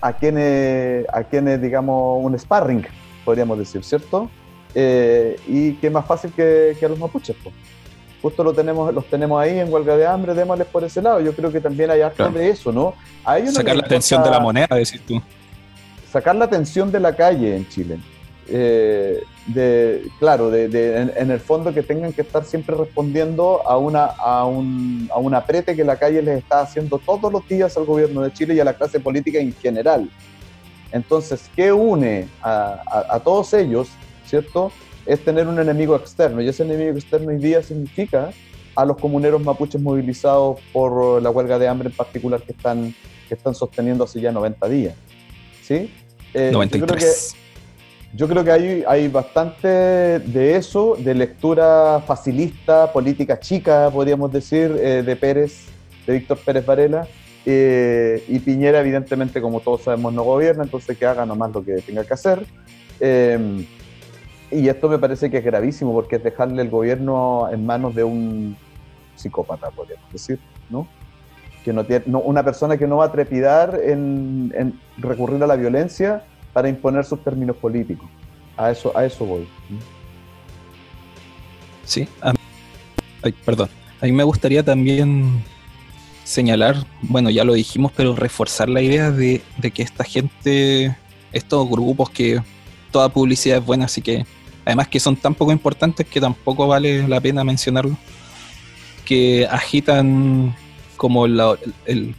a 0.00 0.12
quienes, 0.12 1.06
a 1.12 1.24
quienes, 1.24 1.60
digamos, 1.60 2.24
un 2.24 2.38
sparring, 2.38 2.86
podríamos 3.24 3.58
decir, 3.58 3.82
¿cierto? 3.82 4.30
Eh, 4.74 5.40
y 5.48 5.72
que 5.74 5.88
más 5.88 6.04
fácil 6.04 6.32
que, 6.32 6.76
que 6.78 6.84
a 6.84 6.88
los 6.90 6.98
mapuches, 6.98 7.34
pues 7.42 7.54
justo 8.22 8.42
lo 8.44 8.52
tenemos, 8.52 8.92
los 8.94 9.04
tenemos 9.06 9.40
ahí 9.42 9.58
en 9.58 9.72
huelga 9.72 9.96
de 9.96 10.06
hambre, 10.06 10.34
démosles 10.34 10.66
por 10.66 10.82
ese 10.84 11.00
lado. 11.02 11.20
Yo 11.20 11.32
creo 11.32 11.50
que 11.52 11.60
también 11.60 11.90
hay 11.90 12.00
harto 12.00 12.16
Claro. 12.16 12.32
de 12.32 12.48
eso, 12.50 12.72
¿no? 12.72 12.94
A 13.24 13.38
ellos 13.38 13.52
no 13.52 13.60
Sacar 13.60 13.76
la 13.76 13.82
atención 13.84 14.22
de 14.22 14.30
la 14.30 14.40
moneda, 14.40 14.68
decís 14.76 15.00
tú. 15.06 15.20
Sacar 16.10 16.34
la 16.36 16.44
atención 16.46 16.90
de 16.90 17.00
la 17.00 17.14
calle 17.14 17.56
en 17.56 17.68
Chile. 17.68 17.98
Eh, 18.48 19.22
de, 19.48 20.06
claro, 20.20 20.50
de, 20.50 20.68
de- 20.68 21.00
en, 21.02 21.12
en 21.16 21.30
el 21.32 21.40
fondo 21.40 21.74
que 21.74 21.82
tengan 21.82 22.12
que 22.12 22.22
estar 22.22 22.44
siempre 22.44 22.76
respondiendo 22.76 23.60
a 23.66 23.76
una, 23.76 24.04
a, 24.06 24.44
un, 24.44 25.08
a 25.12 25.18
un 25.18 25.34
aprete 25.34 25.74
que 25.74 25.84
la 25.84 25.96
calle 25.96 26.22
les 26.22 26.38
está 26.38 26.60
haciendo 26.60 26.98
todos 26.98 27.32
los 27.32 27.46
días 27.48 27.76
al 27.76 27.84
gobierno 27.84 28.22
de 28.22 28.32
Chile 28.32 28.54
y 28.54 28.60
a 28.60 28.64
la 28.64 28.74
clase 28.74 29.00
política 29.00 29.38
en 29.40 29.52
general. 29.52 30.08
Entonces, 30.92 31.50
¿qué 31.54 31.72
une 31.72 32.28
a, 32.42 32.80
a- 32.86 33.16
a 33.16 33.20
todos 33.20 33.52
ellos, 33.54 33.88
¿cierto? 34.26 34.70
Es 35.06 35.24
tener 35.24 35.46
un 35.46 35.58
enemigo 35.58 35.94
externo. 35.96 36.42
Y 36.42 36.48
ese 36.48 36.64
enemigo 36.64 36.90
externo 36.96 37.28
hoy 37.28 37.38
día 37.38 37.62
significa 37.62 38.30
a 38.74 38.84
los 38.84 38.96
comuneros 38.98 39.42
mapuches 39.42 39.80
movilizados 39.80 40.60
por 40.72 41.22
la 41.22 41.30
huelga 41.30 41.58
de 41.58 41.68
hambre 41.68 41.88
en 41.88 41.94
particular 41.94 42.42
que 42.42 42.52
están, 42.52 42.94
que 43.28 43.34
están 43.34 43.54
sosteniendo 43.54 44.04
hace 44.04 44.20
ya 44.20 44.32
90 44.32 44.68
días. 44.68 44.94
¿Sí? 45.62 45.90
Eh, 46.34 46.50
yo 46.52 46.58
creo 46.58 46.68
que- 46.70 46.78
93. 46.78 47.34
yo 48.14 48.28
creo 48.28 48.44
que 48.44 48.50
hay, 48.50 48.84
hay 48.86 49.08
bastante 49.08 49.68
de 49.68 50.56
eso, 50.56 50.96
de 50.98 51.14
lectura 51.14 52.02
facilista, 52.06 52.92
política 52.92 53.38
chica, 53.40 53.88
podríamos 53.90 54.30
decir, 54.32 54.76
eh, 54.80 55.02
de 55.04 55.16
Pérez, 55.16 55.64
de 56.06 56.12
Víctor 56.14 56.38
Pérez 56.44 56.66
Varela, 56.66 57.06
Eh, 57.48 58.24
y 58.26 58.40
Piñera, 58.40 58.80
evidentemente, 58.80 59.40
como 59.40 59.60
todos 59.60 59.82
sabemos, 59.82 60.12
no 60.12 60.24
gobierna, 60.24 60.64
entonces 60.64 60.98
que 60.98 61.06
haga 61.06 61.24
nomás 61.24 61.52
lo 61.52 61.64
que 61.64 61.74
tenga 61.74 62.02
que 62.02 62.12
hacer. 62.12 62.44
Y 64.50 64.68
esto 64.68 64.88
me 64.88 64.98
parece 64.98 65.30
que 65.30 65.38
es 65.38 65.44
gravísimo 65.44 65.92
porque 65.92 66.16
es 66.16 66.22
dejarle 66.24 66.62
el 66.62 66.70
gobierno 66.70 67.48
en 67.50 67.66
manos 67.66 67.94
de 67.94 68.04
un 68.04 68.56
psicópata, 69.16 69.70
podríamos 69.70 70.12
decir, 70.12 70.38
¿no? 70.70 70.86
Que 71.64 71.72
no 71.72 71.84
tiene, 71.84 72.04
no- 72.06 72.20
una 72.20 72.44
persona 72.44 72.76
que 72.76 72.86
no 72.86 72.98
va 72.98 73.06
a 73.06 73.12
trepidar 73.12 73.80
en, 73.82 74.52
en 74.56 74.80
recurrir 74.98 75.42
a 75.42 75.46
la 75.46 75.56
violencia 75.56 76.22
para 76.52 76.68
imponer 76.68 77.04
sus 77.04 77.22
términos 77.24 77.56
políticos. 77.56 78.08
A 78.56 78.70
eso, 78.70 78.96
a 78.96 79.04
eso 79.04 79.24
voy. 79.26 79.48
Sí, 81.84 82.08
a 82.20 82.32
mí- 82.32 82.38
ay, 83.22 83.32
perdón. 83.44 83.68
A 84.00 84.06
mí 84.06 84.12
me 84.12 84.24
gustaría 84.24 84.62
también 84.62 85.42
señalar, 86.24 86.76
bueno, 87.02 87.30
ya 87.30 87.44
lo 87.44 87.54
dijimos, 87.54 87.92
pero 87.96 88.14
reforzar 88.14 88.68
la 88.68 88.82
idea 88.82 89.10
de, 89.10 89.42
de 89.58 89.70
que 89.70 89.82
esta 89.82 90.04
gente, 90.04 90.96
estos 91.32 91.68
grupos 91.68 92.10
que 92.10 92.40
toda 92.90 93.08
publicidad 93.08 93.58
es 93.58 93.64
buena, 93.64 93.84
así 93.86 94.02
que 94.02 94.26
además 94.66 94.88
que 94.88 95.00
son 95.00 95.16
tan 95.16 95.34
poco 95.34 95.52
importantes 95.52 96.06
que 96.06 96.20
tampoco 96.20 96.66
vale 96.66 97.06
la 97.08 97.20
pena 97.20 97.44
mencionarlo, 97.44 97.96
que 99.04 99.46
agitan 99.48 100.54
como 100.96 101.24
el, 101.24 102.14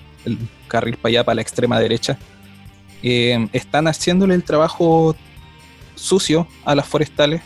carril 0.67 0.95
para 0.97 1.09
allá, 1.09 1.23
para 1.25 1.35
la 1.35 1.41
extrema 1.41 1.79
derecha, 1.79 2.17
eh, 3.03 3.47
están 3.53 3.87
haciéndole 3.87 4.33
el 4.33 4.43
trabajo 4.43 5.15
sucio 5.95 6.47
a 6.63 6.73
las 6.73 6.87
forestales. 6.87 7.41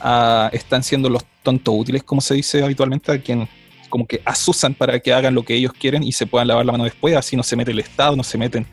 A- 0.00 0.50
están 0.52 0.82
siendo 0.82 1.08
los 1.08 1.24
tontos 1.44 1.74
útiles, 1.76 2.02
como 2.02 2.20
se 2.20 2.34
dice 2.34 2.62
habitualmente, 2.62 3.12
a 3.12 3.20
quien 3.20 3.48
como 3.88 4.06
que 4.06 4.20
asusan 4.24 4.74
para 4.74 4.98
que 4.98 5.12
hagan 5.12 5.34
lo 5.34 5.44
que 5.44 5.54
ellos 5.54 5.72
quieren 5.74 6.02
y 6.02 6.12
se 6.12 6.26
puedan 6.26 6.48
lavar 6.48 6.66
la 6.66 6.72
mano 6.72 6.84
después, 6.84 7.14
así 7.14 7.36
no 7.36 7.42
se 7.42 7.54
mete 7.56 7.70
el 7.70 7.78
Estado, 7.78 8.16
no 8.16 8.24
se 8.24 8.38
meten 8.38 8.66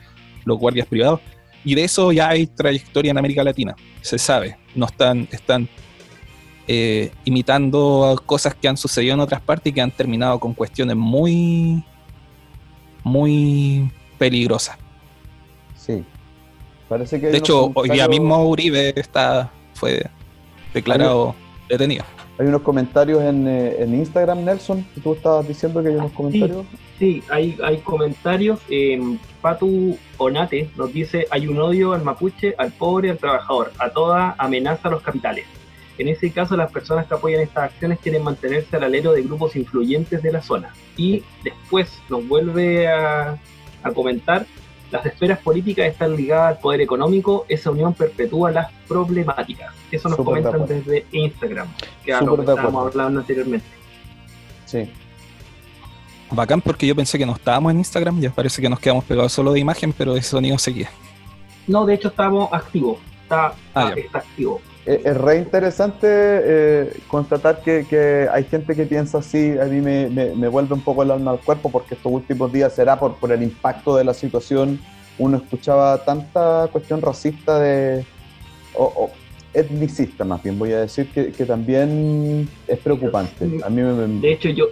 los 0.45 0.57
guardias 0.57 0.87
privados. 0.87 1.19
Y 1.63 1.75
de 1.75 1.83
eso 1.83 2.11
ya 2.11 2.29
hay 2.29 2.47
trayectoria 2.47 3.11
en 3.11 3.17
América 3.17 3.43
Latina, 3.43 3.75
se 4.01 4.17
sabe. 4.17 4.57
No 4.75 4.85
están, 4.85 5.27
están 5.31 5.67
eh, 6.67 7.11
imitando 7.25 8.21
cosas 8.25 8.55
que 8.55 8.67
han 8.67 8.77
sucedido 8.77 9.15
en 9.15 9.19
otras 9.19 9.41
partes 9.41 9.71
y 9.71 9.73
que 9.73 9.81
han 9.81 9.91
terminado 9.91 10.39
con 10.39 10.53
cuestiones 10.53 10.95
muy, 10.95 11.83
muy 13.03 13.91
peligrosas. 14.17 14.77
Sí. 15.75 16.03
Parece 16.87 17.19
que 17.19 17.27
De 17.27 17.37
hecho, 17.37 17.71
hoy 17.75 17.89
día 17.89 18.07
mismo 18.07 18.47
Uribe 18.47 18.93
está, 18.95 19.51
fue 19.73 20.09
declarado 20.73 21.35
detenido. 21.67 22.03
Hay 22.39 22.47
unos 22.47 22.61
comentarios 22.61 23.21
en, 23.21 23.47
eh, 23.47 23.75
en 23.83 23.93
Instagram, 23.93 24.45
Nelson, 24.45 24.85
que 24.95 25.01
tú 25.01 25.13
estabas 25.13 25.45
diciendo 25.45 25.83
que 25.83 25.89
hay 25.89 25.95
unos 25.95 26.13
comentarios. 26.13 26.65
Sí, 26.97 27.21
hay, 27.29 27.57
hay 27.61 27.79
comentarios. 27.79 28.59
eh, 28.69 29.17
Patu 29.41 29.97
Onate 30.17 30.69
nos 30.77 30.93
dice, 30.93 31.27
hay 31.31 31.47
un 31.47 31.59
odio 31.59 31.91
al 31.93 32.03
mapuche, 32.03 32.55
al 32.57 32.71
pobre, 32.71 33.09
al 33.11 33.17
trabajador, 33.17 33.73
a 33.77 33.89
toda 33.89 34.35
amenaza 34.37 34.87
a 34.87 34.91
los 34.91 35.01
capitales. 35.01 35.45
En 35.97 36.07
ese 36.07 36.31
caso, 36.31 36.55
las 36.55 36.71
personas 36.71 37.07
que 37.07 37.13
apoyan 37.13 37.41
estas 37.41 37.65
acciones 37.65 37.99
quieren 37.99 38.23
mantenerse 38.23 38.77
al 38.77 38.85
alero 38.85 39.11
de 39.11 39.21
grupos 39.23 39.57
influyentes 39.57 40.23
de 40.23 40.31
la 40.31 40.41
zona. 40.41 40.73
Y 40.95 41.23
después 41.43 42.01
nos 42.09 42.25
vuelve 42.25 42.87
a, 42.87 43.37
a 43.83 43.91
comentar, 43.91 44.45
las 44.91 45.05
esferas 45.05 45.39
políticas 45.39 45.87
están 45.87 46.15
ligadas 46.15 46.55
al 46.55 46.61
poder 46.61 46.81
económico, 46.81 47.45
esa 47.47 47.71
unión 47.71 47.93
perpetúa 47.93 48.51
las 48.51 48.71
problemáticas. 48.87 49.73
Eso 49.91 50.09
nos 50.09 50.17
Súper 50.17 50.43
de 50.43 50.49
comentan 50.49 50.67
desde 50.67 51.05
Instagram, 51.11 51.67
que 52.03 52.11
era 52.11 52.21
lo 52.21 52.35
que 52.35 52.41
estábamos 52.41 52.87
hablando 52.87 53.19
anteriormente. 53.19 53.67
Sí. 54.65 54.89
Bacán 56.31 56.61
porque 56.61 56.85
yo 56.85 56.95
pensé 56.95 57.17
que 57.17 57.25
no 57.25 57.33
estábamos 57.33 57.71
en 57.71 57.79
Instagram, 57.79 58.19
ya 58.19 58.29
parece 58.31 58.61
que 58.61 58.69
nos 58.69 58.79
quedamos 58.79 59.03
pegados 59.03 59.31
solo 59.31 59.51
de 59.51 59.59
imagen, 59.59 59.93
pero 59.93 60.15
ese 60.15 60.29
sonido 60.29 60.57
seguía. 60.57 60.89
No, 61.67 61.85
de 61.85 61.95
hecho 61.95 62.09
estamos 62.09 62.51
activos, 62.51 62.99
está, 63.23 63.53
Ah, 63.73 63.93
está 63.95 64.19
activo. 64.19 64.61
Es, 64.89 65.05
es 65.05 65.17
re 65.17 65.37
interesante 65.37 66.07
eh, 66.09 66.93
constatar 67.07 67.61
que, 67.61 67.85
que 67.89 68.27
hay 68.31 68.43
gente 68.45 68.75
que 68.75 68.85
piensa 68.85 69.19
así. 69.19 69.55
A 69.59 69.65
mí 69.65 69.81
me, 69.81 70.09
me- 70.09 70.33
me 70.35 70.47
vuelve 70.47 70.73
un 70.73 70.81
poco 70.81 71.03
el 71.03 71.11
alma 71.11 71.31
al 71.31 71.39
cuerpo 71.39 71.69
porque 71.71 71.93
estos 71.95 72.11
últimos 72.11 72.51
días 72.51 72.73
será 72.73 72.97
por, 72.99 73.15
por 73.17 73.31
el 73.31 73.43
impacto 73.43 73.95
de 73.95 74.03
la 74.03 74.13
situación. 74.13 74.79
Uno 75.19 75.37
escuchaba 75.37 76.03
tanta 76.05 76.67
cuestión 76.71 77.01
racista 77.01 77.59
de. 77.59 78.03
o, 78.75 78.83
o 78.85 79.11
etnicista, 79.53 80.23
más 80.25 80.41
bien, 80.43 80.57
voy 80.59 80.71
a 80.73 80.81
decir 80.81 81.07
que, 81.11 81.31
que 81.31 81.43
también 81.45 82.47
es 82.67 82.77
preocupante. 82.79 83.45
A 83.63 83.69
mí 83.69 83.81
me. 83.81 83.93
me- 84.07 84.21
De 84.21 84.31
hecho, 84.31 84.49
yo, 84.49 84.65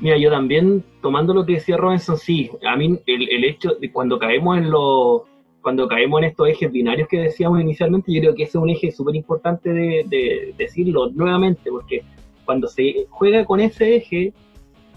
mira, 0.00 0.16
yo 0.18 0.30
también, 0.30 0.82
tomando 1.02 1.32
lo 1.34 1.46
que 1.46 1.54
decía 1.54 1.76
Robinson, 1.76 2.16
sí, 2.18 2.50
a 2.66 2.76
mí 2.76 2.98
el, 3.06 3.28
el 3.28 3.44
hecho 3.44 3.70
de 3.80 3.90
cuando 3.92 4.18
caemos 4.18 4.58
en 4.58 4.70
los 4.70 5.22
cuando 5.62 5.88
caemos 5.88 6.20
en 6.20 6.28
estos 6.28 6.48
ejes 6.48 6.72
binarios 6.72 7.08
que 7.08 7.18
decíamos 7.18 7.60
inicialmente, 7.60 8.12
yo 8.12 8.20
creo 8.20 8.34
que 8.34 8.44
ese 8.44 8.58
es 8.58 8.62
un 8.62 8.70
eje 8.70 8.90
súper 8.90 9.14
importante 9.16 9.72
de, 9.72 10.04
de 10.08 10.54
decirlo 10.56 11.10
nuevamente, 11.10 11.70
porque 11.70 12.02
cuando 12.44 12.66
se 12.66 13.06
juega 13.10 13.44
con 13.44 13.60
ese 13.60 13.96
eje, 13.96 14.32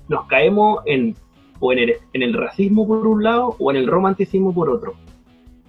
nos 0.07 0.25
caemos 0.25 0.81
en, 0.85 1.15
o 1.59 1.71
en 1.71 1.79
el, 1.79 1.93
en 2.13 2.23
el 2.23 2.33
racismo 2.33 2.87
por 2.87 3.05
un 3.05 3.23
lado 3.23 3.55
o 3.59 3.71
en 3.71 3.77
el 3.77 3.87
romanticismo 3.87 4.53
por 4.53 4.69
otro. 4.69 4.93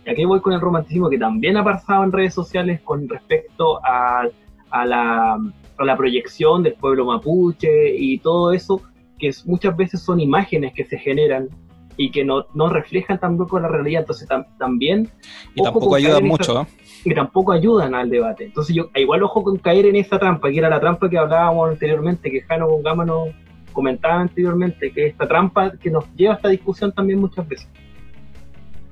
Y 0.07 0.11
aquí 0.11 0.24
voy 0.24 0.40
con 0.40 0.53
el 0.53 0.61
romanticismo 0.61 1.09
que 1.09 1.18
también 1.18 1.57
ha 1.57 1.64
pasado 1.64 2.05
en 2.05 2.12
redes 2.12 2.34
sociales 2.34 2.80
con 2.82 3.09
respecto 3.09 3.84
a, 3.84 4.28
a 4.70 4.86
la, 4.86 5.34
a 5.34 5.84
la 5.84 5.97
proyección 5.97 6.62
del 6.62 6.74
pueblo 6.74 7.07
mapuche 7.07 7.97
y 7.97 8.18
todo 8.18 8.53
eso, 8.53 8.82
que 9.18 9.30
muchas 9.47 9.76
veces 9.76 10.01
son 10.03 10.20
imágenes 10.20 10.72
que 10.74 10.84
se 10.84 10.99
generan 10.99 11.49
y 11.97 12.11
que 12.11 12.24
no, 12.24 12.47
no 12.55 12.68
reflejan 12.68 13.18
tampoco 13.20 13.59
la 13.61 13.68
realidad. 13.68 14.01
Entonces 14.03 14.28
tam- 14.28 14.47
también... 14.59 15.09
Y 15.55 15.62
tampoco 15.62 15.90
con 15.90 15.99
ayuda 15.99 16.12
caer 16.12 16.22
en 16.22 16.28
mucho, 16.28 16.62
¿eh? 16.62 16.66
y 17.05 17.14
tampoco 17.14 17.53
ayudan 17.53 17.95
al 17.95 18.11
debate. 18.11 18.45
Entonces 18.45 18.74
yo 18.74 18.88
igual 18.95 19.22
ojo 19.22 19.42
con 19.42 19.57
caer 19.59 19.86
en 19.86 19.97
esa 19.97 20.18
trampa, 20.18 20.51
que 20.51 20.59
era 20.59 20.68
la 20.68 20.80
trampa 20.80 21.09
que 21.09 21.18
hablábamos 21.18 21.70
anteriormente, 21.70 22.30
que 22.30 22.40
Jano 22.42 22.68
con 22.68 22.82
Gama 22.82 23.05
nos 23.05 23.28
comentaba 23.72 24.20
anteriormente, 24.20 24.92
que 24.92 25.07
esta 25.09 25.26
trampa 25.28 25.72
que 25.76 25.90
nos 25.90 26.05
lleva 26.14 26.34
a 26.34 26.36
esta 26.36 26.49
discusión 26.49 26.92
también 26.92 27.20
muchas 27.20 27.47
veces. 27.49 27.68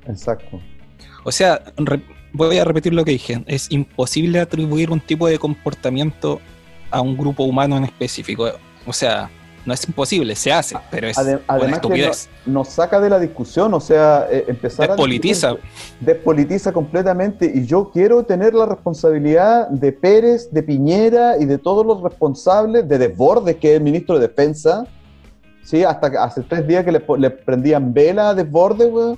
Exacto. 0.07 0.59
O 1.23 1.31
sea, 1.31 1.61
re- 1.77 2.01
voy 2.33 2.57
a 2.57 2.65
repetir 2.65 2.93
lo 2.93 3.05
que 3.05 3.11
dije. 3.11 3.43
Es 3.47 3.71
imposible 3.71 4.39
atribuir 4.39 4.91
un 4.91 4.99
tipo 4.99 5.27
de 5.27 5.39
comportamiento 5.39 6.41
a 6.91 7.01
un 7.01 7.17
grupo 7.17 7.43
humano 7.43 7.77
en 7.77 7.85
específico. 7.85 8.49
O 8.85 8.93
sea, 8.93 9.29
no 9.65 9.73
es 9.73 9.87
imposible, 9.87 10.35
se 10.35 10.51
hace, 10.51 10.75
pero 10.91 11.07
es 11.07 11.17
Ade- 11.17 11.35
una 11.35 11.43
además 11.47 11.79
que 11.79 12.11
nos 12.51 12.67
saca 12.69 12.99
de 12.99 13.09
la 13.09 13.19
discusión, 13.19 13.73
o 13.73 13.79
sea, 13.79 14.27
eh, 14.29 14.45
empezar 14.47 14.85
a 14.85 14.87
Despolitiza. 14.93 15.55
despolitiza 16.01 16.71
completamente 16.73 17.51
y 17.53 17.65
yo 17.65 17.89
quiero 17.91 18.23
tener 18.23 18.53
la 18.53 18.65
responsabilidad 18.65 19.69
de 19.69 19.91
Pérez, 19.93 20.51
de 20.51 20.63
Piñera 20.63 21.37
y 21.39 21.45
de 21.45 21.57
todos 21.57 21.85
los 21.85 22.01
responsables, 22.01 22.87
de 22.87 22.97
Desbordes, 22.97 23.55
que 23.57 23.71
es 23.71 23.77
el 23.77 23.83
ministro 23.83 24.15
de 24.19 24.27
Defensa, 24.27 24.85
¿sí? 25.63 25.83
hasta 25.83 26.07
hace 26.23 26.41
tres 26.41 26.67
días 26.67 26.83
que 26.83 26.91
le, 26.91 27.03
le 27.17 27.29
prendían 27.29 27.93
vela 27.93 28.29
a 28.29 28.33
Desbordes, 28.33 28.89
weón. 28.91 29.17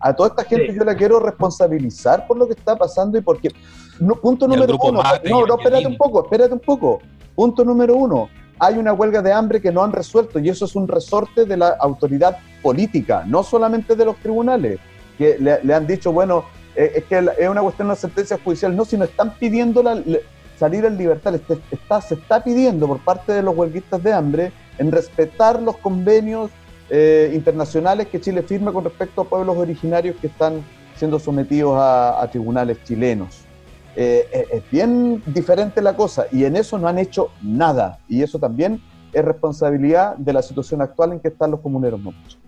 A 0.00 0.12
toda 0.14 0.28
esta 0.30 0.44
gente 0.44 0.72
Sí. 0.72 0.78
yo 0.78 0.84
la 0.84 0.94
quiero 0.96 1.18
responsabilizar 1.20 2.26
por 2.26 2.36
lo 2.36 2.46
que 2.46 2.52
está 2.52 2.76
pasando 2.76 3.16
y 3.16 3.22
porque... 3.22 3.48
no- 4.00 4.16
punto 4.16 4.46
número 4.46 4.76
uno. 4.82 5.02
Mate 5.02 5.30
No, 5.30 5.46
no, 5.46 5.56
espérate 5.56 5.86
un 5.86 5.96
poco, 5.96 6.24
espérate 6.24 6.52
un 6.52 6.60
poco. 6.60 7.00
Punto 7.34 7.64
número 7.64 7.94
uno. 7.94 8.28
Hay 8.58 8.78
una 8.78 8.92
huelga 8.92 9.20
de 9.20 9.32
hambre 9.32 9.60
que 9.60 9.72
no 9.72 9.82
han 9.82 9.92
resuelto 9.92 10.38
y 10.38 10.48
eso 10.48 10.64
es 10.64 10.76
un 10.76 10.86
resorte 10.86 11.44
de 11.44 11.56
la 11.56 11.70
autoridad 11.80 12.38
política, 12.62 13.24
no 13.26 13.42
solamente 13.42 13.96
de 13.96 14.04
los 14.04 14.16
tribunales, 14.16 14.78
que 15.18 15.36
le, 15.38 15.74
han 15.74 15.86
dicho, 15.86 16.12
bueno, 16.12 16.44
eh, 16.76 16.92
es 16.96 17.04
que 17.04 17.18
es 17.38 17.48
una 17.48 17.60
cuestión 17.62 17.88
de 17.88 17.92
una 17.92 17.96
sentencia 17.96 18.38
judicial, 18.42 18.74
no, 18.76 18.84
sino 18.84 19.04
están 19.04 19.34
pidiendo 19.34 19.82
la- 19.82 20.00
salir 20.58 20.84
en 20.84 20.96
libertad, 20.96 21.34
se 22.06 22.14
está 22.14 22.42
pidiendo 22.42 22.86
por 22.86 23.00
parte 23.00 23.32
de 23.32 23.42
los 23.42 23.56
huelguistas 23.56 24.02
de 24.02 24.12
hambre 24.12 24.52
en 24.78 24.92
respetar 24.92 25.60
los 25.60 25.76
convenios 25.78 26.50
eh, 26.90 27.32
internacionales 27.34 28.06
que 28.08 28.20
Chile 28.20 28.42
firma 28.42 28.72
con 28.72 28.84
respecto 28.84 29.22
a 29.22 29.24
pueblos 29.24 29.56
originarios 29.56 30.16
que 30.20 30.28
están 30.28 30.64
siendo 30.96 31.18
sometidos 31.18 31.76
a 31.76 32.26
tribunales 32.30 32.78
chilenos. 32.84 33.43
Eh, 33.96 34.28
es, 34.32 34.46
es 34.50 34.70
bien 34.70 35.22
diferente 35.26 35.80
la 35.80 35.94
cosa 35.94 36.26
y 36.32 36.44
en 36.44 36.56
eso 36.56 36.78
no 36.78 36.88
han 36.88 36.98
hecho 36.98 37.30
nada 37.42 38.00
y 38.08 38.22
eso 38.22 38.40
también 38.40 38.82
es 39.12 39.24
responsabilidad 39.24 40.16
de 40.16 40.32
la 40.32 40.42
situación 40.42 40.82
actual 40.82 41.12
en 41.12 41.20
que 41.20 41.28
están 41.28 41.52
los 41.52 41.60
comuneros 41.60 42.00
mapuches. 42.00 42.38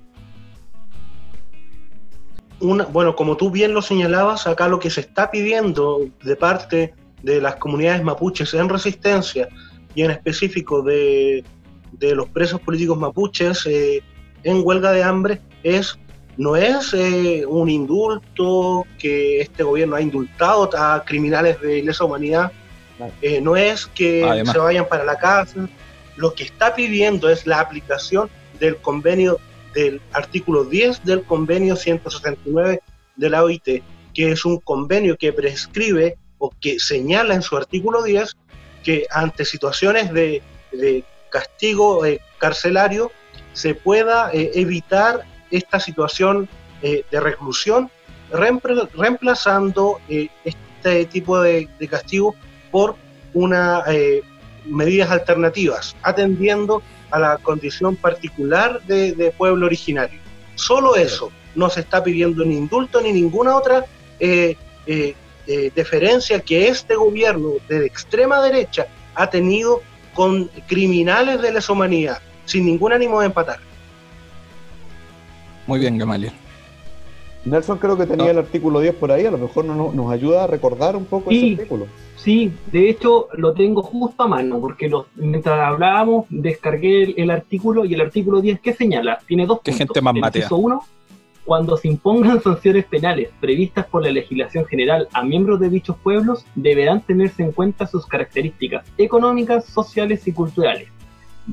una, 2.61 2.85
bueno, 2.87 3.15
como 3.15 3.37
tú 3.37 3.51
bien 3.51 3.75
lo 3.75 3.83
señalabas, 3.83 4.47
acá 4.47 4.69
lo 4.69 4.79
que 4.79 4.91
se 4.91 5.01
está 5.01 5.31
pidiendo 5.31 6.01
de 6.25 6.37
parte 6.37 6.95
de 7.23 7.41
las 7.41 7.57
comunidades 7.57 8.03
mapuches 8.03 8.55
en 8.55 8.69
resistencia 8.69 9.49
y 9.95 10.03
en 10.03 10.11
específico 10.11 10.83
de, 10.83 11.45
de 11.93 12.15
los 12.15 12.29
presos 12.29 12.61
políticos 12.61 12.99
mapuches 12.99 13.67
eh, 13.67 14.03
en 14.43 14.61
huelga 14.65 14.93
de 14.93 15.03
hambre 15.03 15.41
es 15.63 15.99
no 16.37 16.57
es 16.57 16.93
eh, 16.95 17.45
un 17.47 17.71
indulto 17.71 18.87
que 18.99 19.41
este 19.41 19.63
gobierno 19.63 19.97
ha 19.97 20.01
indultado 20.01 20.71
a 20.77 21.03
criminales 21.05 21.61
de 21.61 21.83
lesa 21.83 22.05
humanidad, 22.05 22.53
eh, 23.23 23.41
no 23.41 23.57
es 23.57 23.87
que 23.87 24.25
Además. 24.25 24.53
se 24.53 24.59
vayan 24.59 24.89
para 24.89 25.05
la 25.05 25.17
casa, 25.17 25.69
lo 26.17 26.35
que 26.35 26.45
está 26.45 26.75
pidiendo 26.75 27.29
es 27.29 27.47
la 27.47 27.61
aplicación 27.61 28.31
del 28.59 28.77
convenio 28.77 29.39
del 29.75 30.01
artículo 30.13 30.65
10 30.65 31.05
del 31.05 31.23
convenio 31.23 31.77
169 31.77 32.81
de 33.17 33.31
la 33.31 33.45
OIT, 33.45 33.83
que 34.15 34.33
es 34.33 34.45
un 34.47 34.59
convenio 34.61 35.19
que 35.19 35.33
prescribe 35.33 36.17
o 36.39 36.51
que 36.61 36.81
señala 36.81 37.35
en 37.35 37.43
su 37.43 37.57
artículo 37.57 38.03
10 38.03 38.37
que 38.83 39.07
ante 39.11 39.45
situaciones 39.45 40.13
de, 40.13 40.43
castigo 41.31 42.07
eh, 42.07 42.21
carcelario 42.39 43.11
se 43.53 43.75
pueda 43.75 44.31
eh, 44.33 44.53
evitar 44.55 45.25
esta 45.51 45.81
situación 45.81 46.49
eh, 46.83 47.05
de 47.11 47.21
reclusión, 47.21 47.91
reemplazando 48.33 50.01
este 50.09 51.07
tipo 51.07 51.41
de, 51.41 51.69
castigo 51.89 52.35
por 52.71 52.97
una 53.33 53.85
medidas 54.67 55.11
alternativas, 55.11 55.97
atendiendo 56.03 56.83
a 57.11 57.19
la 57.19 57.39
condición 57.39 57.97
particular 57.97 58.83
de, 58.83 59.33
pueblo 59.37 59.67
originario. 59.67 60.21
Solo 60.55 60.97
eso, 60.97 61.31
no 61.55 61.71
se 61.71 61.81
está 61.81 62.03
pidiendo 62.03 62.45
ni 62.45 62.57
indulto 62.57 63.01
ni 63.01 63.13
ninguna 63.13 63.57
otra 63.57 63.85
eh, 64.19 64.57
eh, 64.87 65.15
eh, 65.47 65.71
deferencia 65.75 66.41
que 66.41 66.69
este 66.69 66.97
gobierno 66.97 67.53
de 67.69 67.87
extrema 67.87 68.43
derecha 68.43 68.87
ha 69.15 69.29
tenido 69.31 69.83
con 70.15 70.47
criminales 70.67 71.41
de 71.41 71.53
lesa 71.53 71.73
humanidad, 71.73 72.21
sin 72.45 72.67
ningún 72.67 72.93
ánimo 72.93 73.21
de 73.21 73.27
empatar. 73.27 73.61
Muy 75.67 75.81
bien, 75.81 75.99
Gamaliel. 75.99 76.33
Nelson 77.47 77.79
creo 77.79 77.97
que 77.97 78.07
tenía 78.07 78.33
el 78.33 78.39
artículo 78.39 78.81
10 78.81 78.97
por 78.97 79.13
ahí, 79.13 79.25
a 79.25 79.31
lo 79.31 79.39
mejor 79.39 79.65
nos 79.65 80.13
ayuda 80.13 80.45
a 80.45 80.47
recordar 80.49 80.97
un 80.97 81.05
poco 81.05 81.31
ese 81.31 81.53
artículo. 81.53 81.87
Sí, 82.17 82.53
de 82.73 82.91
hecho 82.91 83.29
lo 83.35 83.55
tengo 83.55 83.83
justo 83.83 84.25
a 84.25 84.29
mano, 84.29 84.61
porque 84.61 84.91
mientras 85.15 85.61
hablábamos 85.61 86.27
descargué 86.29 87.15
el, 87.17 87.31
artículo 87.31 87.85
y 87.85 87.95
el 87.95 88.01
artículo 88.01 88.41
10, 88.41 88.61
¿qué 88.61 88.73
señala? 88.73 89.21
Tiene 89.29 89.47
dos 89.47 89.61
¿Qué 89.63 89.73
gente 89.73 90.01
más 90.01 90.15
matea? 90.15 90.49
Uno, 90.51 90.83
cuando 91.45 91.77
se 91.77 91.87
impongan 91.87 92.43
sanciones 92.43 92.85
penales 92.87 93.31
previstas 93.41 93.87
por 93.87 94.03
la 94.03 94.11
legislación 94.11 94.67
general 94.67 95.09
a 95.13 95.23
miembros 95.23 95.61
de 95.61 95.71
dichos 95.71 95.97
pueblos, 96.03 96.45
deberán 96.57 97.01
tenerse 97.01 97.45
en 97.45 97.53
cuenta 97.53 97.87
sus 97.87 98.07
características 98.07 98.85
económicas, 98.99 99.67
sociales 99.67 100.27
y 100.27 100.33
culturales. 100.33 100.89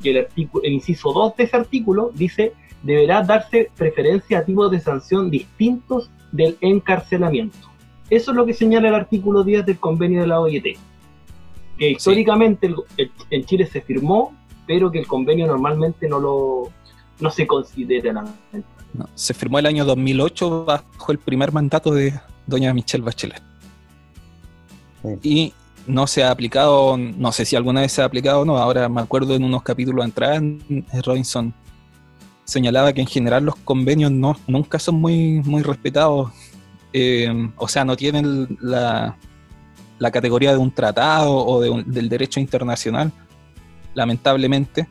Y 0.01 0.09
el, 0.09 0.17
artículo, 0.25 0.63
el 0.63 0.73
inciso 0.73 1.13
2 1.13 1.37
de 1.37 1.43
ese 1.43 1.55
artículo 1.55 2.09
dice, 2.15 2.53
deberá 2.83 3.23
darse 3.23 3.71
preferencia 3.75 4.39
a 4.39 4.45
tipos 4.45 4.69
de 4.69 4.79
sanción 4.79 5.31
distintos 5.31 6.11
del 6.31 6.57
encarcelamiento. 6.61 7.57
Eso 8.09 8.31
es 8.31 8.37
lo 8.37 8.45
que 8.45 8.53
señala 8.53 8.89
el 8.89 8.95
artículo 8.95 9.43
10 9.43 9.65
del 9.65 9.79
convenio 9.79 10.21
de 10.21 10.27
la 10.27 10.39
OIT. 10.39 10.77
Que 11.77 11.91
históricamente 11.91 12.73
en 13.29 13.45
Chile 13.45 13.65
se 13.65 13.81
firmó, 13.81 14.35
pero 14.67 14.91
que 14.91 14.99
el 14.99 15.07
convenio 15.07 15.47
normalmente 15.47 16.07
no 16.07 16.19
lo 16.19 16.71
no 17.19 17.29
se 17.29 17.47
considera. 17.47 18.25
se 19.15 19.33
firmó 19.33 19.59
el 19.59 19.65
año 19.65 19.85
2008 19.85 20.65
bajo 20.65 21.11
el 21.11 21.19
primer 21.19 21.51
mandato 21.51 21.93
de 21.93 22.13
doña 22.45 22.73
Michelle 22.73 23.03
Bachelet. 23.03 23.41
Y 25.21 25.53
no 25.87 26.07
se 26.07 26.23
ha 26.23 26.31
aplicado, 26.31 26.97
no 26.97 27.31
sé 27.31 27.45
si 27.45 27.55
alguna 27.55 27.81
vez 27.81 27.91
se 27.91 28.01
ha 28.01 28.05
aplicado 28.05 28.41
o 28.41 28.45
no, 28.45 28.57
ahora 28.57 28.87
me 28.89 29.01
acuerdo 29.01 29.35
en 29.35 29.43
unos 29.43 29.63
capítulos 29.63 30.05
atrás, 30.05 30.41
Robinson 31.03 31.53
señalaba 32.45 32.93
que 32.93 33.01
en 33.01 33.07
general 33.07 33.45
los 33.45 33.55
convenios 33.55 34.11
no, 34.11 34.35
nunca 34.47 34.79
son 34.79 34.95
muy, 34.95 35.41
muy 35.43 35.61
respetados 35.63 36.31
eh, 36.93 37.49
o 37.57 37.67
sea, 37.67 37.83
no 37.83 37.97
tienen 37.97 38.57
la, 38.61 39.17
categoría 40.11 40.51
de 40.51 40.57
un 40.57 40.71
tratado 40.71 41.33
o 41.33 41.61
del 41.61 42.09
derecho 42.09 42.39
internacional, 42.39 43.11
lamentablemente, 43.95 44.87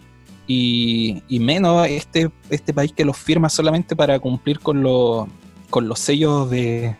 y, 0.46 1.22
menos 1.38 1.86
este, 1.86 2.30
este 2.50 2.74
país 2.74 2.92
que 2.92 3.04
los 3.04 3.16
firma 3.16 3.48
solamente 3.48 3.94
para 3.94 4.18
cumplir 4.18 4.58
con, 4.58 4.82
con 5.70 5.88
los 5.88 5.98
sellos 5.98 6.50
de... 6.50 6.96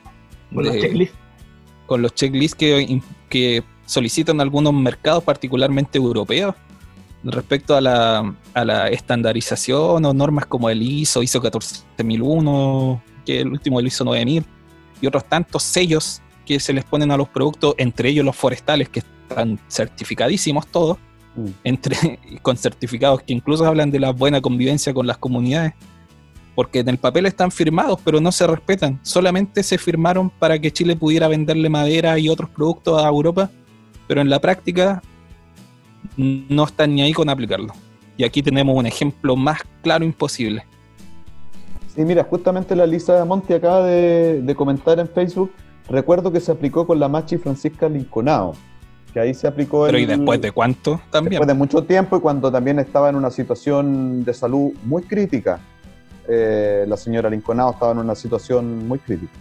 Con 0.54 0.64
los 0.64 0.76
checklists. 0.76 1.16
Con 1.86 2.02
los 2.02 2.14
checklists 2.14 2.54
que, 2.54 3.00
que 3.28 3.64
solicitan 3.86 4.40
algunos 4.40 4.72
mercados, 4.72 5.24
particularmente 5.24 5.98
europeos, 5.98 6.54
respecto 7.24 7.76
a 7.76 7.80
la, 7.80 8.34
a 8.54 8.64
la 8.64 8.88
estandarización 8.88 10.04
o 10.04 10.12
normas 10.12 10.46
como 10.46 10.68
el 10.70 10.82
ISO, 10.82 11.22
ISO 11.22 11.40
14001, 11.40 13.02
que 13.24 13.40
el 13.40 13.48
último 13.48 13.80
el 13.80 13.86
ISO 13.86 14.04
9000 14.04 14.44
y 15.00 15.06
otros 15.06 15.24
tantos 15.28 15.62
sellos 15.62 16.22
que 16.46 16.58
se 16.58 16.72
les 16.72 16.84
ponen 16.84 17.10
a 17.10 17.16
los 17.16 17.28
productos, 17.28 17.74
entre 17.78 18.08
ellos 18.08 18.24
los 18.24 18.36
forestales, 18.36 18.88
que 18.88 19.00
están 19.00 19.58
certificadísimos 19.68 20.66
todos, 20.66 20.98
mm. 21.36 21.46
entre, 21.64 22.18
con 22.42 22.56
certificados 22.56 23.22
que 23.22 23.32
incluso 23.32 23.66
hablan 23.66 23.90
de 23.90 24.00
la 24.00 24.12
buena 24.12 24.40
convivencia 24.40 24.92
con 24.92 25.06
las 25.06 25.18
comunidades, 25.18 25.74
porque 26.54 26.80
en 26.80 26.88
el 26.88 26.98
papel 26.98 27.26
están 27.26 27.50
firmados, 27.50 27.98
pero 28.04 28.20
no 28.20 28.30
se 28.30 28.46
respetan. 28.46 29.00
Solamente 29.02 29.62
se 29.62 29.78
firmaron 29.78 30.28
para 30.30 30.58
que 30.58 30.70
Chile 30.70 30.96
pudiera 30.96 31.28
venderle 31.28 31.68
madera 31.68 32.18
y 32.18 32.28
otros 32.28 32.50
productos 32.50 33.02
a 33.02 33.08
Europa, 33.08 33.50
pero 34.06 34.20
en 34.20 34.28
la 34.28 34.40
práctica 34.40 35.02
no 36.16 36.64
están 36.64 36.94
ni 36.94 37.02
ahí 37.02 37.12
con 37.12 37.28
aplicarlo. 37.28 37.72
Y 38.16 38.24
aquí 38.24 38.42
tenemos 38.42 38.76
un 38.76 38.86
ejemplo 38.86 39.36
más 39.36 39.60
claro 39.82 40.04
imposible. 40.04 40.64
Sí, 41.94 42.04
mira, 42.04 42.24
justamente 42.24 42.74
la 42.74 42.86
Lisa 42.86 43.24
Monti 43.24 43.52
acaba 43.52 43.84
de, 43.86 44.54
comentar 44.56 44.98
en 44.98 45.08
Facebook, 45.08 45.52
recuerdo 45.88 46.32
que 46.32 46.40
se 46.40 46.50
aplicó 46.50 46.86
con 46.86 46.98
la 46.98 47.08
Machi 47.08 47.36
Francisca 47.36 47.88
Linconao, 47.88 48.54
que 49.12 49.20
ahí 49.20 49.34
se 49.34 49.46
aplicó... 49.46 49.84
Pero 49.86 49.98
¿y 49.98 50.06
después 50.06 50.40
de 50.40 50.52
cuánto 50.52 51.00
también? 51.10 51.32
Después 51.32 51.48
de 51.48 51.54
mucho 51.54 51.84
tiempo 51.84 52.16
y 52.16 52.20
cuando 52.20 52.50
también 52.50 52.78
estaba 52.78 53.10
en 53.10 53.16
una 53.16 53.30
situación 53.30 54.24
de 54.24 54.32
salud 54.32 54.72
muy 54.84 55.02
crítica. 55.02 55.60
Eh, 56.28 56.84
la 56.86 56.96
señora 56.96 57.28
Linconao 57.28 57.72
estaba 57.72 57.92
en 57.92 57.98
una 57.98 58.14
situación 58.14 58.88
muy 58.88 58.98
crítica. 58.98 59.32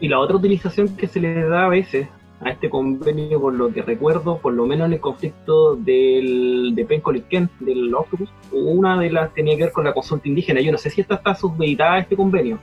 Y 0.00 0.08
la 0.08 0.20
otra 0.20 0.36
utilización 0.36 0.88
que 0.96 1.08
se 1.08 1.20
le 1.20 1.46
da 1.46 1.66
a 1.66 1.68
veces 1.68 2.08
a 2.40 2.50
este 2.50 2.70
convenio, 2.70 3.40
por 3.40 3.54
lo 3.54 3.72
que 3.72 3.82
recuerdo, 3.82 4.38
por 4.38 4.52
lo 4.52 4.66
menos 4.66 4.86
en 4.86 4.94
el 4.94 5.00
conflicto 5.00 5.74
del, 5.74 6.72
de 6.74 6.84
Pencoliquén, 6.84 7.50
del 7.58 7.92
Octopus, 7.92 8.30
una 8.52 8.98
de 8.98 9.10
las 9.10 9.34
tenía 9.34 9.56
que 9.56 9.64
ver 9.64 9.72
con 9.72 9.84
la 9.84 9.92
consulta 9.92 10.28
indígena. 10.28 10.60
Yo 10.60 10.70
no 10.70 10.78
sé 10.78 10.90
si 10.90 11.00
esta 11.00 11.16
está 11.16 11.34
subvenida 11.34 11.94
a 11.94 11.98
este 11.98 12.16
convenio, 12.16 12.58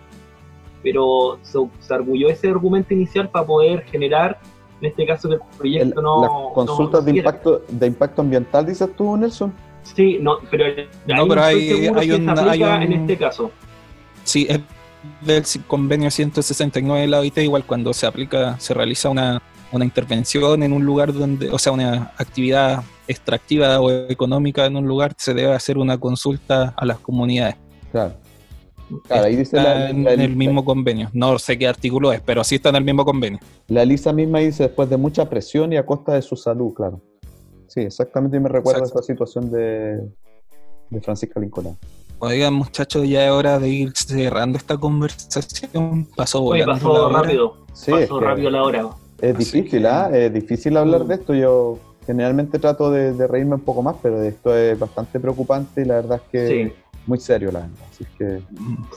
pero 0.81 1.39
se, 1.41 1.93
arguyó 1.93 2.29
ese 2.29 2.47
argumento 2.47 2.93
inicial 2.93 3.29
para 3.29 3.45
poder 3.45 3.83
generar, 3.83 4.39
en 4.79 4.87
este 4.87 5.05
caso, 5.05 5.27
que 5.27 5.35
el 5.35 5.41
proyecto 5.57 6.01
no. 6.01 6.21
¿Las 6.21 6.53
consultas 6.53 7.03
de, 7.03 7.11
impacto, 7.11 7.61
de 7.67 7.87
impacto 7.87 8.21
ambiental, 8.21 8.65
dices 8.65 8.89
tú, 8.95 9.17
Nelson? 9.17 9.53
Sí, 9.83 10.17
no, 10.21 10.37
pero, 10.49 10.65
no, 11.05 11.27
pero 11.27 11.43
hay, 11.43 11.69
hay, 11.69 11.87
un, 12.11 12.29
hay 12.29 12.63
en 12.63 12.93
este 12.93 13.17
caso. 13.17 13.51
Sí, 14.23 14.47
es 14.49 14.59
del 15.21 15.43
convenio 15.67 16.09
169 16.09 17.01
de 17.01 17.07
la 17.07 17.19
OIT, 17.19 17.37
igual 17.39 17.65
cuando 17.65 17.93
se 17.93 18.07
aplica, 18.07 18.59
se 18.59 18.73
realiza 18.73 19.09
una 19.09 19.41
una 19.71 19.85
intervención 19.85 20.63
en 20.63 20.73
un 20.73 20.85
lugar 20.85 21.13
donde, 21.13 21.49
o 21.49 21.59
sea, 21.59 21.71
una 21.71 22.11
actividad 22.17 22.83
extractiva 23.07 23.79
o 23.79 23.91
económica 24.09 24.65
en 24.65 24.77
un 24.77 24.87
lugar, 24.87 25.13
se 25.17 25.33
debe 25.33 25.53
hacer 25.53 25.77
una 25.77 25.97
consulta 25.97 26.73
a 26.75 26.85
las 26.85 26.99
comunidades. 26.99 27.55
Claro. 27.91 28.13
ahí 29.09 29.35
dice 29.35 29.57
en 29.57 30.07
el 30.07 30.35
mismo 30.35 30.65
convenio. 30.65 31.09
No 31.13 31.37
sé 31.39 31.57
qué 31.57 31.67
artículo 31.67 32.11
es, 32.11 32.21
pero 32.21 32.43
sí 32.43 32.55
está 32.55 32.69
en 32.69 32.77
el 32.77 32.83
mismo 32.83 33.05
convenio. 33.05 33.39
La 33.67 33.85
Lisa 33.85 34.11
misma 34.13 34.39
dice 34.39 34.63
después 34.63 34.89
de 34.89 34.97
mucha 34.97 35.29
presión 35.29 35.73
y 35.73 35.77
a 35.77 35.85
costa 35.85 36.13
de 36.13 36.21
su 36.21 36.35
salud, 36.35 36.73
claro. 36.73 37.01
Sí, 37.67 37.81
exactamente 37.81 38.39
me 38.39 38.49
recuerda 38.49 38.85
esta 38.85 39.01
situación 39.01 39.51
de, 39.51 39.99
de 40.89 41.01
Francisca 41.01 41.39
Lincoln. 41.39 41.77
Oigan, 42.19 42.53
muchachos, 42.53 43.07
ya 43.07 43.25
es 43.25 43.31
hora 43.31 43.59
de 43.59 43.67
ir 43.67 43.91
cerrando 43.93 44.57
esta 44.57 44.77
conversación. 44.77 46.07
Pasó 46.15 46.41
volando. 46.41 46.73
pasó 46.73 47.09
rápido. 47.09 47.57
Sí, 47.73 47.91
pasó 47.91 48.19
rápido 48.21 48.49
la 48.49 48.63
hora. 48.63 48.89
Es 49.21 49.37
difícil, 49.37 49.85
¿ah? 49.85 50.09
Es 50.13 50.33
difícil 50.33 50.77
hablar 50.77 51.05
de 51.05 51.15
esto. 51.15 51.33
Yo 51.33 51.79
generalmente 52.05 52.59
trato 52.59 52.91
de, 52.91 53.27
reírme 53.27 53.55
un 53.55 53.61
poco 53.61 53.81
más, 53.81 53.95
pero 54.01 54.21
esto 54.21 54.55
es 54.55 54.77
bastante 54.77 55.19
preocupante 55.19 55.81
y 55.81 55.85
la 55.85 55.95
verdad 55.95 56.21
es 56.23 56.31
que 56.31 56.75
muy 57.07 57.19
serio, 57.19 57.51
la 57.51 57.61
verdad. 57.61 57.75
Así 57.91 58.05
que 58.17 58.41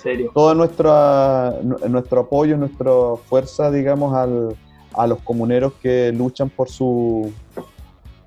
¿Serio? 0.03 0.31
todo 0.35 0.55
nuestro, 0.55 1.63
nuestro 1.89 2.21
apoyo, 2.21 2.57
nuestra 2.57 2.91
fuerza, 3.29 3.71
digamos, 3.71 4.15
al, 4.15 4.57
a 4.95 5.07
los 5.07 5.21
comuneros 5.21 5.75
que 5.83 6.13
luchan 6.13 6.49
por 6.51 6.69
su 6.69 7.31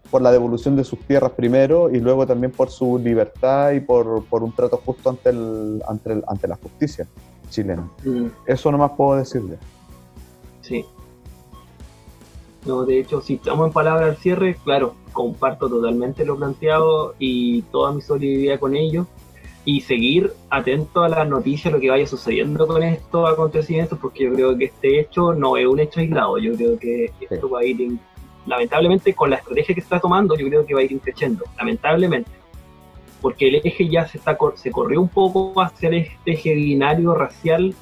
por 0.09 0.21
la 0.21 0.31
devolución 0.33 0.75
de 0.75 0.83
sus 0.83 0.99
tierras 0.99 1.31
primero 1.31 1.89
y 1.89 2.01
luego 2.01 2.27
también 2.27 2.51
por 2.51 2.69
su 2.69 2.99
libertad 2.99 3.71
y 3.71 3.79
por, 3.79 4.25
por 4.25 4.43
un 4.43 4.53
trato 4.53 4.75
justo 4.85 5.09
ante, 5.09 5.29
el, 5.29 5.81
ante, 5.87 6.21
ante 6.27 6.47
la 6.49 6.57
justicia 6.57 7.07
chilena. 7.49 7.89
Mm. 8.03 8.25
Eso 8.45 8.71
nomás 8.71 8.91
puedo 8.97 9.17
decirle. 9.17 9.57
Sí, 10.59 10.85
no, 12.65 12.85
de 12.85 12.99
hecho, 12.99 13.21
si 13.21 13.35
estamos 13.35 13.67
en 13.67 13.73
palabra 13.73 14.05
al 14.05 14.17
cierre, 14.17 14.55
claro, 14.63 14.95
comparto 15.13 15.67
totalmente 15.67 16.25
lo 16.25 16.37
planteado 16.37 17.15
y 17.17 17.63
toda 17.63 17.91
mi 17.91 18.01
solidaridad 18.01 18.59
con 18.59 18.75
ellos 18.75 19.07
y 19.65 19.81
seguir 19.81 20.31
atento 20.49 21.03
a 21.03 21.09
las 21.09 21.27
noticias, 21.27 21.73
lo 21.73 21.79
que 21.79 21.89
vaya 21.89 22.05
sucediendo 22.05 22.67
con 22.67 22.83
estos 22.83 23.31
acontecimientos, 23.31 23.97
porque 23.99 24.25
yo 24.25 24.33
creo 24.33 24.57
que 24.57 24.65
este 24.65 24.99
hecho 24.99 25.33
no 25.33 25.57
es 25.57 25.67
un 25.67 25.79
hecho 25.79 25.99
aislado, 25.99 26.37
yo 26.37 26.53
creo 26.55 26.77
que 26.79 27.11
esto 27.19 27.49
va 27.49 27.59
a 27.61 27.65
ir, 27.65 27.97
lamentablemente, 28.45 29.13
con 29.13 29.29
la 29.29 29.37
estrategia 29.37 29.75
que 29.75 29.81
está 29.81 29.99
tomando, 29.99 30.35
yo 30.35 30.47
creo 30.47 30.65
que 30.65 30.73
va 30.73 30.81
a 30.81 30.83
ir 30.83 30.99
creciendo, 30.99 31.45
lamentablemente. 31.57 32.31
porque 33.21 33.49
el 33.49 33.55
eje 33.63 33.87
ya 33.87 34.07
se, 34.07 34.17
está, 34.17 34.35
se 34.55 34.71
corrió 34.71 35.01
un 35.01 35.09
poco 35.09 35.61
hacia 35.61 35.89
este 35.89 36.31
eje 36.31 36.55
binario 36.55 37.13
racial 37.13 37.75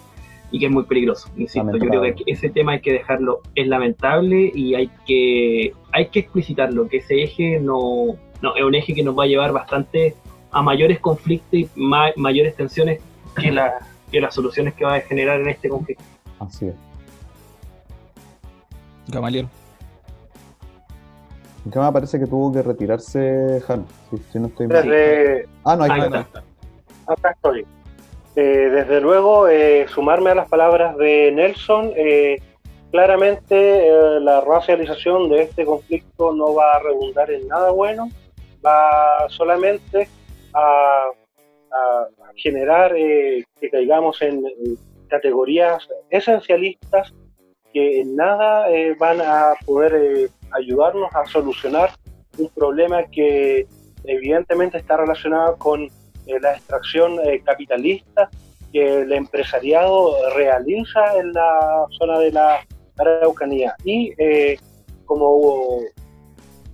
y 0.51 0.59
que 0.59 0.65
es 0.65 0.71
muy 0.71 0.83
peligroso. 0.83 1.29
Insisto, 1.37 1.71
yo 1.77 1.89
creo 1.89 2.01
que 2.01 2.23
ese 2.25 2.49
tema 2.49 2.73
hay 2.73 2.81
que 2.81 2.93
dejarlo, 2.93 3.41
es 3.55 3.67
lamentable 3.67 4.51
y 4.53 4.75
hay 4.75 4.89
que, 5.05 5.73
hay 5.91 6.07
que 6.07 6.19
explicitarlo, 6.19 6.87
que 6.87 6.97
ese 6.97 7.23
eje 7.23 7.59
no, 7.59 8.17
no 8.41 8.55
es 8.55 8.63
un 8.63 8.75
eje 8.75 8.93
que 8.93 9.03
nos 9.03 9.17
va 9.17 9.23
a 9.23 9.27
llevar 9.27 9.51
bastante 9.51 10.15
a 10.51 10.61
mayores 10.61 10.99
conflictos 10.99 11.59
y 11.59 11.69
mayores 12.15 12.55
tensiones 12.55 13.01
que, 13.35 13.55
que 14.11 14.21
las 14.21 14.33
soluciones 14.33 14.73
que 14.73 14.85
va 14.85 14.95
a 14.95 15.01
generar 15.01 15.39
en 15.39 15.49
este 15.49 15.69
conflicto. 15.69 16.03
Así 16.39 16.67
es. 16.67 16.75
Gamaliel. 19.07 19.47
¿Qué 21.71 21.77
me 21.77 21.91
parece 21.91 22.19
que 22.19 22.25
tuvo 22.25 22.51
que 22.51 22.61
retirarse 22.61 23.61
Han? 23.67 23.85
Si, 24.31 24.39
no 24.39 24.47
estoy 24.47 24.67
Ah, 25.63 25.75
no, 25.75 25.83
hay 25.83 26.01
está. 26.01 26.43
Acá 27.05 27.31
estoy. 27.31 27.65
Eh, 28.35 28.69
desde 28.71 29.01
luego, 29.01 29.47
eh, 29.47 29.87
sumarme 29.87 30.29
a 30.31 30.35
las 30.35 30.49
palabras 30.49 30.95
de 30.97 31.31
Nelson, 31.31 31.91
eh, 31.95 32.41
claramente 32.91 33.89
la 34.21 34.41
racialización 34.41 35.29
de 35.29 35.43
este 35.43 35.65
conflicto 35.65 36.33
no 36.33 36.53
va 36.55 36.73
a 36.73 36.79
redundar 36.79 37.29
en 37.31 37.47
nada 37.47 37.71
bueno, 37.71 38.09
va 38.65 39.27
solamente 39.29 40.07
a, 40.53 41.03
generar 42.35 42.95
que 42.95 43.69
caigamos 43.71 44.21
en, 44.21 44.43
categorías 45.09 45.87
esencialistas 46.09 47.13
que 47.73 48.01
en 48.01 48.15
nada 48.15 48.67
van 48.97 49.19
a 49.21 49.53
poder 49.65 50.29
ayudarnos 50.51 51.13
a 51.13 51.25
solucionar 51.25 51.91
un 52.37 52.49
problema 52.49 53.03
que 53.03 53.67
evidentemente 54.05 54.77
está 54.77 54.97
relacionado 54.97 55.57
con 55.57 55.83
eh, 55.83 55.89
la 56.39 56.53
extracción 56.53 57.17
eh, 57.23 57.41
capitalista 57.43 58.29
que 58.71 59.01
el 59.01 59.11
empresariado 59.11 60.15
realiza 60.35 61.17
en 61.17 61.33
la 61.33 61.85
zona 61.97 62.19
de 62.19 62.31
la 62.31 62.59
Araucanía. 62.97 63.75
Y 63.83 64.13
eh, 64.17 64.59
como, 65.05 65.79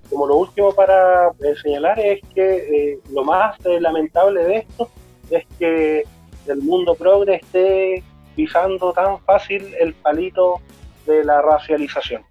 como 0.09 0.27
lo 0.27 0.37
último 0.37 0.73
para 0.73 1.31
señalar 1.61 1.99
es 1.99 2.19
que 2.33 2.99
lo 3.11 3.23
más 3.23 3.57
lamentable 3.63 4.43
de 4.43 4.57
esto 4.57 4.89
es 5.29 5.45
que 5.57 6.03
el 6.47 6.61
mundo 6.61 6.95
progre 6.95 7.35
esté 7.35 8.03
pisando 8.35 8.91
tan 8.91 9.19
fácil 9.19 9.73
el 9.79 9.93
palito 9.93 10.59
de 11.05 11.23
la 11.23 11.41
racialización. 11.41 12.23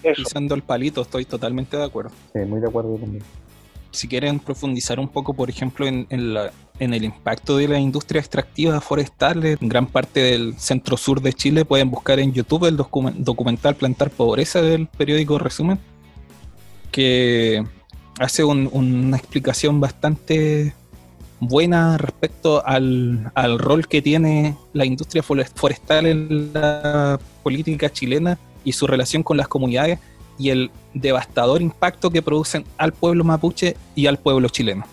pisando 0.00 0.54
el 0.54 0.62
palito, 0.62 1.02
estoy 1.02 1.26
totalmente 1.26 1.76
de 1.76 1.84
acuerdo. 1.84 2.12
Sí, 2.32 2.38
muy 2.40 2.60
de 2.60 2.68
acuerdo 2.68 2.96
también 2.96 3.22
si 3.92 4.08
quieren 4.08 4.40
profundizar 4.40 4.98
un 4.98 5.08
poco, 5.08 5.34
por 5.34 5.48
ejemplo, 5.48 5.86
en, 5.86 6.06
el 6.78 7.04
impacto 7.04 7.58
de 7.58 7.68
la 7.68 7.78
industria 7.78 8.20
extractiva 8.20 8.80
forestal 8.80 9.44
en 9.44 9.68
gran 9.68 9.86
parte 9.86 10.20
del 10.20 10.58
centro 10.58 10.96
sur 10.96 11.20
de 11.20 11.32
Chile, 11.32 11.64
pueden 11.64 11.90
buscar 11.90 12.18
en 12.18 12.32
YouTube 12.32 12.64
el 12.64 12.76
documental 12.76 13.76
Plantar 13.76 14.10
Pobreza 14.10 14.60
del 14.60 14.88
periódico 14.88 15.38
Resumen, 15.38 15.78
que 16.90 17.64
hace 18.18 18.42
una 18.42 19.16
explicación 19.16 19.78
bastante 19.78 20.74
buena 21.38 21.98
respecto 21.98 22.64
al, 22.66 23.30
al, 23.34 23.58
rol 23.58 23.88
que 23.88 24.00
tiene 24.00 24.56
la 24.72 24.84
industria 24.84 25.22
forestal 25.22 26.06
en 26.06 26.52
la 26.52 27.18
política 27.42 27.90
chilena 27.90 28.38
y 28.64 28.72
su 28.72 28.86
relación 28.86 29.22
con 29.22 29.36
las 29.36 29.48
comunidades 29.48 29.98
y 30.42 30.50
el 30.50 30.70
devastador 30.92 31.62
impacto 31.62 32.10
que 32.10 32.20
producen 32.20 32.64
al 32.76 32.92
pueblo 32.92 33.22
mapuche 33.22 33.76
y 33.94 34.06
al 34.06 34.18
pueblo 34.18 34.48
chileno. 34.48 34.84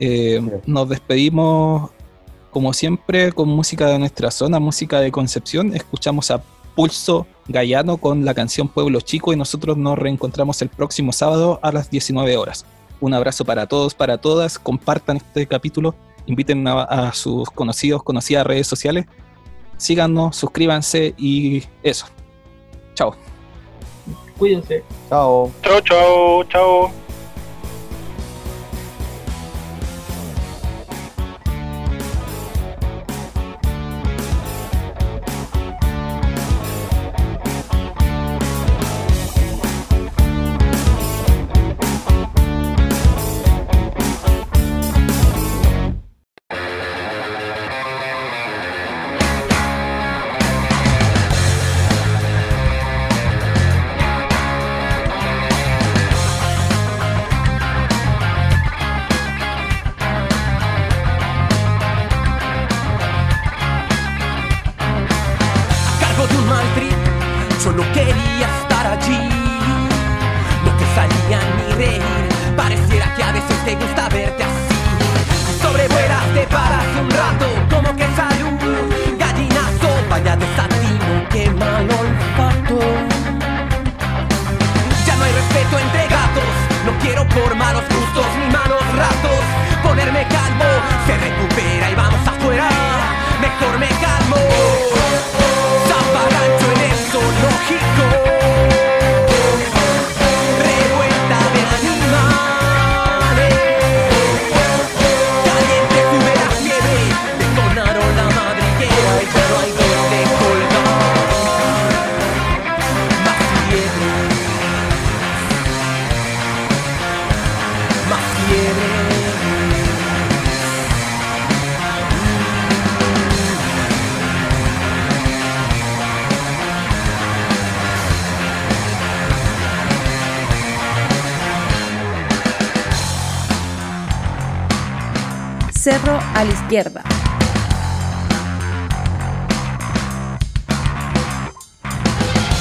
Eh, 0.00 0.40
nos 0.64 0.88
despedimos, 0.88 1.90
como 2.50 2.72
siempre, 2.72 3.32
con 3.32 3.50
música 3.50 3.86
de 3.88 3.98
nuestra 3.98 4.30
zona, 4.30 4.58
música 4.58 5.00
de 5.00 5.12
Concepción. 5.12 5.74
Escuchamos 5.74 6.30
a 6.30 6.42
Pulso 6.74 7.26
Gallano 7.48 7.98
con 7.98 8.24
la 8.24 8.32
canción 8.32 8.68
Pueblo 8.68 9.02
Chico 9.02 9.34
y 9.34 9.36
nosotros 9.36 9.76
nos 9.76 9.98
reencontramos 9.98 10.62
el 10.62 10.70
próximo 10.70 11.12
sábado 11.12 11.60
a 11.62 11.70
las 11.70 11.90
19 11.90 12.34
horas. 12.38 12.64
Un 13.00 13.12
abrazo 13.12 13.44
para 13.44 13.66
todos, 13.66 13.94
para 13.94 14.16
todas. 14.18 14.58
Compartan 14.58 15.18
este 15.18 15.46
capítulo, 15.46 15.94
inviten 16.24 16.66
a, 16.66 16.82
a 16.82 17.12
sus 17.12 17.50
conocidos, 17.50 18.02
conocidas 18.02 18.46
redes 18.46 18.66
sociales. 18.66 19.04
Síganos, 19.76 20.34
suscríbanse 20.34 21.14
y 21.18 21.62
eso. 21.82 22.06
Chao. 22.94 23.14
Cuídense. 24.38 24.84
Chao. 25.08 25.50
Chao, 25.62 25.80
chao, 25.80 26.44
chao. 26.44 27.05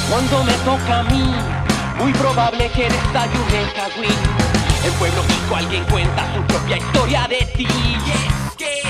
Cuando 0.10 0.44
me 0.44 0.54
toca 0.64 1.00
a 1.00 1.04
mí, 1.04 1.34
muy 1.98 2.14
probable 2.14 2.70
que 2.70 2.84
desayune 2.84 3.62
el 3.64 3.74
cagüín. 3.74 4.12
En 4.84 4.94
Pueblo 4.94 5.24
Chico 5.28 5.56
alguien 5.56 5.84
cuenta 5.86 6.36
su 6.36 6.42
propia 6.44 6.78
historia 6.78 7.28
de 7.28 7.38
ti. 7.58 7.68
Y 7.68 8.12
es 8.12 8.56
que 8.56 8.82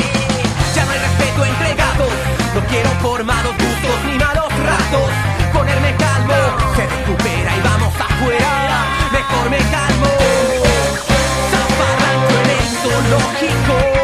ya 0.76 0.84
no 0.84 0.92
hay 0.92 1.00
respeto 1.00 1.46
entre 1.46 1.76
gatos. 1.76 2.12
No 2.54 2.62
quiero 2.68 2.90
formados 3.02 3.54
gustos 3.54 4.06
ni 4.06 4.20
malos 4.20 4.52
ratos. 4.66 5.10
Ponerme 5.54 5.96
calmo, 5.96 6.36
se 6.76 6.88
recupera 6.88 7.56
y 7.56 7.62
vamos 7.62 7.94
afuera. 7.96 8.86
Mejor 9.14 9.50
me 9.50 9.60
calmo. 9.60 10.08
Zaparranco 11.52 12.34
en 12.44 12.50
el 12.50 12.68
zoológico. 12.82 13.95